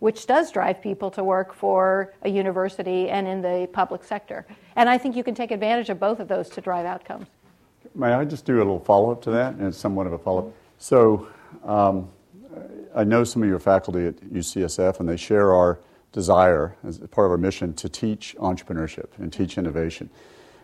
which 0.00 0.26
does 0.26 0.50
drive 0.50 0.82
people 0.82 1.10
to 1.12 1.22
work 1.22 1.54
for 1.54 2.12
a 2.22 2.28
university 2.28 3.08
and 3.08 3.28
in 3.28 3.40
the 3.40 3.68
public 3.72 4.02
sector. 4.02 4.46
And 4.76 4.88
I 4.88 4.98
think 4.98 5.14
you 5.16 5.22
can 5.22 5.34
take 5.34 5.50
advantage 5.50 5.88
of 5.88 6.00
both 6.00 6.20
of 6.20 6.28
those 6.28 6.48
to 6.50 6.60
drive 6.60 6.84
outcomes. 6.84 7.26
May 7.94 8.12
I 8.12 8.24
just 8.24 8.44
do 8.44 8.56
a 8.56 8.58
little 8.58 8.80
follow 8.80 9.10
up 9.10 9.22
to 9.22 9.30
that? 9.30 9.54
And 9.54 9.66
it's 9.66 9.78
somewhat 9.78 10.06
of 10.06 10.12
a 10.12 10.18
follow 10.18 10.48
up. 10.48 10.54
So, 10.78 11.28
um, 11.64 12.08
I 12.94 13.04
know 13.04 13.22
some 13.24 13.42
of 13.42 13.48
your 13.48 13.60
faculty 13.60 14.06
at 14.06 14.16
UCSF, 14.16 15.00
and 15.00 15.08
they 15.08 15.16
share 15.16 15.54
our 15.54 15.78
desire 16.12 16.76
as 16.84 16.98
part 16.98 17.26
of 17.26 17.30
our 17.30 17.38
mission 17.38 17.72
to 17.74 17.88
teach 17.88 18.34
entrepreneurship 18.38 19.06
and 19.18 19.32
teach 19.32 19.58
innovation, 19.58 20.10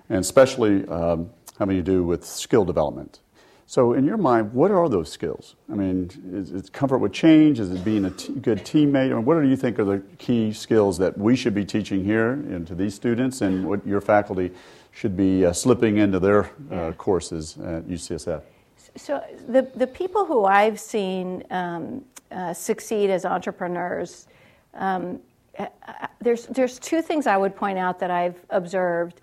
and 0.09 0.19
especially 0.19 0.87
um, 0.89 1.31
having 1.59 1.77
to 1.77 1.83
do 1.83 2.03
with 2.03 2.25
skill 2.25 2.65
development. 2.65 3.21
So, 3.69 3.95
in 3.95 4.05
your 4.05 4.17
mind, 4.17 4.53
what 4.53 4.71
are 4.71 4.89
those 4.89 5.11
skills? 5.11 5.57
I 5.71 5.75
mean, 5.75 6.09
is 6.33 6.53
it 6.53 6.73
comfort 6.73 6.99
with 6.99 7.13
change? 7.13 7.59
Is 7.59 7.73
it 7.73 7.85
being 7.85 8.05
a 8.05 8.11
t- 8.13 8.33
good 8.33 8.59
teammate? 8.61 9.11
I 9.11 9.15
mean, 9.15 9.25
what 9.25 9.43
do 9.43 9.49
you 9.49 9.57
think 9.57 9.81
are 9.81 9.85
the 9.85 10.03
key 10.19 10.53
skills 10.53 10.99
that 10.99 11.19
we 11.19 11.35
should 11.35 11.53
be 11.53 11.65
teaching 11.65 12.05
here 12.05 12.31
and 12.31 12.65
to 12.69 12.77
these 12.77 12.95
students, 12.95 13.41
and 13.41 13.67
what 13.67 13.85
your 13.85 14.01
faculty 14.01 14.53
should 14.93 15.17
be 15.17 15.45
uh, 15.45 15.53
slipping 15.53 15.97
into 15.97 16.21
their 16.21 16.49
uh, 16.71 16.93
courses 16.93 17.57
at 17.59 17.83
UCSF? 17.89 18.41
So, 18.95 19.21
the, 19.49 19.63
the 19.75 19.89
people 19.89 20.25
who 20.25 20.45
I've 20.45 20.79
seen 20.79 21.43
um, 21.51 22.05
uh, 22.31 22.55
succeed 22.55 23.11
as 23.11 23.25
entrepreneurs, 23.25 24.29
um, 24.75 25.19
uh, 25.59 25.67
there's, 26.21 26.47
there's 26.47 26.79
two 26.79 27.03
things 27.03 27.27
I 27.27 27.37
would 27.37 27.57
point 27.57 27.79
out 27.79 27.99
that 27.99 28.13
I've 28.13 28.41
observed 28.51 29.23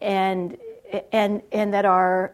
and, 0.00 0.56
and, 1.12 1.42
and 1.52 1.74
that 1.74 1.84
are 1.84 2.32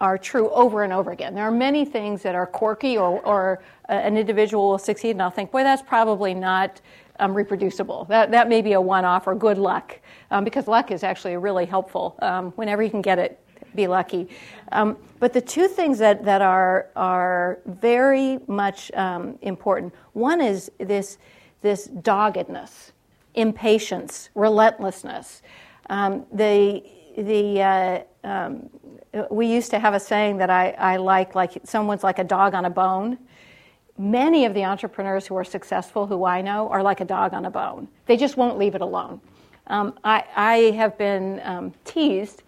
are 0.00 0.18
true 0.18 0.50
over 0.50 0.82
and 0.82 0.92
over 0.92 1.10
again. 1.10 1.34
There 1.34 1.44
are 1.44 1.50
many 1.50 1.84
things 1.84 2.22
that 2.22 2.34
are 2.34 2.46
quirky 2.46 2.98
or, 2.98 3.20
or 3.20 3.62
an 3.88 4.16
individual 4.16 4.70
will 4.70 4.78
succeed 4.78 5.12
and 5.12 5.22
I'll 5.22 5.30
think, 5.30 5.50
boy, 5.50 5.62
that's 5.62 5.82
probably 5.82 6.34
not 6.34 6.80
um, 7.18 7.34
reproducible. 7.34 8.04
That, 8.04 8.30
that 8.30 8.48
may 8.48 8.60
be 8.60 8.72
a 8.72 8.80
one 8.80 9.06
off 9.06 9.26
or 9.26 9.34
good 9.34 9.56
luck 9.56 9.98
um, 10.30 10.44
because 10.44 10.68
luck 10.68 10.90
is 10.90 11.02
actually 11.02 11.36
really 11.38 11.64
helpful. 11.64 12.16
Um, 12.20 12.52
whenever 12.52 12.82
you 12.82 12.90
can 12.90 13.00
get 13.00 13.18
it, 13.18 13.40
be 13.74 13.86
lucky. 13.86 14.28
Um, 14.72 14.96
but 15.18 15.32
the 15.32 15.40
two 15.40 15.68
things 15.68 15.98
that, 15.98 16.24
that 16.24 16.42
are, 16.42 16.88
are 16.94 17.58
very 17.66 18.38
much 18.48 18.90
um, 18.92 19.38
important 19.42 19.94
one 20.12 20.40
is 20.40 20.70
this, 20.78 21.18
this 21.62 21.86
doggedness, 21.86 22.92
impatience, 23.34 24.30
relentlessness. 24.34 25.42
Um, 25.88 26.26
the 26.32 26.82
the 27.16 27.62
uh, 27.62 28.00
um, 28.26 28.68
we 29.30 29.46
used 29.46 29.70
to 29.70 29.78
have 29.78 29.94
a 29.94 30.00
saying 30.00 30.38
that 30.38 30.50
I, 30.50 30.70
I 30.70 30.96
like, 30.96 31.34
like 31.34 31.52
someone's 31.64 32.04
like 32.04 32.18
a 32.18 32.24
dog 32.24 32.54
on 32.54 32.64
a 32.64 32.70
bone. 32.70 33.18
Many 33.98 34.44
of 34.44 34.52
the 34.52 34.64
entrepreneurs 34.64 35.26
who 35.26 35.36
are 35.36 35.44
successful, 35.44 36.06
who 36.06 36.24
I 36.24 36.42
know, 36.42 36.68
are 36.68 36.82
like 36.82 37.00
a 37.00 37.04
dog 37.04 37.32
on 37.32 37.46
a 37.46 37.50
bone. 37.50 37.88
They 38.06 38.16
just 38.16 38.36
won't 38.36 38.58
leave 38.58 38.74
it 38.74 38.82
alone. 38.82 39.20
Um, 39.68 39.98
I, 40.04 40.24
I, 40.36 40.56
have 40.76 40.96
been 40.96 41.40
um, 41.42 41.74
teased 41.84 42.44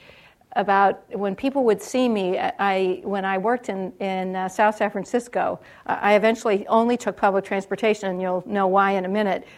about 0.54 1.02
when 1.16 1.34
people 1.34 1.64
would 1.64 1.82
see 1.82 2.08
me. 2.08 2.38
I, 2.38 3.00
when 3.02 3.24
I 3.24 3.38
worked 3.38 3.68
in, 3.68 3.92
in 3.98 4.36
uh, 4.36 4.48
South 4.48 4.76
San 4.76 4.90
Francisco, 4.90 5.58
I 5.86 6.14
eventually 6.14 6.64
only 6.68 6.96
took 6.96 7.16
public 7.16 7.44
transportation, 7.44 8.08
and 8.08 8.22
you'll 8.22 8.44
know 8.46 8.68
why 8.68 8.92
in 8.92 9.04
a 9.04 9.08
minute 9.08 9.48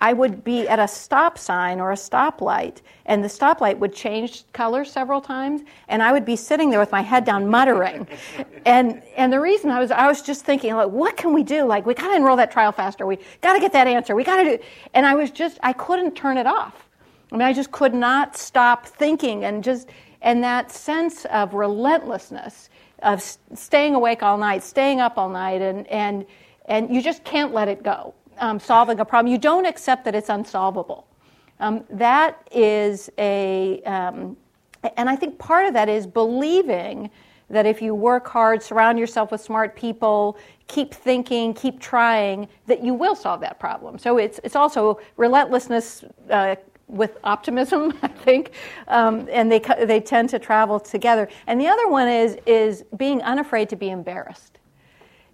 I 0.00 0.12
would 0.12 0.44
be 0.44 0.68
at 0.68 0.78
a 0.78 0.86
stop 0.86 1.38
sign 1.38 1.80
or 1.80 1.92
a 1.92 1.96
stoplight, 1.96 2.82
and 3.06 3.22
the 3.22 3.28
stoplight 3.28 3.78
would 3.78 3.92
change 3.92 4.44
color 4.52 4.84
several 4.84 5.20
times, 5.20 5.62
and 5.88 6.02
I 6.02 6.12
would 6.12 6.24
be 6.24 6.36
sitting 6.36 6.70
there 6.70 6.78
with 6.78 6.92
my 6.92 7.00
head 7.00 7.24
down, 7.24 7.48
muttering. 7.48 8.06
and 8.66 9.02
and 9.16 9.32
the 9.32 9.40
reason 9.40 9.70
I 9.70 9.80
was 9.80 9.90
I 9.90 10.06
was 10.06 10.22
just 10.22 10.44
thinking, 10.44 10.74
like, 10.74 10.90
what 10.90 11.16
can 11.16 11.32
we 11.32 11.42
do? 11.42 11.64
Like, 11.64 11.86
we 11.86 11.94
got 11.94 12.08
to 12.08 12.16
enroll 12.16 12.36
that 12.36 12.50
trial 12.50 12.72
faster. 12.72 13.06
We 13.06 13.18
got 13.40 13.54
to 13.54 13.60
get 13.60 13.72
that 13.72 13.86
answer. 13.86 14.14
We 14.14 14.24
got 14.24 14.42
to 14.42 14.56
do. 14.56 14.64
And 14.94 15.04
I 15.06 15.14
was 15.14 15.30
just 15.30 15.58
I 15.62 15.72
couldn't 15.72 16.14
turn 16.14 16.36
it 16.38 16.46
off. 16.46 16.88
I 17.32 17.36
mean, 17.36 17.46
I 17.46 17.52
just 17.52 17.72
could 17.72 17.94
not 17.94 18.36
stop 18.36 18.86
thinking, 18.86 19.44
and 19.44 19.64
just 19.64 19.88
and 20.22 20.42
that 20.44 20.70
sense 20.70 21.24
of 21.26 21.54
relentlessness 21.54 22.70
of 23.02 23.22
staying 23.54 23.94
awake 23.94 24.22
all 24.22 24.38
night, 24.38 24.62
staying 24.62 25.00
up 25.00 25.18
all 25.18 25.28
night, 25.28 25.60
and 25.60 25.86
and 25.88 26.24
and 26.66 26.94
you 26.94 27.02
just 27.02 27.24
can't 27.24 27.52
let 27.52 27.68
it 27.68 27.82
go 27.82 28.14
um, 28.40 28.58
solving 28.60 29.00
a 29.00 29.04
problem. 29.04 29.32
You 29.32 29.38
don't 29.38 29.66
accept 29.66 30.04
that 30.04 30.14
it's 30.14 30.28
unsolvable. 30.28 31.06
Um, 31.60 31.84
that 31.90 32.46
is 32.52 33.10
a, 33.18 33.82
um, 33.82 34.36
and 34.96 35.08
I 35.08 35.16
think 35.16 35.38
part 35.38 35.66
of 35.66 35.74
that 35.74 35.88
is 35.88 36.06
believing 36.06 37.10
that 37.50 37.66
if 37.66 37.80
you 37.80 37.94
work 37.94 38.28
hard, 38.28 38.62
surround 38.62 38.98
yourself 38.98 39.32
with 39.32 39.40
smart 39.40 39.74
people, 39.74 40.38
keep 40.66 40.92
thinking, 40.92 41.54
keep 41.54 41.80
trying, 41.80 42.46
that 42.66 42.84
you 42.84 42.94
will 42.94 43.16
solve 43.16 43.40
that 43.40 43.58
problem. 43.58 43.98
So 43.98 44.18
it's, 44.18 44.38
it's 44.44 44.54
also 44.54 45.00
relentlessness 45.16 46.04
uh, 46.30 46.56
with 46.86 47.18
optimism, 47.24 47.98
I 48.02 48.08
think, 48.08 48.52
um, 48.88 49.28
and 49.30 49.50
they, 49.50 49.60
they 49.84 50.00
tend 50.00 50.28
to 50.30 50.38
travel 50.38 50.78
together. 50.78 51.28
And 51.46 51.60
the 51.60 51.68
other 51.68 51.88
one 51.88 52.08
is, 52.08 52.36
is 52.46 52.84
being 52.96 53.22
unafraid 53.22 53.68
to 53.70 53.76
be 53.76 53.90
embarrassed. 53.90 54.57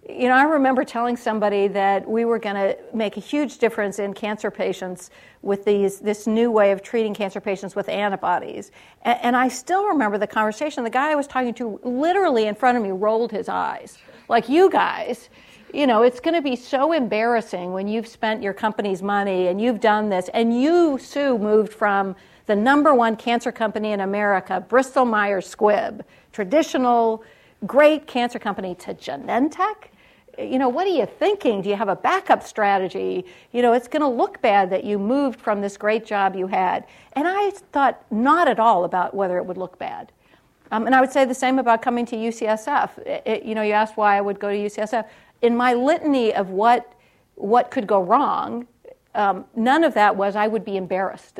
You 0.07 0.27
know, 0.27 0.35
I 0.35 0.43
remember 0.43 0.83
telling 0.83 1.17
somebody 1.17 1.67
that 1.69 2.07
we 2.07 2.25
were 2.25 2.37
going 2.37 2.55
to 2.55 2.77
make 2.93 3.17
a 3.17 3.19
huge 3.19 3.57
difference 3.57 3.97
in 3.97 4.13
cancer 4.13 4.51
patients 4.51 5.09
with 5.41 5.65
these, 5.65 5.99
this 5.99 6.27
new 6.27 6.51
way 6.51 6.71
of 6.71 6.83
treating 6.83 7.15
cancer 7.15 7.41
patients 7.41 7.75
with 7.75 7.89
antibodies. 7.89 8.71
And, 9.01 9.19
and, 9.23 9.35
I 9.35 9.47
still 9.47 9.87
remember 9.87 10.19
the 10.19 10.27
conversation. 10.27 10.83
The 10.83 10.91
guy 10.91 11.11
I 11.11 11.15
was 11.15 11.25
talking 11.25 11.55
to 11.55 11.79
literally 11.83 12.45
in 12.45 12.53
front 12.53 12.77
of 12.77 12.83
me 12.83 12.91
rolled 12.91 13.31
his 13.31 13.49
eyes. 13.49 13.97
Like, 14.29 14.47
you 14.47 14.69
guys, 14.69 15.29
you 15.73 15.87
know, 15.87 16.03
it's 16.03 16.19
going 16.19 16.35
to 16.35 16.41
be 16.41 16.55
so 16.55 16.91
embarrassing 16.91 17.73
when 17.73 17.87
you've 17.87 18.07
spent 18.07 18.43
your 18.43 18.53
company's 18.53 19.01
money 19.01 19.47
and 19.47 19.59
you've 19.59 19.79
done 19.79 20.09
this. 20.09 20.29
And 20.35 20.61
you, 20.61 20.99
Sue, 20.99 21.39
moved 21.39 21.73
from 21.73 22.15
the 22.45 22.55
number 22.55 22.93
one 22.93 23.15
cancer 23.15 23.51
company 23.51 23.91
in 23.91 24.01
America, 24.01 24.63
Bristol 24.69 25.05
Myers 25.05 25.53
Squibb, 25.53 26.01
traditional, 26.31 27.23
great 27.65 28.05
cancer 28.05 28.37
company, 28.37 28.75
to 28.75 28.93
Genentech 28.93 29.89
you 30.37 30.59
know, 30.59 30.69
what 30.69 30.87
are 30.87 30.91
you 30.91 31.05
thinking? 31.05 31.61
Do 31.61 31.69
you 31.69 31.75
have 31.75 31.89
a 31.89 31.95
backup 31.95 32.43
strategy? 32.43 33.25
You 33.51 33.61
know, 33.61 33.73
it's 33.73 33.87
going 33.87 34.01
to 34.01 34.07
look 34.07 34.41
bad 34.41 34.69
that 34.69 34.83
you 34.83 34.99
moved 34.99 35.39
from 35.39 35.61
this 35.61 35.77
great 35.77 36.05
job 36.05 36.35
you 36.35 36.47
had. 36.47 36.85
And 37.13 37.27
I 37.27 37.51
thought 37.71 38.03
not 38.11 38.47
at 38.47 38.59
all 38.59 38.83
about 38.83 39.13
whether 39.13 39.37
it 39.37 39.45
would 39.45 39.57
look 39.57 39.77
bad. 39.77 40.11
Um, 40.71 40.85
and 40.85 40.95
I 40.95 41.01
would 41.01 41.11
say 41.11 41.25
the 41.25 41.33
same 41.33 41.59
about 41.59 41.81
coming 41.81 42.05
to 42.07 42.15
UCSF. 42.15 42.97
It, 42.99 43.23
it, 43.25 43.43
you 43.43 43.55
know, 43.55 43.61
you 43.61 43.73
asked 43.73 43.97
why 43.97 44.17
I 44.17 44.21
would 44.21 44.39
go 44.39 44.49
to 44.49 44.57
UCSF. 44.57 45.07
In 45.41 45.55
my 45.55 45.73
litany 45.73 46.33
of 46.33 46.49
what, 46.49 46.93
what 47.35 47.71
could 47.71 47.87
go 47.87 48.01
wrong, 48.01 48.67
um, 49.13 49.45
none 49.55 49.83
of 49.83 49.93
that 49.93 50.15
was 50.15 50.35
I 50.35 50.47
would 50.47 50.65
be 50.65 50.77
embarrassed. 50.77 51.39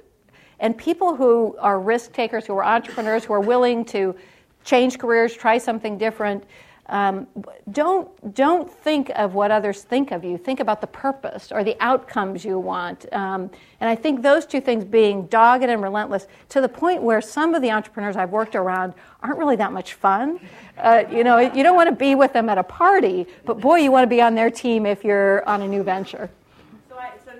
And 0.59 0.77
people 0.77 1.15
who 1.15 1.55
are 1.59 1.79
risk 1.79 2.13
takers, 2.13 2.45
who 2.45 2.53
are 2.53 2.63
entrepreneurs, 2.63 3.25
who 3.25 3.33
are 3.33 3.41
willing 3.41 3.83
to 3.85 4.15
change 4.63 4.97
careers, 4.97 5.33
try 5.33 5.57
something 5.57 5.97
different, 5.97 6.43
um, 6.88 7.27
don't 7.71 8.36
don't 8.36 8.71
think 8.71 9.09
of 9.15 9.33
what 9.33 9.49
others 9.49 9.81
think 9.81 10.11
of 10.11 10.23
you. 10.23 10.38
Think 10.38 10.59
about 10.59 10.81
the 10.81 10.88
purpose 10.88 11.51
or 11.51 11.63
the 11.63 11.75
outcomes 11.79 12.45
you 12.45 12.59
want. 12.59 13.11
Um, 13.11 13.49
and 13.79 13.89
I 13.89 13.95
think 13.95 14.21
those 14.21 14.45
two 14.45 14.61
things, 14.61 14.86
being 14.86 15.25
dogged 15.27 15.63
and 15.63 15.81
relentless, 15.81 16.27
to 16.49 16.61
the 16.61 16.69
point 16.69 17.01
where 17.01 17.21
some 17.21 17.55
of 17.55 17.61
the 17.61 17.71
entrepreneurs 17.71 18.15
I've 18.15 18.31
worked 18.31 18.55
around 18.55 18.93
aren't 19.21 19.39
really 19.39 19.55
that 19.55 19.73
much 19.73 19.93
fun. 19.93 20.39
Uh, 20.77 21.03
you 21.11 21.23
know, 21.23 21.39
you 21.39 21.63
don't 21.63 21.75
want 21.75 21.89
to 21.89 21.95
be 21.95 22.13
with 22.13 22.33
them 22.33 22.49
at 22.49 22.57
a 22.57 22.63
party, 22.63 23.25
but 23.45 23.59
boy, 23.59 23.77
you 23.77 23.91
want 23.91 24.03
to 24.03 24.09
be 24.09 24.21
on 24.21 24.36
their 24.36 24.51
team 24.51 24.86
if 24.86 25.03
you're 25.03 25.47
on 25.49 25.61
a 25.61 25.67
new 25.67 25.81
venture 25.81 26.29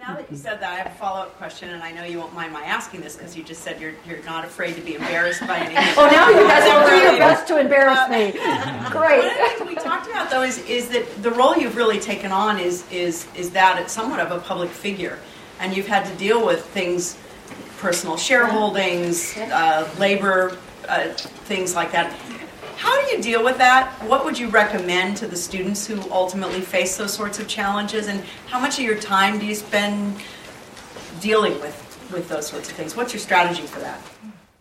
now 0.08 0.16
that 0.16 0.30
you 0.30 0.38
said 0.38 0.60
that, 0.60 0.72
I 0.72 0.76
have 0.76 0.88
a 0.88 0.96
follow 0.96 1.22
up 1.22 1.36
question, 1.38 1.70
and 1.70 1.82
I 1.82 1.92
know 1.92 2.04
you 2.04 2.20
won't 2.20 2.34
mind 2.34 2.54
my 2.54 2.62
asking 2.62 3.02
this 3.02 3.16
because 3.16 3.36
you 3.36 3.44
just 3.44 3.64
said 3.64 3.82
you're, 3.82 3.94
you're 4.08 4.22
not 4.24 4.46
afraid 4.46 4.76
to 4.76 4.82
be 4.82 4.94
embarrassed 4.94 5.42
by 5.48 5.58
anything. 5.58 5.78
oh, 5.98 6.08
now 6.12 6.30
you 6.30 6.48
guys 6.48 6.70
are 6.70 6.88
doing 6.88 7.02
your 7.02 7.18
best 7.18 7.48
to 7.48 7.60
embarrass 7.60 8.00
uh, 8.00 8.08
me. 8.10 8.32
Great. 8.92 9.24
One 9.24 9.26
of 9.26 9.34
the 9.34 9.66
things 9.66 9.68
we 9.68 9.76
talked 9.76 10.08
about, 10.08 10.30
though, 10.30 10.44
is, 10.44 10.60
is 10.68 10.90
that 10.90 11.24
the 11.24 11.32
role 11.32 11.58
you've 11.58 11.76
really 11.76 12.00
taken 12.00 12.32
on 12.32 12.60
is, 12.60 12.90
is, 12.92 13.28
is 13.36 13.50
that 13.52 13.82
it's 13.82 13.94
somewhat 13.94 14.20
of 14.20 14.32
a 14.32 14.40
public 14.40 14.70
figure, 14.70 15.18
and 15.60 15.76
you've 15.76 15.88
had 15.88 16.06
to 16.06 16.16
deal 16.18 16.46
with 16.46 16.64
things, 16.66 17.18
personal 17.80 18.16
shareholdings, 18.16 19.36
uh, 19.50 19.90
labor, 20.00 20.56
uh, 20.88 21.08
things 21.48 21.74
like 21.74 21.92
that. 21.94 22.16
How 22.78 23.02
do 23.02 23.16
you 23.16 23.22
deal 23.22 23.44
with 23.44 23.58
that? 23.58 23.92
What 24.04 24.26
would 24.26 24.38
you 24.38 24.50
recommend 24.50 25.18
to 25.18 25.28
the 25.28 25.36
students 25.36 25.88
who 25.88 26.02
ultimately 26.12 26.62
face 26.62 26.98
those 26.98 27.14
sorts 27.14 27.40
of 27.40 27.48
challenges? 27.48 28.08
And 28.08 28.24
how 28.48 28.60
much 28.60 28.78
of 28.78 28.86
your 28.86 28.98
time 28.98 29.40
do 29.40 29.46
you 29.46 29.56
spend 29.56 30.18
dealing 31.22 31.54
with, 31.62 32.10
with 32.12 32.28
those 32.28 32.48
sorts 32.48 32.70
of 32.70 32.76
things? 32.76 32.96
What's 32.96 33.14
your 33.14 33.22
strategy 33.22 33.64
for 33.64 33.80
that? 33.80 34.02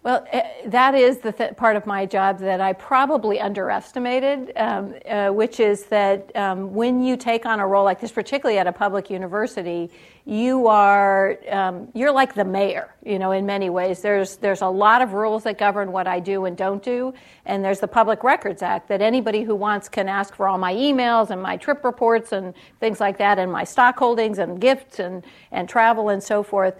Well, 0.05 0.27
eh, 0.33 0.43
that 0.67 0.95
is 0.95 1.21
the 1.21 1.33
th- 1.33 1.57
part 1.57 1.77
of 1.77 1.87
my 1.87 2.05
job 2.05 2.39
that 2.41 2.61
I 2.61 2.75
probably 2.75 3.41
underestimated, 3.41 4.53
um, 4.55 4.95
uh, 5.09 5.31
which 5.31 5.61
is 5.61 5.85
that 5.85 6.31
um, 6.37 6.75
when 6.75 7.03
you 7.03 7.17
take 7.17 7.47
on 7.47 7.59
a 7.59 7.67
role 7.67 7.85
like 7.85 8.03
this, 8.03 8.13
particularly 8.13 8.59
at 8.59 8.67
a 8.67 8.73
public 8.73 9.09
university, 9.09 9.91
you 10.27 10.67
are 10.67 11.39
um, 11.49 11.89
you're 11.95 12.13
like 12.13 12.35
the 12.35 12.45
mayor. 12.45 12.95
You 13.03 13.19
know, 13.19 13.33
in 13.33 13.47
many 13.47 13.71
ways, 13.71 14.03
there's 14.03 14.37
there's 14.37 14.61
a 14.61 14.69
lot 14.69 15.01
of 15.01 15.15
rules 15.15 15.43
that 15.45 15.57
govern 15.57 15.91
what 15.91 16.07
I 16.07 16.21
do 16.21 16.45
and 16.45 16.55
don't 16.55 16.83
do, 16.83 17.15
and 17.47 17.65
there's 17.65 17.81
the 17.81 17.89
Public 17.89 18.25
Records 18.25 18.61
Act 18.61 18.89
that 18.89 19.01
anybody 19.01 19.43
who 19.43 19.55
wants 19.55 19.89
can 19.89 20.07
ask 20.07 20.35
for 20.35 20.49
all 20.49 20.59
my 20.59 20.75
emails 20.75 21.31
and 21.31 21.41
my 21.41 21.57
trip 21.57 21.83
reports 21.83 22.33
and 22.33 22.53
things 22.79 23.01
like 23.01 23.17
that, 23.17 23.39
and 23.39 23.51
my 23.51 23.65
stock 23.65 23.99
holdings 23.99 24.37
and 24.39 24.61
gifts 24.61 24.99
and 24.99 25.25
and 25.51 25.67
travel 25.67 26.11
and 26.11 26.23
so 26.23 26.43
forth. 26.43 26.75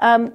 Um, 0.00 0.34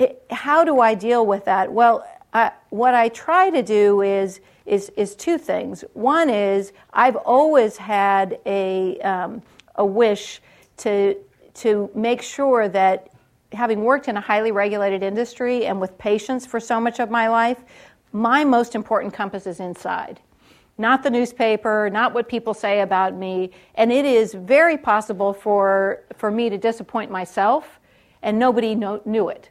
it, 0.00 0.24
how 0.30 0.64
do 0.64 0.80
I 0.80 0.94
deal 0.94 1.26
with 1.26 1.44
that? 1.44 1.72
Well, 1.72 2.04
I, 2.32 2.52
what 2.70 2.94
I 2.94 3.08
try 3.10 3.50
to 3.50 3.62
do 3.62 4.02
is, 4.02 4.40
is, 4.66 4.90
is 4.96 5.14
two 5.14 5.36
things. 5.36 5.84
One 5.94 6.30
is 6.30 6.72
I've 6.92 7.16
always 7.16 7.76
had 7.76 8.38
a, 8.46 8.98
um, 9.00 9.42
a 9.74 9.84
wish 9.84 10.40
to, 10.78 11.16
to 11.54 11.90
make 11.94 12.22
sure 12.22 12.68
that 12.68 13.10
having 13.52 13.82
worked 13.82 14.08
in 14.08 14.16
a 14.16 14.20
highly 14.20 14.52
regulated 14.52 15.02
industry 15.02 15.66
and 15.66 15.80
with 15.80 15.98
patients 15.98 16.46
for 16.46 16.60
so 16.60 16.80
much 16.80 17.00
of 17.00 17.10
my 17.10 17.28
life, 17.28 17.58
my 18.12 18.44
most 18.44 18.74
important 18.74 19.12
compass 19.12 19.46
is 19.46 19.60
inside. 19.60 20.20
Not 20.78 21.02
the 21.02 21.10
newspaper, 21.10 21.90
not 21.92 22.14
what 22.14 22.28
people 22.28 22.54
say 22.54 22.80
about 22.80 23.14
me. 23.14 23.50
And 23.74 23.92
it 23.92 24.06
is 24.06 24.32
very 24.32 24.78
possible 24.78 25.34
for, 25.34 26.04
for 26.16 26.30
me 26.30 26.48
to 26.48 26.56
disappoint 26.56 27.10
myself, 27.10 27.80
and 28.22 28.38
nobody 28.38 28.74
know, 28.74 29.02
knew 29.04 29.28
it. 29.28 29.49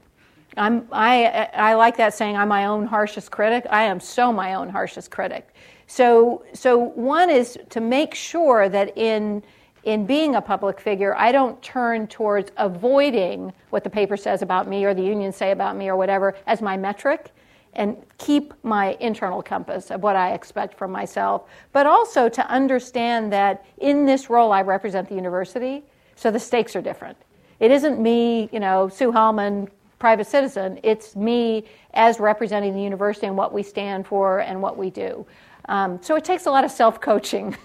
I'm, 0.60 0.88
I, 0.92 1.50
I 1.54 1.74
like 1.76 1.96
that 1.98 2.14
saying, 2.14 2.36
I'm 2.36 2.50
my 2.50 2.66
own 2.66 2.86
harshest 2.86 3.32
critic. 3.32 3.66
I 3.70 3.84
am 3.84 4.00
so 4.00 4.34
my 4.34 4.56
own 4.56 4.70
harshest 4.70 5.10
critic. 5.10 5.56
So, 5.88 6.44
so 6.54 6.78
one 6.78 7.30
is 7.30 7.58
to 7.70 7.80
make 7.80 8.14
sure 8.14 8.68
that 8.68 8.96
in, 8.98 9.42
in 9.86 10.06
being 10.06 10.36
a 10.36 10.42
public 10.42 10.82
figure, 10.82 11.16
I 11.16 11.32
don't 11.32 11.60
turn 11.62 12.08
towards 12.08 12.52
avoiding 12.58 13.54
what 13.70 13.86
the 13.86 13.90
paper 13.90 14.18
says 14.18 14.42
about 14.42 14.68
me 14.68 14.84
or 14.84 14.94
the 14.94 15.02
unions 15.02 15.38
say 15.38 15.52
about 15.52 15.78
me 15.78 15.88
or 15.88 15.96
whatever 15.96 16.36
as 16.46 16.62
my 16.62 16.76
metric 16.76 17.32
and 17.74 17.96
keep 18.18 18.54
my 18.64 18.98
internal 19.00 19.42
compass 19.42 19.92
of 19.92 20.04
what 20.04 20.16
I 20.16 20.34
expect 20.34 20.78
from 20.78 20.92
myself, 20.92 21.44
but 21.72 21.86
also 21.86 22.28
to 22.28 22.48
understand 22.50 23.32
that 23.32 23.66
in 23.78 24.06
this 24.06 24.30
role 24.30 24.52
I 24.52 24.64
represent 24.64 25.08
the 25.08 25.16
university, 25.16 25.84
so 26.16 26.32
the 26.32 26.40
stakes 26.40 26.76
are 26.76 26.82
different. 26.82 27.18
It 27.60 27.72
isn't 27.72 28.00
me, 28.00 28.50
you 28.52 28.60
know, 28.60 28.90
Sue 28.90 29.12
Hellmann 29.12 29.70
private 30.00 30.26
citizen. 30.26 30.80
It's 30.82 31.16
me 31.16 31.66
as 31.94 32.20
representing 32.20 32.74
the 32.74 32.82
university 32.82 33.28
and 33.28 33.38
what 33.38 33.54
we 33.54 33.62
stand 33.62 34.08
for 34.08 34.40
and 34.40 34.62
what 34.62 34.78
we 34.78 34.90
do. 34.90 35.26
Um, 35.68 36.02
so 36.02 36.16
it 36.16 36.24
takes 36.24 36.46
a 36.46 36.52
lot 36.52 36.64
of 36.64 36.72
self 36.72 37.00
coaching. 37.00 37.56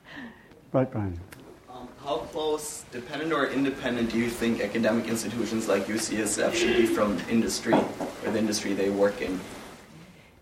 right, 0.72 0.90
Brian. 0.90 1.18
Um, 1.72 1.88
how 2.04 2.18
close, 2.18 2.84
dependent 2.92 3.32
or 3.32 3.48
independent, 3.48 4.12
do 4.12 4.18
you 4.18 4.28
think 4.28 4.60
academic 4.60 5.06
institutions 5.06 5.66
like 5.66 5.86
UCSF 5.86 6.54
should 6.54 6.76
be 6.76 6.86
from 6.86 7.18
industry 7.28 7.74
or 7.74 8.30
the 8.30 8.38
industry 8.38 8.74
they 8.74 8.90
work 8.90 9.20
in? 9.22 9.40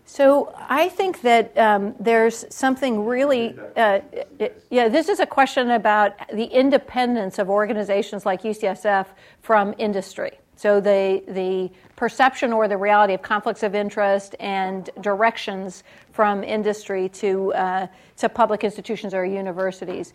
So 0.05 0.53
I 0.57 0.89
think 0.89 1.21
that 1.21 1.57
um, 1.57 1.95
there's 1.97 2.43
something 2.53 3.05
really, 3.05 3.57
uh, 3.77 4.01
it, 4.39 4.61
yeah, 4.69 4.89
this 4.89 5.07
is 5.07 5.21
a 5.21 5.25
question 5.25 5.71
about 5.71 6.27
the 6.33 6.43
independence 6.43 7.39
of 7.39 7.49
organizations 7.49 8.25
like 8.25 8.43
UCSF 8.43 9.05
from 9.41 9.73
industry. 9.77 10.37
So 10.61 10.79
the, 10.79 11.23
the 11.27 11.71
perception 11.95 12.53
or 12.53 12.67
the 12.67 12.77
reality 12.77 13.15
of 13.15 13.23
conflicts 13.23 13.63
of 13.63 13.73
interest 13.73 14.35
and 14.39 14.91
directions 15.01 15.83
from 16.11 16.43
industry 16.43 17.09
to, 17.09 17.51
uh, 17.55 17.87
to 18.17 18.29
public 18.29 18.63
institutions 18.63 19.15
or 19.15 19.25
universities. 19.25 20.13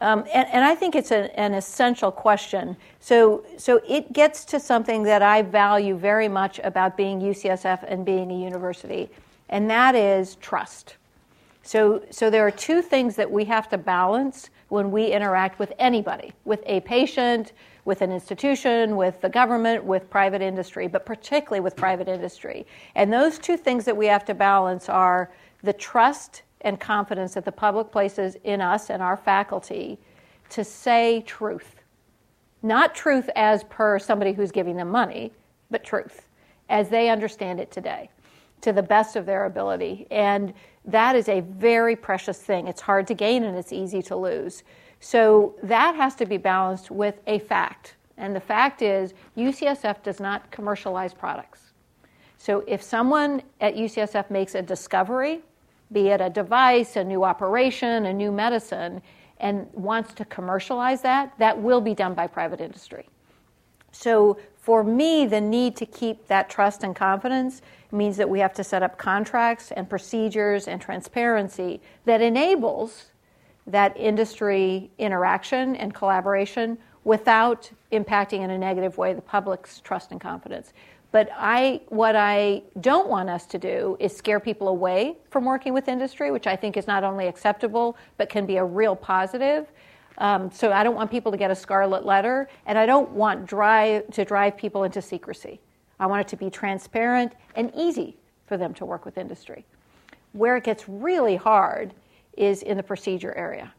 Um, 0.00 0.24
and, 0.34 0.48
and, 0.48 0.64
I 0.64 0.74
think 0.74 0.96
it's 0.96 1.12
a, 1.12 1.38
an 1.38 1.54
essential 1.54 2.10
question. 2.10 2.76
So, 2.98 3.44
so 3.56 3.80
it 3.88 4.12
gets 4.12 4.44
to 4.46 4.58
something 4.58 5.04
that 5.04 5.22
I 5.22 5.42
value 5.42 5.96
very 5.96 6.26
much 6.26 6.58
about 6.64 6.96
being 6.96 7.20
UCSF 7.20 7.84
and 7.86 8.04
being 8.04 8.32
a 8.32 8.36
university, 8.36 9.08
and 9.48 9.70
that 9.70 9.94
is 9.94 10.34
trust. 10.40 10.96
So, 11.62 12.02
so 12.10 12.30
there 12.30 12.44
are 12.44 12.50
two 12.50 12.82
things 12.82 13.14
that 13.14 13.30
we 13.30 13.44
have 13.44 13.68
to 13.68 13.78
balance 13.78 14.50
when 14.74 14.90
we 14.90 15.12
interact 15.12 15.60
with 15.60 15.72
anybody, 15.78 16.32
with 16.44 16.60
a 16.66 16.80
patient, 16.80 17.52
with 17.84 18.02
an 18.02 18.10
institution, 18.10 18.96
with 18.96 19.20
the 19.20 19.28
government, 19.28 19.84
with 19.84 20.10
private 20.10 20.42
industry, 20.42 20.88
but 20.88 21.06
particularly 21.06 21.60
with 21.60 21.76
private 21.76 22.08
industry. 22.08 22.66
And 22.96 23.12
those 23.12 23.38
two 23.38 23.56
things 23.56 23.84
that 23.84 23.96
we 23.96 24.06
have 24.06 24.24
to 24.24 24.34
balance 24.34 24.88
are 24.88 25.30
the 25.62 25.72
trust 25.72 26.42
and 26.62 26.80
confidence 26.80 27.34
that 27.34 27.44
the 27.44 27.52
public 27.52 27.92
places 27.92 28.36
in 28.42 28.60
us 28.60 28.90
and 28.90 29.00
our 29.00 29.16
faculty 29.16 29.96
to 30.48 30.64
say 30.64 31.22
truth. 31.24 31.76
Not 32.64 32.96
truth 32.96 33.30
as 33.36 33.62
per 33.70 34.00
somebody 34.00 34.32
who's 34.32 34.50
giving 34.50 34.76
them 34.76 34.88
money, 34.88 35.30
but 35.70 35.84
truth 35.84 36.26
as 36.68 36.88
they 36.88 37.10
understand 37.10 37.60
it 37.60 37.70
today 37.70 38.10
to 38.62 38.72
the 38.72 38.82
best 38.82 39.14
of 39.14 39.24
their 39.24 39.44
ability. 39.44 40.08
And 40.10 40.52
that 40.84 41.16
is 41.16 41.28
a 41.28 41.40
very 41.40 41.96
precious 41.96 42.38
thing. 42.38 42.68
It's 42.68 42.80
hard 42.80 43.06
to 43.08 43.14
gain 43.14 43.44
and 43.44 43.56
it's 43.56 43.72
easy 43.72 44.02
to 44.02 44.16
lose. 44.16 44.62
So 45.00 45.54
that 45.62 45.94
has 45.94 46.14
to 46.16 46.26
be 46.26 46.36
balanced 46.36 46.90
with 46.90 47.20
a 47.26 47.38
fact. 47.40 47.96
And 48.16 48.34
the 48.34 48.40
fact 48.40 48.82
is, 48.82 49.14
UCSF 49.36 50.02
does 50.02 50.20
not 50.20 50.50
commercialize 50.50 51.12
products. 51.12 51.72
So 52.38 52.62
if 52.66 52.82
someone 52.82 53.42
at 53.60 53.74
UCSF 53.74 54.30
makes 54.30 54.54
a 54.54 54.62
discovery, 54.62 55.40
be 55.92 56.08
it 56.08 56.20
a 56.20 56.30
device, 56.30 56.96
a 56.96 57.04
new 57.04 57.24
operation, 57.24 58.06
a 58.06 58.12
new 58.12 58.30
medicine, 58.30 59.00
and 59.38 59.66
wants 59.72 60.14
to 60.14 60.24
commercialize 60.26 61.02
that, 61.02 61.32
that 61.38 61.58
will 61.58 61.80
be 61.80 61.94
done 61.94 62.14
by 62.14 62.26
private 62.26 62.60
industry. 62.60 63.08
So 63.92 64.38
for 64.56 64.82
me, 64.82 65.26
the 65.26 65.40
need 65.40 65.76
to 65.76 65.86
keep 65.86 66.26
that 66.28 66.48
trust 66.48 66.82
and 66.82 66.96
confidence 66.96 67.62
means 67.94 68.16
that 68.16 68.28
we 68.28 68.40
have 68.40 68.52
to 68.54 68.64
set 68.64 68.82
up 68.82 68.98
contracts 68.98 69.70
and 69.70 69.88
procedures 69.88 70.68
and 70.68 70.80
transparency 70.80 71.80
that 72.04 72.20
enables 72.20 73.06
that 73.66 73.96
industry 73.96 74.90
interaction 74.98 75.76
and 75.76 75.94
collaboration 75.94 76.76
without 77.04 77.70
impacting 77.92 78.40
in 78.40 78.50
a 78.50 78.58
negative 78.58 78.98
way 78.98 79.14
the 79.14 79.22
public's 79.22 79.80
trust 79.80 80.10
and 80.10 80.20
confidence. 80.20 80.72
But 81.12 81.28
I, 81.36 81.80
what 81.88 82.16
I 82.16 82.62
don't 82.80 83.08
want 83.08 83.30
us 83.30 83.46
to 83.46 83.58
do 83.58 83.96
is 84.00 84.14
scare 84.16 84.40
people 84.40 84.68
away 84.68 85.16
from 85.30 85.44
working 85.44 85.72
with 85.72 85.86
industry, 85.86 86.32
which 86.32 86.48
I 86.48 86.56
think 86.56 86.76
is 86.76 86.88
not 86.88 87.04
only 87.04 87.28
acceptable 87.28 87.96
but 88.16 88.28
can 88.28 88.46
be 88.46 88.56
a 88.56 88.64
real 88.64 88.96
positive. 88.96 89.70
Um, 90.18 90.50
so 90.50 90.72
I 90.72 90.82
don't 90.82 90.94
want 90.94 91.10
people 91.10 91.30
to 91.32 91.38
get 91.38 91.50
a 91.50 91.54
scarlet 91.54 92.04
letter, 92.04 92.48
and 92.66 92.78
I 92.78 92.86
don't 92.86 93.10
want 93.10 93.46
drive, 93.46 94.10
to 94.12 94.24
drive 94.24 94.56
people 94.56 94.84
into 94.84 95.02
secrecy. 95.02 95.60
I 95.98 96.06
want 96.06 96.20
it 96.22 96.28
to 96.28 96.36
be 96.36 96.50
transparent 96.50 97.32
and 97.54 97.72
easy 97.74 98.16
for 98.46 98.56
them 98.56 98.74
to 98.74 98.84
work 98.84 99.04
with 99.04 99.18
industry. 99.18 99.64
Where 100.32 100.56
it 100.56 100.64
gets 100.64 100.88
really 100.88 101.36
hard 101.36 101.94
is 102.36 102.62
in 102.62 102.76
the 102.76 102.82
procedure 102.82 103.32
area. 103.34 103.72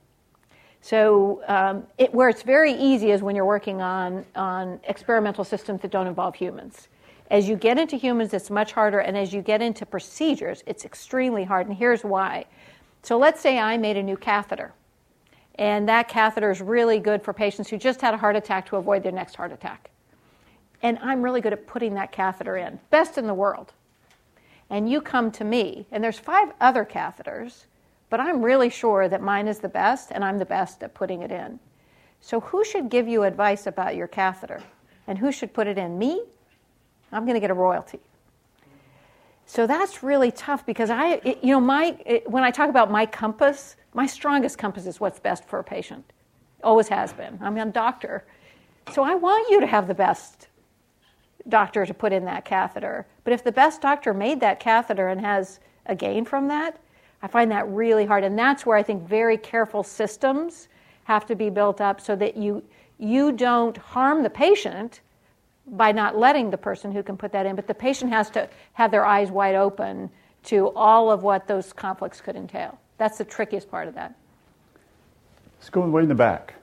So 0.81 1.41
um, 1.47 1.87
it, 1.97 2.13
where 2.13 2.29
it's 2.29 2.43
very 2.43 2.73
easy 2.73 3.11
is 3.11 3.21
when 3.21 3.35
you're 3.35 3.45
working 3.45 3.81
on, 3.81 4.23
on 4.35 4.79
experimental 4.83 5.43
systems 5.43 5.81
that 5.81 5.91
don't 5.91 6.07
involve 6.07 6.35
humans. 6.35 6.89
As 7.31 7.49
you 7.49 7.55
get 7.55 7.79
into 7.79 7.95
humans, 7.97 8.35
it's 8.35 8.51
much 8.51 8.71
harder, 8.71 8.99
and 8.99 9.17
as 9.17 9.33
you 9.33 9.41
get 9.41 9.61
into 9.61 9.83
procedures, 9.83 10.63
it's 10.67 10.85
extremely 10.85 11.43
hard, 11.43 11.67
and 11.67 11.75
here's 11.75 12.03
why. 12.03 12.45
So 13.01 13.17
let's 13.17 13.41
say 13.41 13.57
I 13.57 13.77
made 13.77 13.97
a 13.97 14.03
new 14.03 14.15
catheter, 14.15 14.73
and 15.55 15.89
that 15.89 16.07
catheter 16.07 16.51
is 16.51 16.61
really 16.61 16.99
good 16.99 17.23
for 17.23 17.33
patients 17.33 17.67
who 17.67 17.77
just 17.77 17.99
had 17.99 18.13
a 18.13 18.17
heart 18.17 18.35
attack 18.35 18.67
to 18.67 18.75
avoid 18.75 19.01
their 19.01 19.11
next 19.11 19.35
heart 19.35 19.51
attack. 19.51 19.89
And 20.81 20.99
I'm 21.01 21.21
really 21.21 21.41
good 21.41 21.53
at 21.53 21.67
putting 21.67 21.95
that 21.95 22.11
catheter 22.11 22.57
in, 22.57 22.79
best 22.89 23.17
in 23.17 23.27
the 23.27 23.33
world. 23.33 23.73
And 24.69 24.89
you 24.89 25.01
come 25.01 25.31
to 25.31 25.43
me, 25.43 25.85
and 25.91 26.03
there's 26.03 26.19
five 26.19 26.51
other 26.59 26.85
catheters, 26.85 27.65
but 28.09 28.19
I'm 28.19 28.41
really 28.41 28.69
sure 28.69 29.07
that 29.07 29.21
mine 29.21 29.47
is 29.47 29.59
the 29.59 29.69
best, 29.69 30.11
and 30.11 30.23
I'm 30.23 30.39
the 30.39 30.45
best 30.45 30.83
at 30.83 30.93
putting 30.93 31.21
it 31.21 31.31
in. 31.31 31.59
So, 32.21 32.39
who 32.39 32.63
should 32.63 32.89
give 32.89 33.07
you 33.07 33.23
advice 33.23 33.67
about 33.67 33.95
your 33.95 34.07
catheter? 34.07 34.61
And 35.07 35.17
who 35.17 35.31
should 35.31 35.53
put 35.53 35.67
it 35.67 35.77
in? 35.77 35.99
Me? 35.99 36.23
I'm 37.11 37.25
going 37.25 37.35
to 37.35 37.39
get 37.39 37.51
a 37.51 37.55
royalty. 37.55 37.99
So 39.45 39.67
that's 39.67 40.01
really 40.01 40.31
tough 40.31 40.65
because 40.65 40.89
I, 40.89 41.21
it, 41.23 41.43
you 41.43 41.51
know, 41.51 41.59
my, 41.59 41.95
it, 42.05 42.29
when 42.29 42.43
I 42.43 42.51
talk 42.51 42.69
about 42.69 42.89
my 42.89 43.05
compass, 43.05 43.75
my 43.93 44.07
strongest 44.07 44.57
compass 44.57 44.87
is 44.87 44.99
what's 44.99 45.19
best 45.19 45.45
for 45.45 45.59
a 45.59 45.63
patient. 45.63 46.03
Always 46.63 46.87
has 46.87 47.13
been. 47.13 47.37
I'm 47.41 47.55
a 47.57 47.65
doctor. 47.67 48.25
So 48.91 49.03
I 49.03 49.15
want 49.15 49.49
you 49.51 49.59
to 49.59 49.67
have 49.67 49.87
the 49.87 49.93
best 49.93 50.47
doctor 51.47 51.85
to 51.85 51.93
put 51.93 52.13
in 52.13 52.25
that 52.25 52.45
catheter. 52.45 53.05
But 53.23 53.33
if 53.33 53.43
the 53.43 53.51
best 53.51 53.81
doctor 53.81 54.13
made 54.13 54.39
that 54.39 54.59
catheter 54.59 55.07
and 55.07 55.21
has 55.21 55.59
a 55.85 55.95
gain 55.95 56.25
from 56.25 56.47
that, 56.47 56.79
I 57.21 57.27
find 57.27 57.51
that 57.51 57.67
really 57.69 58.05
hard. 58.05 58.23
And 58.23 58.37
that's 58.37 58.65
where 58.65 58.77
I 58.77 58.83
think 58.83 59.07
very 59.07 59.37
careful 59.37 59.83
systems 59.83 60.67
have 61.05 61.25
to 61.27 61.35
be 61.35 61.49
built 61.49 61.81
up 61.81 62.01
so 62.01 62.15
that 62.15 62.35
you, 62.35 62.63
you 62.97 63.31
don't 63.31 63.77
harm 63.77 64.23
the 64.23 64.29
patient 64.29 65.01
by 65.67 65.91
not 65.91 66.17
letting 66.17 66.49
the 66.49 66.57
person 66.57 66.91
who 66.91 67.01
can 67.01 67.17
put 67.17 67.31
that 67.31 67.45
in, 67.45 67.55
but 67.55 67.67
the 67.67 67.73
patient 67.73 68.11
has 68.11 68.29
to 68.31 68.47
have 68.73 68.91
their 68.91 69.05
eyes 69.05 69.31
wide 69.31 69.55
open 69.55 70.09
to 70.43 70.69
all 70.75 71.11
of 71.11 71.23
what 71.23 71.47
those 71.47 71.73
conflicts 71.73 72.21
could 72.21 72.35
entail. 72.35 72.79
That's 72.97 73.17
the 73.17 73.25
trickiest 73.25 73.69
part 73.69 73.87
of 73.87 73.95
that. 73.95 74.15
Let's 75.59 75.69
go 75.69 75.81
way 75.81 76.03
in 76.03 76.09
the 76.09 76.15
back. 76.15 76.54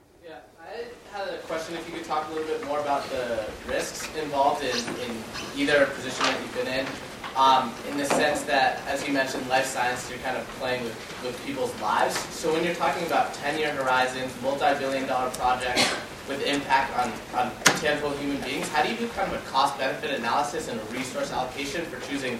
Had 1.13 1.29
a 1.29 1.37
question 1.45 1.75
if 1.75 1.87
you 1.87 1.95
could 1.95 2.05
talk 2.05 2.27
a 2.27 2.33
little 2.33 2.47
bit 2.47 2.65
more 2.65 2.79
about 2.79 3.07
the 3.11 3.45
risks 3.67 4.09
involved 4.15 4.63
in, 4.63 4.75
in 4.75 5.15
either 5.55 5.85
position 5.85 6.25
that 6.25 6.41
you've 6.41 6.55
been 6.55 6.79
in. 6.79 6.87
Um, 7.35 7.71
in 7.87 7.97
the 7.97 8.05
sense 8.05 8.41
that, 8.45 8.81
as 8.87 9.05
you 9.05 9.13
mentioned, 9.13 9.47
life 9.47 9.67
science, 9.67 10.09
you're 10.09 10.17
kind 10.19 10.35
of 10.35 10.47
playing 10.57 10.83
with, 10.83 11.21
with 11.23 11.45
people's 11.45 11.79
lives. 11.79 12.17
So 12.33 12.51
when 12.51 12.63
you're 12.63 12.73
talking 12.73 13.05
about 13.05 13.31
10 13.35 13.59
year 13.59 13.71
horizons, 13.75 14.33
multi 14.41 14.73
billion 14.79 15.05
dollar 15.05 15.29
projects, 15.29 15.87
with 16.27 16.43
impact 16.47 16.97
on, 16.97 17.11
on 17.39 17.51
tangible 17.77 18.09
human 18.17 18.41
beings, 18.41 18.67
how 18.69 18.81
do 18.81 18.89
you 18.89 18.97
do 18.97 19.07
kind 19.09 19.31
of 19.31 19.39
a 19.39 19.49
cost 19.51 19.77
benefit 19.77 20.17
analysis 20.17 20.67
and 20.67 20.81
a 20.81 20.83
resource 20.85 21.31
allocation 21.31 21.85
for 21.85 22.03
choosing 22.09 22.39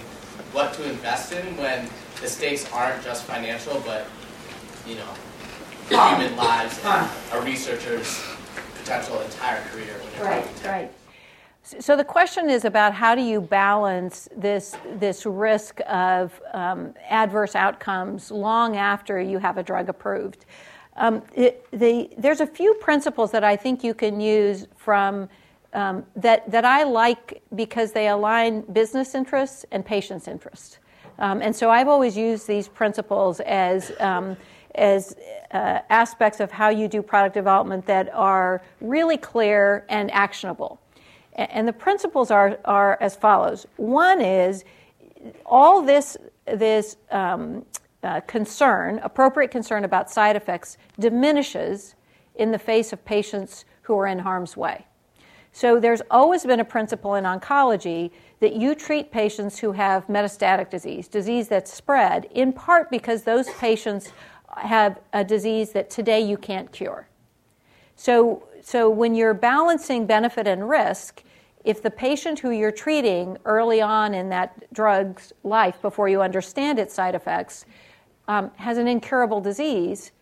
what 0.50 0.74
to 0.74 0.90
invest 0.90 1.32
in 1.32 1.56
when 1.58 1.88
the 2.20 2.26
stakes 2.26 2.68
aren't 2.72 3.04
just 3.04 3.22
financial, 3.22 3.80
but 3.86 4.08
you 4.84 4.96
know, 4.96 5.14
human 5.88 6.34
lives 6.36 6.80
and 6.84 7.08
a 7.34 7.40
researcher's 7.42 8.33
potential 8.84 9.20
entire 9.20 9.62
career? 9.68 10.00
Right, 10.20 10.46
right. 10.64 10.92
So 11.62 11.96
the 11.96 12.04
question 12.04 12.50
is 12.50 12.66
about 12.66 12.92
how 12.92 13.14
do 13.14 13.22
you 13.22 13.40
balance 13.40 14.28
this 14.36 14.76
this 14.98 15.24
risk 15.24 15.80
of 15.88 16.38
um, 16.52 16.94
adverse 17.08 17.56
outcomes 17.56 18.30
long 18.30 18.76
after 18.76 19.18
you 19.18 19.38
have 19.38 19.56
a 19.56 19.62
drug 19.62 19.88
approved. 19.88 20.44
Um, 20.96 21.22
it, 21.34 21.66
the, 21.72 22.10
there's 22.18 22.40
a 22.40 22.46
few 22.46 22.74
principles 22.74 23.30
that 23.32 23.42
I 23.42 23.56
think 23.56 23.82
you 23.82 23.94
can 23.94 24.20
use 24.20 24.66
from 24.76 25.28
um, 25.72 26.04
that, 26.14 26.48
that 26.50 26.64
I 26.64 26.84
like 26.84 27.42
because 27.54 27.92
they 27.92 28.08
align 28.08 28.60
business 28.60 29.14
interests 29.14 29.64
and 29.72 29.84
patients' 29.84 30.28
interests. 30.28 30.78
Um, 31.18 31.42
and 31.42 31.54
so 31.54 31.68
I've 31.70 31.88
always 31.88 32.16
used 32.16 32.46
these 32.46 32.68
principles 32.68 33.40
as, 33.40 33.92
um, 33.98 34.36
as 34.74 35.16
uh, 35.52 35.80
aspects 35.90 36.40
of 36.40 36.50
how 36.50 36.68
you 36.68 36.88
do 36.88 37.02
product 37.02 37.34
development 37.34 37.86
that 37.86 38.12
are 38.14 38.62
really 38.80 39.16
clear 39.16 39.84
and 39.88 40.10
actionable. 40.12 40.80
And 41.34 41.66
the 41.66 41.72
principles 41.72 42.30
are, 42.30 42.58
are 42.64 42.96
as 43.00 43.16
follows. 43.16 43.66
One 43.76 44.20
is 44.20 44.64
all 45.46 45.82
this, 45.82 46.16
this 46.46 46.96
um, 47.10 47.64
uh, 48.02 48.20
concern, 48.20 49.00
appropriate 49.02 49.50
concern 49.50 49.84
about 49.84 50.10
side 50.10 50.36
effects, 50.36 50.76
diminishes 50.98 51.94
in 52.36 52.52
the 52.52 52.58
face 52.58 52.92
of 52.92 53.04
patients 53.04 53.64
who 53.82 53.98
are 53.98 54.06
in 54.06 54.18
harm's 54.18 54.56
way. 54.56 54.86
So 55.52 55.78
there's 55.78 56.02
always 56.10 56.44
been 56.44 56.58
a 56.58 56.64
principle 56.64 57.14
in 57.14 57.24
oncology 57.24 58.10
that 58.40 58.54
you 58.56 58.74
treat 58.74 59.12
patients 59.12 59.56
who 59.58 59.70
have 59.70 60.06
metastatic 60.08 60.68
disease, 60.68 61.06
disease 61.06 61.46
that's 61.46 61.72
spread, 61.72 62.26
in 62.32 62.52
part 62.52 62.90
because 62.90 63.22
those 63.22 63.48
patients 63.50 64.12
have 64.56 65.00
a 65.12 65.24
disease 65.24 65.72
that 65.72 65.90
today 65.90 66.20
you 66.20 66.36
can't 66.36 66.70
cure. 66.72 67.08
So, 67.96 68.46
so 68.62 68.90
when 68.90 69.14
you're 69.14 69.34
balancing 69.34 70.06
benefit 70.06 70.46
and 70.46 70.68
risk, 70.68 71.22
if 71.64 71.82
the 71.82 71.90
patient 71.90 72.40
who 72.40 72.50
you're 72.50 72.72
treating 72.72 73.38
early 73.44 73.80
on 73.80 74.14
in 74.14 74.28
that 74.28 74.72
drug's 74.72 75.32
life, 75.42 75.80
before 75.80 76.08
you 76.08 76.20
understand 76.20 76.78
its 76.78 76.94
side 76.94 77.14
effects, 77.14 77.64
um, 78.28 78.50
has 78.56 78.78
an 78.78 78.88
incurable 78.88 79.40
disease, 79.40 80.12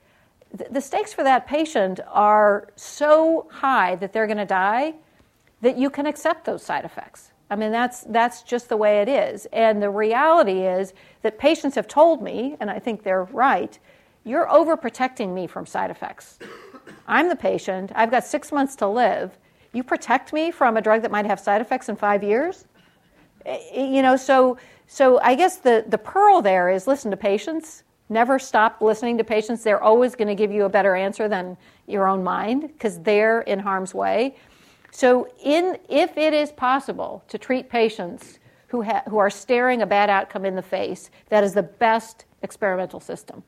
th- 0.56 0.70
the 0.70 0.80
stakes 0.80 1.12
for 1.12 1.24
that 1.24 1.46
patient 1.46 2.00
are 2.08 2.68
so 2.76 3.48
high 3.50 3.96
that 3.96 4.12
they're 4.12 4.26
going 4.26 4.38
to 4.38 4.44
die 4.44 4.94
that 5.62 5.76
you 5.78 5.90
can 5.90 6.06
accept 6.06 6.44
those 6.44 6.62
side 6.62 6.84
effects. 6.84 7.32
I 7.50 7.56
mean, 7.56 7.70
that's, 7.70 8.02
that's 8.04 8.42
just 8.42 8.68
the 8.68 8.76
way 8.76 9.02
it 9.02 9.08
is. 9.08 9.46
And 9.52 9.82
the 9.82 9.90
reality 9.90 10.60
is 10.62 10.94
that 11.22 11.38
patients 11.38 11.74
have 11.74 11.86
told 11.86 12.22
me, 12.22 12.56
and 12.60 12.70
I 12.70 12.78
think 12.78 13.02
they're 13.02 13.24
right, 13.24 13.78
you're 14.24 14.46
overprotecting 14.46 15.34
me 15.34 15.46
from 15.46 15.66
side 15.66 15.90
effects. 15.90 16.38
I'm 17.06 17.28
the 17.28 17.36
patient, 17.36 17.92
I've 17.94 18.10
got 18.10 18.24
six 18.24 18.52
months 18.52 18.76
to 18.76 18.86
live. 18.86 19.38
You 19.72 19.82
protect 19.82 20.32
me 20.32 20.50
from 20.50 20.76
a 20.76 20.82
drug 20.82 21.02
that 21.02 21.10
might 21.10 21.26
have 21.26 21.40
side 21.40 21.60
effects 21.60 21.88
in 21.88 21.96
five 21.96 22.22
years? 22.22 22.66
Eh, 23.46 23.58
eh, 23.72 23.86
you 23.86 24.02
know, 24.02 24.16
so, 24.16 24.58
so 24.86 25.18
I 25.20 25.34
guess 25.34 25.56
the, 25.56 25.84
the 25.88 25.98
pearl 25.98 26.42
there 26.42 26.68
is 26.68 26.86
listen 26.86 27.10
to 27.10 27.16
patients, 27.16 27.84
Never 28.12 28.38
stop 28.38 28.82
listening 28.82 29.16
to 29.16 29.24
patients. 29.24 29.62
They're 29.62 29.82
always 29.82 30.14
going 30.14 30.28
to 30.28 30.34
give 30.34 30.52
you 30.52 30.64
a 30.64 30.68
better 30.68 30.94
answer 30.94 31.28
than 31.28 31.56
your 31.86 32.06
own 32.06 32.22
mind 32.22 32.68
because 32.68 33.00
they're 33.00 33.40
in 33.40 33.58
harm's 33.58 33.94
way. 33.94 34.36
So, 34.90 35.28
in, 35.42 35.78
if 35.88 36.18
it 36.18 36.34
is 36.34 36.52
possible 36.52 37.24
to 37.28 37.38
treat 37.38 37.70
patients 37.70 38.38
who, 38.66 38.82
ha- 38.82 39.02
who 39.08 39.16
are 39.16 39.30
staring 39.30 39.80
a 39.80 39.86
bad 39.86 40.10
outcome 40.10 40.44
in 40.44 40.54
the 40.54 40.62
face, 40.62 41.10
that 41.30 41.42
is 41.42 41.54
the 41.54 41.62
best 41.62 42.26
experimental 42.42 43.00
system 43.00 43.42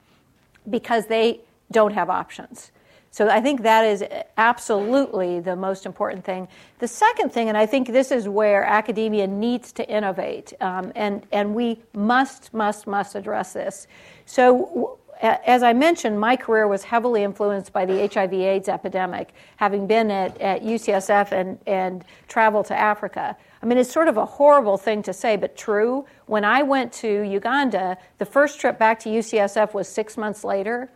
because 0.68 1.06
they 1.06 1.40
don't 1.70 1.92
have 1.92 2.10
options. 2.10 2.70
So 3.14 3.28
I 3.28 3.40
think 3.40 3.62
that 3.62 3.84
is 3.84 4.02
absolutely 4.36 5.38
the 5.38 5.54
most 5.54 5.86
important 5.86 6.24
thing. 6.24 6.48
The 6.80 6.88
second 6.88 7.32
thing, 7.32 7.48
and 7.48 7.56
I 7.56 7.64
think 7.64 7.86
this 7.86 8.10
is 8.10 8.28
where 8.28 8.64
academia 8.64 9.28
needs 9.28 9.70
to 9.74 9.88
innovate, 9.88 10.52
um, 10.60 10.90
and, 10.96 11.24
and 11.30 11.54
we 11.54 11.80
must, 11.94 12.52
must, 12.52 12.88
must 12.88 13.14
address 13.14 13.52
this. 13.52 13.86
So, 14.26 14.98
as 15.22 15.62
I 15.62 15.72
mentioned, 15.74 16.18
my 16.18 16.34
career 16.36 16.66
was 16.66 16.82
heavily 16.82 17.22
influenced 17.22 17.72
by 17.72 17.86
the 17.86 18.08
HIV 18.12 18.32
AIDS 18.32 18.68
epidemic, 18.68 19.32
having 19.58 19.86
been 19.86 20.10
at, 20.10 20.40
at 20.40 20.62
UCSF 20.64 21.30
and, 21.30 21.58
and 21.68 22.04
traveled 22.26 22.66
to 22.66 22.76
Africa. 22.76 23.36
I 23.64 23.66
mean, 23.66 23.78
it's 23.78 23.90
sort 23.90 24.08
of 24.08 24.18
a 24.18 24.26
horrible 24.26 24.76
thing 24.76 25.02
to 25.04 25.14
say, 25.14 25.36
but 25.36 25.56
true. 25.56 26.04
When 26.26 26.44
I 26.44 26.62
went 26.62 26.92
to 27.00 27.22
Uganda, 27.22 27.96
the 28.18 28.26
first 28.26 28.60
trip 28.60 28.78
back 28.78 29.00
to 29.00 29.08
UCSF 29.08 29.72
was 29.72 29.88
six 29.88 30.18
months 30.18 30.44
later. 30.44 30.90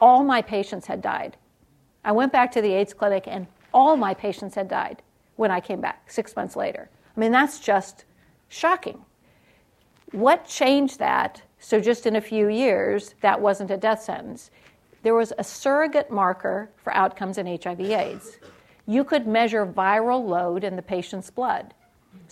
All 0.00 0.24
my 0.24 0.40
patients 0.40 0.86
had 0.86 1.02
died. 1.02 1.36
I 2.02 2.12
went 2.12 2.32
back 2.32 2.50
to 2.52 2.62
the 2.62 2.72
AIDS 2.72 2.94
clinic, 2.94 3.24
and 3.26 3.46
all 3.74 3.94
my 3.98 4.14
patients 4.14 4.54
had 4.54 4.68
died 4.68 5.02
when 5.36 5.50
I 5.50 5.60
came 5.60 5.82
back 5.82 6.10
six 6.10 6.34
months 6.34 6.56
later. 6.56 6.88
I 7.14 7.20
mean, 7.20 7.30
that's 7.30 7.60
just 7.60 8.06
shocking. 8.48 9.04
What 10.12 10.46
changed 10.46 10.98
that? 11.00 11.42
So, 11.58 11.78
just 11.78 12.06
in 12.06 12.16
a 12.16 12.22
few 12.22 12.48
years, 12.48 13.14
that 13.20 13.38
wasn't 13.38 13.70
a 13.70 13.76
death 13.76 14.02
sentence. 14.02 14.50
There 15.02 15.14
was 15.14 15.34
a 15.36 15.44
surrogate 15.44 16.10
marker 16.10 16.70
for 16.78 16.94
outcomes 16.94 17.36
in 17.36 17.46
HIV/AIDS. 17.46 18.38
You 18.86 19.04
could 19.04 19.26
measure 19.26 19.66
viral 19.66 20.26
load 20.26 20.64
in 20.64 20.76
the 20.76 20.82
patient's 20.82 21.28
blood. 21.28 21.74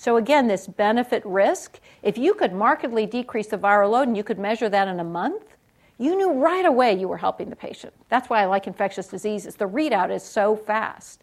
So, 0.02 0.16
again, 0.16 0.48
this 0.48 0.66
benefit 0.66 1.24
risk, 1.24 1.78
if 2.02 2.18
you 2.18 2.34
could 2.34 2.52
markedly 2.52 3.06
decrease 3.06 3.46
the 3.46 3.56
viral 3.56 3.92
load 3.92 4.08
and 4.08 4.16
you 4.16 4.24
could 4.24 4.36
measure 4.36 4.68
that 4.68 4.88
in 4.88 4.98
a 4.98 5.04
month, 5.04 5.56
you 5.96 6.16
knew 6.16 6.32
right 6.32 6.66
away 6.66 6.92
you 6.92 7.06
were 7.06 7.18
helping 7.18 7.50
the 7.50 7.54
patient. 7.54 7.92
That's 8.08 8.28
why 8.28 8.42
I 8.42 8.46
like 8.46 8.66
infectious 8.66 9.06
diseases. 9.06 9.54
The 9.54 9.68
readout 9.68 10.10
is 10.10 10.24
so 10.24 10.56
fast. 10.56 11.22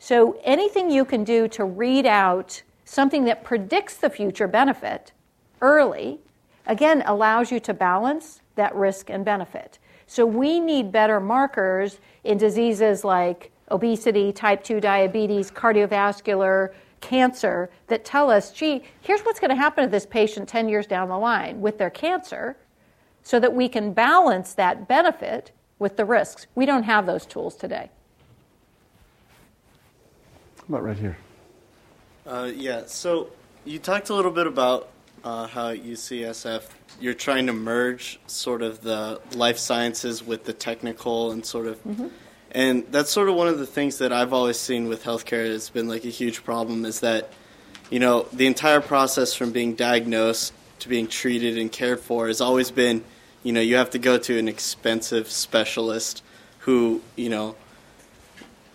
So 0.00 0.36
anything 0.42 0.90
you 0.90 1.04
can 1.04 1.22
do 1.22 1.46
to 1.46 1.64
read 1.64 2.06
out 2.06 2.60
something 2.84 3.24
that 3.26 3.44
predicts 3.44 3.98
the 3.98 4.10
future 4.10 4.48
benefit 4.48 5.12
early, 5.60 6.18
again, 6.66 7.04
allows 7.06 7.52
you 7.52 7.60
to 7.60 7.72
balance 7.72 8.40
that 8.56 8.74
risk 8.74 9.10
and 9.10 9.24
benefit. 9.24 9.78
So 10.08 10.26
we 10.26 10.58
need 10.58 10.90
better 10.90 11.20
markers 11.20 12.00
in 12.24 12.36
diseases 12.36 13.04
like 13.04 13.52
obesity, 13.70 14.32
type 14.32 14.64
2 14.64 14.80
diabetes, 14.80 15.52
cardiovascular, 15.52 16.72
cancer 17.00 17.70
that 17.88 18.04
tell 18.04 18.30
us, 18.30 18.52
gee, 18.52 18.82
here's 19.00 19.20
what's 19.22 19.40
going 19.40 19.50
to 19.50 19.56
happen 19.56 19.84
to 19.84 19.90
this 19.90 20.06
patient 20.06 20.48
10 20.48 20.68
years 20.68 20.86
down 20.86 21.08
the 21.08 21.18
line 21.18 21.60
with 21.60 21.78
their 21.78 21.90
cancer 21.90 22.56
so 23.22 23.38
that 23.40 23.54
we 23.54 23.68
can 23.68 23.92
balance 23.92 24.54
that 24.54 24.88
benefit 24.88 25.52
with 25.78 25.96
the 25.96 26.04
risks. 26.04 26.46
We 26.54 26.66
don't 26.66 26.84
have 26.84 27.06
those 27.06 27.26
tools 27.26 27.56
today. 27.56 27.90
How 30.58 30.64
about 30.68 30.84
right 30.84 30.96
here? 30.96 31.16
Uh, 32.26 32.50
yeah, 32.54 32.82
so 32.86 33.30
you 33.64 33.78
talked 33.78 34.10
a 34.10 34.14
little 34.14 34.30
bit 34.30 34.46
about 34.46 34.88
uh, 35.24 35.46
how 35.46 35.70
at 35.70 35.84
UCSF 35.84 36.64
you're 37.00 37.14
trying 37.14 37.46
to 37.46 37.52
merge 37.52 38.20
sort 38.26 38.62
of 38.62 38.82
the 38.82 39.20
life 39.34 39.58
sciences 39.58 40.24
with 40.24 40.44
the 40.44 40.52
technical 40.52 41.30
and 41.32 41.44
sort 41.44 41.66
of. 41.66 41.82
Mm-hmm. 41.84 42.08
And 42.52 42.84
that's 42.90 43.10
sort 43.10 43.28
of 43.28 43.34
one 43.34 43.48
of 43.48 43.58
the 43.58 43.66
things 43.66 43.98
that 43.98 44.12
I've 44.12 44.32
always 44.32 44.58
seen 44.58 44.88
with 44.88 45.04
healthcare 45.04 45.46
has 45.46 45.68
been 45.70 45.88
like 45.88 46.04
a 46.04 46.08
huge 46.08 46.44
problem 46.44 46.84
is 46.84 47.00
that, 47.00 47.30
you 47.90 47.98
know, 47.98 48.26
the 48.32 48.46
entire 48.46 48.80
process 48.80 49.34
from 49.34 49.52
being 49.52 49.74
diagnosed 49.74 50.54
to 50.80 50.88
being 50.88 51.08
treated 51.08 51.58
and 51.58 51.70
cared 51.70 52.00
for 52.00 52.28
has 52.28 52.40
always 52.40 52.70
been, 52.70 53.04
you 53.42 53.52
know, 53.52 53.60
you 53.60 53.76
have 53.76 53.90
to 53.90 53.98
go 53.98 54.16
to 54.18 54.38
an 54.38 54.48
expensive 54.48 55.30
specialist 55.30 56.22
who, 56.60 57.02
you 57.16 57.28
know, 57.28 57.54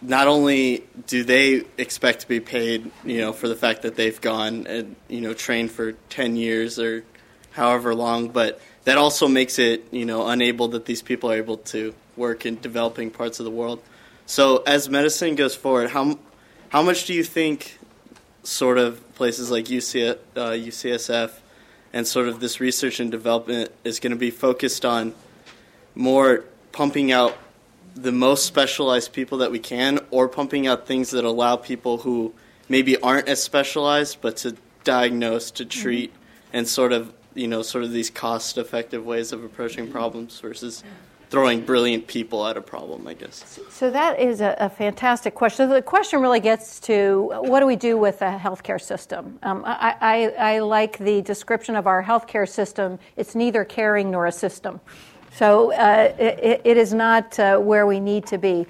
not 0.04 0.28
only 0.28 0.84
do 1.08 1.24
they 1.24 1.64
expect 1.78 2.22
to 2.22 2.28
be 2.28 2.40
paid, 2.40 2.92
you 3.06 3.20
know, 3.20 3.34
for 3.34 3.48
the 3.48 3.56
fact 3.56 3.84
that 3.84 3.96
they've 3.96 4.20
gone 4.20 4.68
and 4.68 4.96
you 5.08 5.22
know 5.22 5.34
trained 5.34 5.72
for 5.72 5.94
ten 6.10 6.36
years 6.36 6.78
or 6.78 7.04
however 7.52 7.96
long, 7.96 8.30
but 8.30 8.60
that 8.84 8.98
also 8.98 9.28
makes 9.28 9.60
it 9.60 9.86
you 9.92 10.06
know 10.06 10.28
unable 10.28 10.68
that 10.70 10.86
these 10.86 11.02
people 11.02 11.32
are 11.32 11.36
able 11.36 11.58
to 11.58 11.94
work 12.16 12.46
in 12.46 12.60
developing 12.60 13.12
parts 13.12 13.40
of 13.40 13.46
the 13.46 13.52
world. 13.52 13.82
So 14.26 14.64
as 14.66 14.90
medicine 14.90 15.36
goes 15.36 15.56
forward, 15.56 15.90
how 15.90 16.18
how 16.70 16.82
much 16.82 17.06
do 17.06 17.14
you 17.14 17.24
think 17.24 17.78
sort 18.44 18.78
of 18.78 19.14
places 19.16 19.52
like 19.52 19.66
UC, 19.66 20.18
uh, 20.36 20.40
UCSF 20.50 21.32
and 21.94 22.08
sort 22.08 22.28
of 22.28 22.40
this 22.40 22.60
research 22.60 23.00
and 23.00 23.12
development 23.12 23.72
is 23.84 24.00
going 24.00 24.12
to 24.12 24.18
be 24.18 24.32
focused 24.32 24.84
on 24.84 25.14
more 25.96 26.44
pumping 26.72 27.12
out 27.12 27.38
the 27.96 28.12
most 28.12 28.46
specialized 28.46 29.14
people 29.14 29.38
that 29.38 29.52
we 29.52 29.60
can, 29.60 30.00
or 30.10 30.28
pumping 30.28 30.66
out 30.66 30.88
things 30.88 31.12
that 31.12 31.24
allow 31.24 31.56
people 31.56 32.00
who 32.00 32.34
maybe 32.68 32.98
aren't 32.98 33.28
as 33.28 33.42
specialized, 33.42 34.18
but 34.20 34.38
to 34.38 34.56
diagnose, 34.84 35.52
to 35.52 35.64
mm-hmm. 35.64 35.82
treat, 35.82 36.12
mm-hmm. 36.12 36.58
and 36.58 36.68
sort 36.68 36.92
of 36.92 37.14
you 37.36 37.48
know 37.48 37.62
sort 37.62 37.84
of 37.84 37.92
these 37.92 38.10
cost-effective 38.10 39.06
ways 39.06 39.32
of 39.32 39.44
approaching 39.44 39.92
problems 39.92 40.40
versus 40.40 40.84
throwing 41.34 41.66
brilliant 41.66 42.06
people 42.06 42.46
at 42.46 42.56
a 42.58 42.62
problem, 42.62 43.08
I 43.08 43.16
guess. 43.16 43.60
So 43.72 43.90
that 43.90 44.20
is 44.20 44.40
a, 44.40 44.56
a, 44.60 44.70
fantastic 44.70 45.34
question. 45.34 45.68
The 45.68 45.82
question 45.82 46.22
really 46.22 46.40
gets 46.40 46.80
to 46.82 47.32
what 47.42 47.60
do 47.60 47.66
we 47.66 47.76
do 47.76 47.98
with 47.98 48.22
a 48.22 48.38
healthcare 48.38 48.80
system? 48.80 49.40
Um, 49.42 49.64
I, 49.66 49.96
I, 50.00 50.28
I, 50.38 50.60
like 50.60 51.00
the 51.00 51.24
description 51.24 51.76
of 51.76 51.88
our 51.88 52.04
healthcare 52.04 52.48
system. 52.48 53.00
It's 53.18 53.34
neither 53.34 53.66
caring 53.66 54.12
nor 54.12 54.28
a 54.28 54.32
system. 54.32 54.80
So 55.32 55.74
uh, 55.74 56.14
it, 56.20 56.62
it 56.64 56.78
is 56.78 56.94
not 56.94 57.40
uh, 57.40 57.58
where 57.58 57.88
we 57.88 58.00
need 58.00 58.28
to 58.28 58.38
be. 58.38 58.68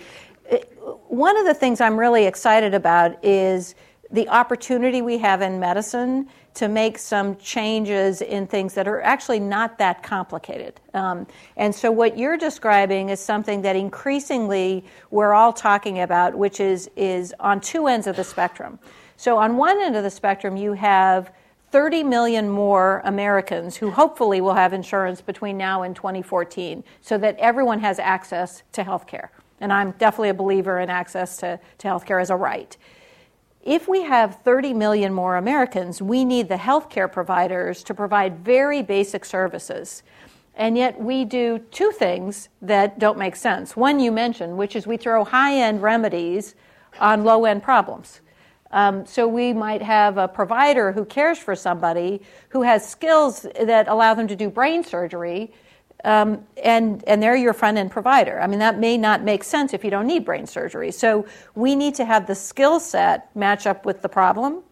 It, 0.50 0.72
one 1.10 1.36
of 1.36 1.46
the 1.46 1.54
things 1.54 1.82
I'm 1.82 2.00
really 2.00 2.24
excited 2.24 2.74
about 2.74 3.22
is 3.26 3.76
the 4.10 4.30
opportunity 4.30 5.02
we 5.02 5.18
have 5.18 5.42
in 5.42 5.60
medicine 5.60 6.30
to 6.56 6.68
make 6.68 6.98
some 6.98 7.36
changes 7.38 8.22
in 8.22 8.46
things 8.46 8.74
that 8.76 8.88
are 8.88 9.02
actually 9.02 9.40
not 9.40 9.78
that 9.80 10.04
complicated. 10.04 10.80
Um, 10.94 11.26
and 11.58 11.74
so, 11.74 11.92
what 11.92 12.18
you're 12.18 12.38
describing 12.38 13.10
is 13.10 13.20
something 13.20 13.62
that 13.64 13.76
increasingly 13.76 14.84
we're 15.10 15.34
all 15.34 15.54
talking 15.54 16.00
about, 16.00 16.36
which 16.36 16.60
is, 16.60 16.90
is 16.96 17.34
on 17.40 17.60
two 17.60 17.88
ends 17.88 18.08
of 18.08 18.16
the 18.16 18.24
spectrum. 18.24 18.80
So, 19.18 19.38
on 19.38 19.58
one 19.58 19.82
end 19.82 19.96
of 19.96 20.04
the 20.04 20.12
spectrum, 20.12 20.58
you 20.58 20.74
have 20.74 21.32
30 21.72 22.04
million 22.04 22.48
more 22.48 23.02
Americans 23.04 23.76
who 23.76 23.90
hopefully 23.90 24.42
will 24.42 24.54
have 24.54 24.74
insurance 24.74 25.22
between 25.22 25.58
now 25.58 25.82
and 25.82 25.96
2014 25.96 26.84
so 27.02 27.18
that 27.18 27.36
everyone 27.40 27.80
has 27.80 27.98
access 27.98 28.62
to 28.74 28.84
health 28.84 29.08
care. 29.08 29.32
And 29.60 29.74
I'm 29.74 29.92
definitely 29.94 30.30
a 30.30 30.36
believer 30.36 30.80
in 30.80 30.92
access 30.92 31.38
to, 31.38 31.60
to 31.80 31.88
health 31.88 32.06
care 32.06 32.20
as 32.20 32.30
a 32.30 32.36
right. 32.36 32.78
If 33.64 33.88
we 33.88 34.02
have 34.04 34.42
30 34.44 34.74
million 34.74 35.14
more 35.14 35.38
Americans, 35.38 36.02
we 36.02 36.26
need 36.26 36.50
the 36.50 36.56
healthcare 36.56 37.10
providers 37.10 37.82
to 37.84 37.94
provide 37.94 38.40
very 38.40 38.84
basic 38.84 39.24
services. 39.24 40.04
And 40.56 40.78
yet 40.78 41.00
we 41.00 41.24
do 41.24 41.60
two 41.72 41.92
things 41.92 42.50
that 42.62 43.00
don't 43.00 43.18
make 43.18 43.38
sense. 43.38 43.78
One 43.78 44.02
you 44.02 44.12
mentioned, 44.12 44.58
which 44.58 44.76
is 44.76 44.86
we 44.86 44.98
throw 44.98 45.24
high 45.24 45.56
end 45.56 45.82
remedies 45.82 46.56
on 47.00 47.24
low 47.24 47.46
end 47.46 47.64
problems. 47.64 48.20
Um, 48.72 49.06
so 49.06 49.30
we 49.30 49.54
might 49.54 49.82
have 49.82 50.18
a 50.18 50.28
provider 50.28 50.92
who 50.92 51.06
cares 51.06 51.38
for 51.38 51.56
somebody 51.56 52.22
who 52.50 52.64
has 52.64 52.88
skills 52.88 53.46
that 53.62 53.88
allow 53.88 54.14
them 54.14 54.28
to 54.28 54.36
do 54.36 54.50
brain 54.50 54.84
surgery, 54.84 55.54
um, 56.04 56.46
and 56.62 57.04
and 57.08 57.22
they're 57.22 57.36
your 57.36 57.54
front 57.54 57.78
end 57.78 57.92
provider. 57.92 58.40
I 58.42 58.48
mean 58.48 58.60
that 58.60 58.80
may 58.80 58.98
not 58.98 59.24
make 59.24 59.44
sense 59.44 59.74
if 59.74 59.84
you 59.84 59.90
don't 59.90 60.08
need 60.08 60.26
brain 60.26 60.46
surgery. 60.46 60.92
So 60.92 61.26
we 61.56 61.76
need 61.76 61.96
to 61.96 62.06
have 62.06 62.28
the 62.28 62.36
skill 62.36 62.80
set 62.80 63.34
match 63.36 63.66
up 63.66 63.86
with 63.86 64.02
the 64.02 64.10
problem. 64.10 64.64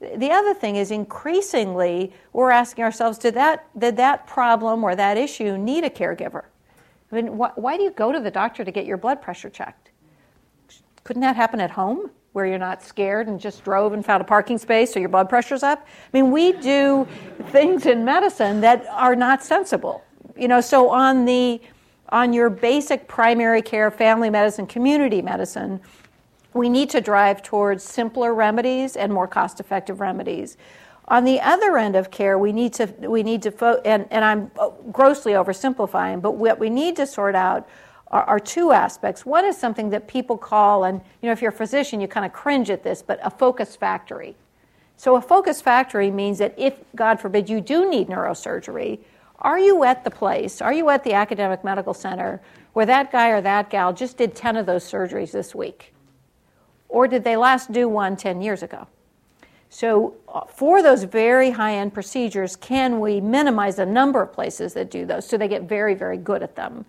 The 0.00 0.30
other 0.30 0.52
thing 0.54 0.76
is 0.76 0.90
increasingly 0.90 2.12
we're 2.32 2.50
asking 2.50 2.84
ourselves, 2.84 3.18
did 3.18 3.34
that 3.34 3.66
did 3.78 3.96
that 3.96 4.26
problem 4.26 4.84
or 4.84 4.94
that 4.94 5.16
issue 5.16 5.56
need 5.56 5.84
a 5.84 5.90
caregiver? 5.90 6.44
I 7.10 7.14
mean, 7.14 7.26
wh- 7.28 7.56
why 7.56 7.76
do 7.76 7.82
you 7.82 7.90
go 7.90 8.12
to 8.12 8.20
the 8.20 8.30
doctor 8.30 8.64
to 8.64 8.70
get 8.70 8.86
your 8.86 8.96
blood 8.96 9.22
pressure 9.22 9.50
checked? 9.50 9.90
Couldn't 11.04 11.22
that 11.22 11.36
happen 11.36 11.60
at 11.60 11.70
home? 11.70 12.10
where 12.36 12.44
you're 12.44 12.58
not 12.58 12.82
scared 12.82 13.28
and 13.28 13.40
just 13.40 13.64
drove 13.64 13.94
and 13.94 14.04
found 14.04 14.20
a 14.20 14.24
parking 14.24 14.58
space 14.58 14.92
so 14.92 15.00
your 15.00 15.08
blood 15.08 15.26
pressure's 15.26 15.62
up. 15.62 15.86
I 15.88 16.20
mean, 16.20 16.30
we 16.30 16.52
do 16.52 17.08
things 17.44 17.86
in 17.86 18.04
medicine 18.04 18.60
that 18.60 18.84
are 18.90 19.16
not 19.16 19.42
sensible. 19.42 20.04
You 20.36 20.48
know, 20.48 20.60
so 20.60 20.90
on 20.90 21.24
the 21.24 21.60
on 22.10 22.32
your 22.32 22.50
basic 22.50 23.08
primary 23.08 23.62
care, 23.62 23.90
family 23.90 24.30
medicine, 24.30 24.66
community 24.66 25.20
medicine, 25.20 25.80
we 26.54 26.68
need 26.68 26.88
to 26.90 27.00
drive 27.00 27.42
towards 27.42 27.82
simpler 27.82 28.32
remedies 28.32 28.96
and 28.96 29.12
more 29.12 29.26
cost-effective 29.26 30.00
remedies. 30.00 30.56
On 31.08 31.24
the 31.24 31.40
other 31.40 31.76
end 31.78 31.96
of 31.96 32.10
care, 32.10 32.38
we 32.38 32.52
need 32.52 32.72
to 32.74 32.86
we 33.00 33.22
need 33.22 33.42
to 33.42 33.50
fo- 33.50 33.80
and, 33.84 34.06
and 34.10 34.24
I'm 34.24 34.50
grossly 34.92 35.32
oversimplifying, 35.32 36.20
but 36.20 36.32
what 36.32 36.58
we 36.58 36.70
need 36.70 36.96
to 36.96 37.06
sort 37.06 37.34
out 37.34 37.68
are, 38.08 38.22
are, 38.24 38.40
two 38.40 38.72
aspects. 38.72 39.26
One 39.26 39.44
is 39.44 39.56
something 39.56 39.90
that 39.90 40.06
people 40.06 40.38
call, 40.38 40.84
and 40.84 41.00
you 41.20 41.26
know, 41.26 41.32
if 41.32 41.42
you're 41.42 41.50
a 41.50 41.54
physician, 41.54 42.00
you 42.00 42.08
kind 42.08 42.26
of 42.26 42.32
cringe 42.32 42.70
at 42.70 42.82
this, 42.82 43.02
but 43.02 43.18
a 43.22 43.30
focus 43.30 43.74
factory. 43.74 44.36
So 44.96 45.16
a 45.16 45.20
focus 45.20 45.60
factory 45.60 46.10
means 46.10 46.38
that 46.38 46.54
if, 46.56 46.78
God 46.94 47.20
forbid, 47.20 47.50
you 47.50 47.60
do 47.60 47.90
need 47.90 48.08
neurosurgery, 48.08 49.00
are 49.46 49.60
you 49.60 49.84
at 49.84 50.02
the 50.02 50.10
place, 50.10 50.60
are 50.60 50.72
you 50.72 50.90
at 50.90 51.04
the 51.04 51.12
academic 51.12 51.62
medical 51.62 51.94
center 51.94 52.40
where 52.72 52.84
that 52.84 53.12
guy 53.12 53.28
or 53.28 53.40
that 53.40 53.70
gal 53.70 53.92
just 53.92 54.16
did 54.16 54.34
10 54.34 54.56
of 54.56 54.66
those 54.66 54.84
surgeries 54.84 55.30
this 55.30 55.54
week? 55.54 55.94
Or 56.88 57.06
did 57.06 57.22
they 57.22 57.36
last 57.36 57.70
do 57.70 57.88
one 57.88 58.16
10 58.16 58.42
years 58.42 58.64
ago? 58.64 58.88
So, 59.70 60.16
uh, 60.28 60.46
for 60.46 60.82
those 60.82 61.04
very 61.04 61.50
high 61.50 61.76
end 61.76 61.94
procedures, 61.94 62.56
can 62.56 62.98
we 62.98 63.20
minimize 63.20 63.76
the 63.76 63.86
number 63.86 64.20
of 64.20 64.32
places 64.32 64.74
that 64.74 64.90
do 64.90 65.06
those 65.06 65.28
so 65.28 65.38
they 65.38 65.48
get 65.48 65.62
very, 65.62 65.94
very 65.94 66.16
good 66.16 66.42
at 66.42 66.56
them? 66.56 66.84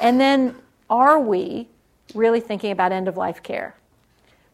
And 0.00 0.20
then, 0.20 0.54
are 0.88 1.18
we 1.18 1.68
really 2.14 2.40
thinking 2.40 2.70
about 2.70 2.92
end 2.92 3.08
of 3.08 3.16
life 3.16 3.42
care? 3.42 3.74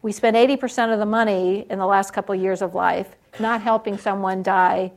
We 0.01 0.11
spend 0.11 0.35
80% 0.35 0.91
of 0.91 0.97
the 0.97 1.05
money 1.05 1.67
in 1.69 1.77
the 1.77 1.85
last 1.85 2.13
couple 2.13 2.33
of 2.33 2.41
years 2.41 2.63
of 2.63 2.73
life 2.73 3.15
not 3.39 3.61
helping 3.61 3.97
someone 3.97 4.41
die 4.41 4.91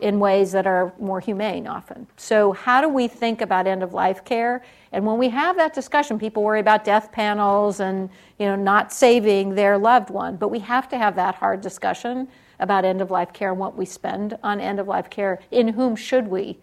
in 0.00 0.18
ways 0.18 0.52
that 0.52 0.66
are 0.66 0.92
more 0.98 1.20
humane 1.20 1.66
often. 1.66 2.06
So, 2.16 2.52
how 2.52 2.80
do 2.80 2.88
we 2.88 3.08
think 3.08 3.40
about 3.40 3.66
end 3.66 3.82
of 3.82 3.94
life 3.94 4.24
care? 4.24 4.62
And 4.92 5.06
when 5.06 5.18
we 5.18 5.28
have 5.30 5.56
that 5.56 5.74
discussion, 5.74 6.18
people 6.18 6.42
worry 6.42 6.60
about 6.60 6.84
death 6.84 7.12
panels 7.12 7.80
and 7.80 8.10
you 8.38 8.46
know 8.46 8.56
not 8.56 8.92
saving 8.92 9.54
their 9.54 9.78
loved 9.78 10.10
one, 10.10 10.36
but 10.36 10.48
we 10.48 10.58
have 10.60 10.88
to 10.90 10.98
have 10.98 11.14
that 11.16 11.34
hard 11.36 11.60
discussion 11.60 12.28
about 12.60 12.84
end 12.84 13.00
of 13.00 13.10
life 13.10 13.32
care 13.32 13.50
and 13.50 13.58
what 13.58 13.76
we 13.76 13.84
spend 13.84 14.38
on 14.42 14.60
end 14.60 14.78
of 14.78 14.88
life 14.88 15.10
care. 15.10 15.40
In 15.50 15.68
whom 15.68 15.96
should 15.96 16.28
we 16.28 16.58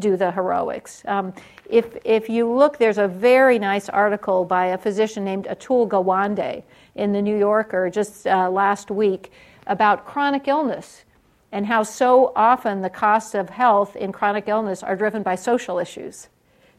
do 0.00 0.16
the 0.16 0.30
heroics. 0.30 1.02
Um, 1.06 1.34
if, 1.68 1.96
if 2.04 2.28
you 2.28 2.50
look, 2.50 2.78
there's 2.78 2.98
a 2.98 3.08
very 3.08 3.58
nice 3.58 3.88
article 3.88 4.44
by 4.44 4.66
a 4.66 4.78
physician 4.78 5.24
named 5.24 5.46
Atul 5.50 5.88
Gawande 5.88 6.62
in 6.94 7.12
the 7.12 7.20
New 7.20 7.36
Yorker 7.36 7.90
just 7.90 8.26
uh, 8.26 8.48
last 8.48 8.90
week 8.90 9.32
about 9.66 10.06
chronic 10.06 10.48
illness 10.48 11.04
and 11.52 11.66
how 11.66 11.82
so 11.82 12.32
often 12.36 12.82
the 12.82 12.90
costs 12.90 13.34
of 13.34 13.50
health 13.50 13.96
in 13.96 14.12
chronic 14.12 14.48
illness 14.48 14.82
are 14.82 14.96
driven 14.96 15.22
by 15.22 15.34
social 15.34 15.78
issues 15.78 16.28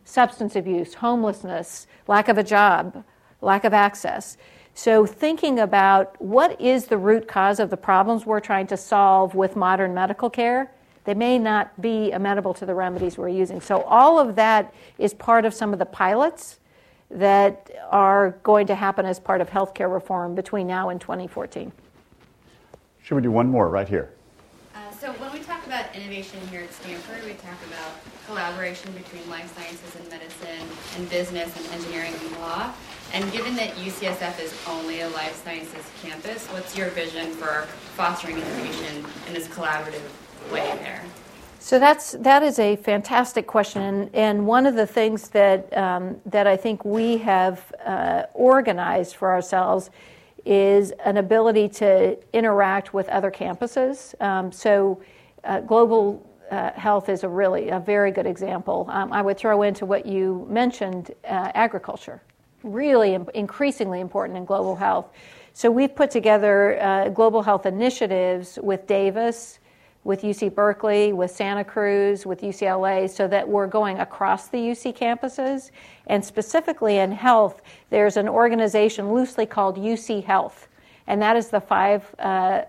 substance 0.06 0.56
abuse, 0.56 0.96
homelessness, 0.96 1.86
lack 2.08 2.30
of 2.30 2.38
a 2.40 2.44
job, 2.44 3.04
lack 3.42 3.64
of 3.64 3.74
access. 3.74 4.38
So, 4.74 5.06
thinking 5.06 5.60
about 5.60 6.20
what 6.20 6.60
is 6.60 6.86
the 6.86 6.98
root 6.98 7.28
cause 7.28 7.60
of 7.60 7.70
the 7.70 7.78
problems 7.78 8.26
we're 8.26 8.40
trying 8.40 8.66
to 8.68 8.78
solve 8.78 9.36
with 9.36 9.56
modern 9.56 9.94
medical 9.94 10.30
care 10.30 10.72
they 11.06 11.14
may 11.16 11.40
not 11.40 11.82
be 11.82 12.12
amenable 12.12 12.54
to 12.54 12.68
the 12.68 12.76
remedies 12.76 13.18
we're 13.18 13.30
using. 13.30 13.62
So, 13.62 13.82
all 13.84 14.20
of 14.20 14.36
that 14.36 14.74
is 14.98 15.14
part 15.14 15.46
of 15.46 15.54
some 15.54 15.74
of 15.74 15.80
the 15.80 15.86
pilots 15.86 16.60
that 17.10 17.72
are 17.90 18.32
going 18.44 18.68
to 18.68 18.76
happen 18.76 19.06
as 19.06 19.20
part 19.20 19.42
of 19.42 19.50
healthcare 19.50 19.92
reform 19.92 20.36
between 20.36 20.68
now 20.68 20.90
and 20.90 21.02
2014. 21.02 21.72
Should 23.02 23.16
we 23.16 23.22
do 23.22 23.32
one 23.32 23.48
more 23.48 23.70
right 23.70 23.90
here? 23.90 24.14
So 25.00 25.14
when 25.14 25.32
we 25.32 25.40
talk 25.40 25.66
about 25.66 25.96
innovation 25.96 26.46
here 26.52 26.60
at 26.60 26.74
Stanford, 26.74 27.24
we 27.24 27.32
talk 27.36 27.56
about 27.70 28.04
collaboration 28.26 28.92
between 28.92 29.30
life 29.30 29.48
sciences 29.56 29.96
and 29.96 30.10
medicine 30.10 30.68
and 30.98 31.10
business 31.10 31.56
and 31.56 31.66
engineering 31.74 32.14
and 32.20 32.38
law. 32.42 32.74
And 33.14 33.32
given 33.32 33.56
that 33.56 33.70
UCSF 33.76 34.42
is 34.42 34.54
only 34.68 35.00
a 35.00 35.08
life 35.12 35.42
sciences 35.42 35.86
campus, 36.02 36.48
what's 36.48 36.78
your 36.78 36.90
vision 36.90 37.32
for 37.32 37.62
fostering 37.96 38.40
innovation 38.40 39.06
in 39.26 39.34
this 39.34 39.48
collaborative 39.48 40.04
way 40.52 40.68
there? 40.82 41.02
So 41.60 41.80
that's 41.80 42.12
that 42.20 42.44
is 42.44 42.60
a 42.60 42.76
fantastic 42.76 43.48
question, 43.48 43.82
and, 43.82 44.10
and 44.14 44.48
one 44.48 44.66
of 44.66 44.76
the 44.76 44.88
things 44.88 45.30
that 45.30 45.76
um, 45.78 46.20
that 46.26 46.46
I 46.46 46.58
think 46.58 46.84
we 46.84 47.20
have 47.20 47.74
uh, 47.86 48.24
organized 48.34 49.16
for 49.16 49.32
ourselves 49.32 49.92
is 50.46 50.92
an 51.06 51.18
ability 51.18 51.70
to 51.70 52.18
interact 52.34 52.94
with 52.94 53.08
other 53.10 53.32
campuses. 53.32 54.20
Um, 54.22 54.52
so, 54.52 55.02
uh, 55.44 55.62
global 55.62 56.26
uh, 56.52 56.72
health 56.74 57.10
is 57.10 57.24
a 57.24 57.30
really 57.30 57.70
a 57.70 57.80
very 57.80 58.12
good 58.12 58.26
example. 58.26 58.88
Um, 58.90 59.14
I 59.14 59.22
would 59.22 59.38
throw 59.38 59.62
into 59.62 59.86
what 59.86 60.06
you 60.06 60.48
mentioned, 60.50 61.12
uh, 61.24 61.52
agriculture, 61.54 62.22
really 62.64 63.14
Im- 63.14 63.30
increasingly 63.34 64.00
important 64.00 64.38
in 64.38 64.46
global 64.46 64.76
health. 64.76 65.10
So 65.54 65.70
we've 65.70 65.94
put 65.94 66.10
together 66.10 66.82
uh, 66.82 67.10
global 67.10 67.42
health 67.42 67.66
initiatives 67.66 68.58
with 68.62 68.88
Davis 68.88 69.59
with 70.04 70.22
UC 70.22 70.56
Berkeley, 70.56 71.14
with 71.14 71.32
Santa 71.32 71.64
Cruz, 71.64 72.26
with 72.26 72.42
UCLA, 72.42 73.10
so 73.10 73.28
that 73.28 73.48
we're 73.48 73.68
going 73.68 74.00
across 74.00 74.48
the 74.48 74.58
UC 74.58 74.98
campuses. 74.98 75.72
And 76.08 76.24
specifically 76.24 76.98
in 76.98 77.12
health, 77.12 77.62
there's 77.90 78.18
an 78.18 78.30
organization 78.30 79.14
loosely 79.14 79.46
called 79.46 79.78
UC 79.78 80.24
Health, 80.24 80.68
and 81.08 81.22
that 81.22 81.36
is 81.36 81.50
the 81.50 81.60
five 81.60 82.16
uh, 82.20 82.62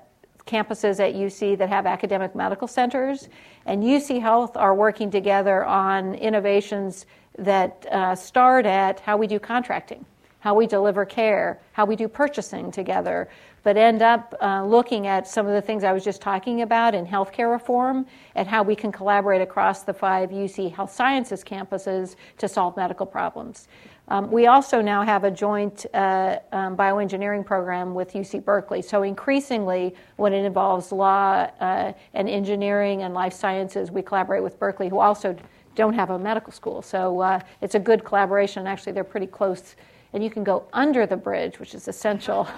campuses 0.47 0.99
at 0.99 1.15
UC 1.15 1.57
that 1.59 1.69
have 1.69 1.87
academic 1.87 2.35
medical 2.35 2.67
centers. 2.67 3.29
And 3.67 3.83
UC 3.83 4.21
Health 4.21 4.57
are 4.57 4.75
working 4.75 5.11
together 5.11 5.65
on 5.65 6.15
innovations 6.15 7.07
that 7.39 7.87
uh, 7.91 8.15
start 8.15 8.67
at 8.67 9.01
how 9.01 9.17
we 9.17 9.27
do 9.27 9.39
contracting, 9.39 10.05
how 10.41 10.55
we 10.55 10.67
deliver 10.67 11.05
care, 11.05 11.61
how 11.73 11.85
we 11.85 11.97
do 11.97 12.09
purchasing 12.09 12.71
together, 12.71 13.29
but 13.63 13.77
end 13.77 14.03
up 14.03 14.35
uh, 14.41 14.65
looking 14.65 15.07
at 15.07 15.29
some 15.29 15.47
of 15.47 15.53
the 15.53 15.63
things 15.63 15.85
I 15.85 15.93
was 15.93 16.05
just 16.05 16.21
talking 16.21 16.63
about 16.63 16.95
in 16.95 17.07
healthcare 17.07 17.51
reform 17.51 18.07
and 18.35 18.49
how 18.49 18.63
we 18.63 18.75
can 18.75 18.91
collaborate 18.93 19.43
across 19.43 19.83
the 19.83 19.93
five 19.95 20.31
UC 20.31 20.75
Health 20.75 20.93
Sciences 20.93 21.45
campuses 21.45 22.17
to 22.39 22.49
solve 22.49 22.77
medical 22.77 23.07
problems. 23.07 23.69
Um, 24.11 24.29
we 24.29 24.49
also 24.49 24.81
now 24.81 25.05
have 25.05 25.23
a 25.23 25.31
joint 25.31 25.87
uh, 25.95 26.41
um, 26.51 26.77
bioengineering 26.77 27.47
program 27.47 27.95
with 27.95 28.13
UC 28.13 28.45
Berkeley. 28.45 28.83
So, 28.83 29.05
increasingly, 29.05 29.95
when 30.17 30.33
it 30.33 30.45
involves 30.45 30.91
law 30.91 31.49
uh, 31.61 31.93
and 32.15 32.29
engineering 32.29 33.03
and 33.03 33.15
life 33.15 33.33
sciences, 33.33 33.93
we 33.93 34.03
collaborate 34.03 34.43
with 34.43 34.59
Berkeley, 34.59 34.89
who 34.89 34.99
also 34.99 35.37
don't 35.77 35.95
have 35.95 36.11
a 36.11 36.19
medical 36.19 36.53
school. 36.53 36.83
So, 36.83 37.21
uh, 37.21 37.41
it's 37.61 37.77
a 37.77 37.79
good 37.79 38.05
collaboration. 38.05 38.67
Actually, 38.67 38.93
they're 38.93 39.05
pretty 39.05 39.29
close 39.29 39.77
and 40.13 40.25
you 40.25 40.31
can 40.31 40.43
go 40.43 40.65
under 40.73 41.07
the 41.07 41.17
bridge, 41.17 41.59
which 41.59 41.75
is 41.75 41.87
essential. 41.89 42.49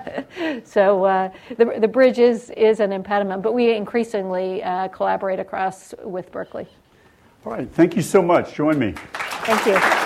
so 0.64 1.04
uh, 1.04 1.30
the, 1.56 1.76
the 1.78 1.88
bridge 1.88 2.18
is, 2.18 2.50
is 2.50 2.80
an 2.80 2.92
impediment, 2.92 3.42
but 3.42 3.52
we 3.52 3.74
increasingly 3.74 4.62
uh, 4.62 4.88
collaborate 4.88 5.38
across 5.38 5.94
with 6.02 6.32
Berkeley. 6.32 6.66
All 7.44 7.52
right, 7.52 7.70
thank 7.70 7.94
you 7.94 8.02
so 8.02 8.22
much. 8.22 8.54
Join 8.54 8.78
me. 8.78 8.94
Thank 9.12 9.66
you. 9.66 10.04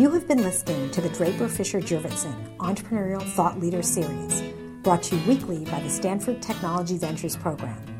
You 0.00 0.10
have 0.12 0.26
been 0.26 0.42
listening 0.42 0.90
to 0.92 1.02
the 1.02 1.10
Draper 1.10 1.46
Fisher 1.46 1.78
Jurvetson 1.78 2.56
Entrepreneurial 2.56 3.22
Thought 3.22 3.60
Leader 3.60 3.82
Series, 3.82 4.42
brought 4.82 5.02
to 5.02 5.16
you 5.16 5.28
weekly 5.28 5.66
by 5.66 5.78
the 5.80 5.90
Stanford 5.90 6.40
Technology 6.40 6.96
Ventures 6.96 7.36
Program. 7.36 7.99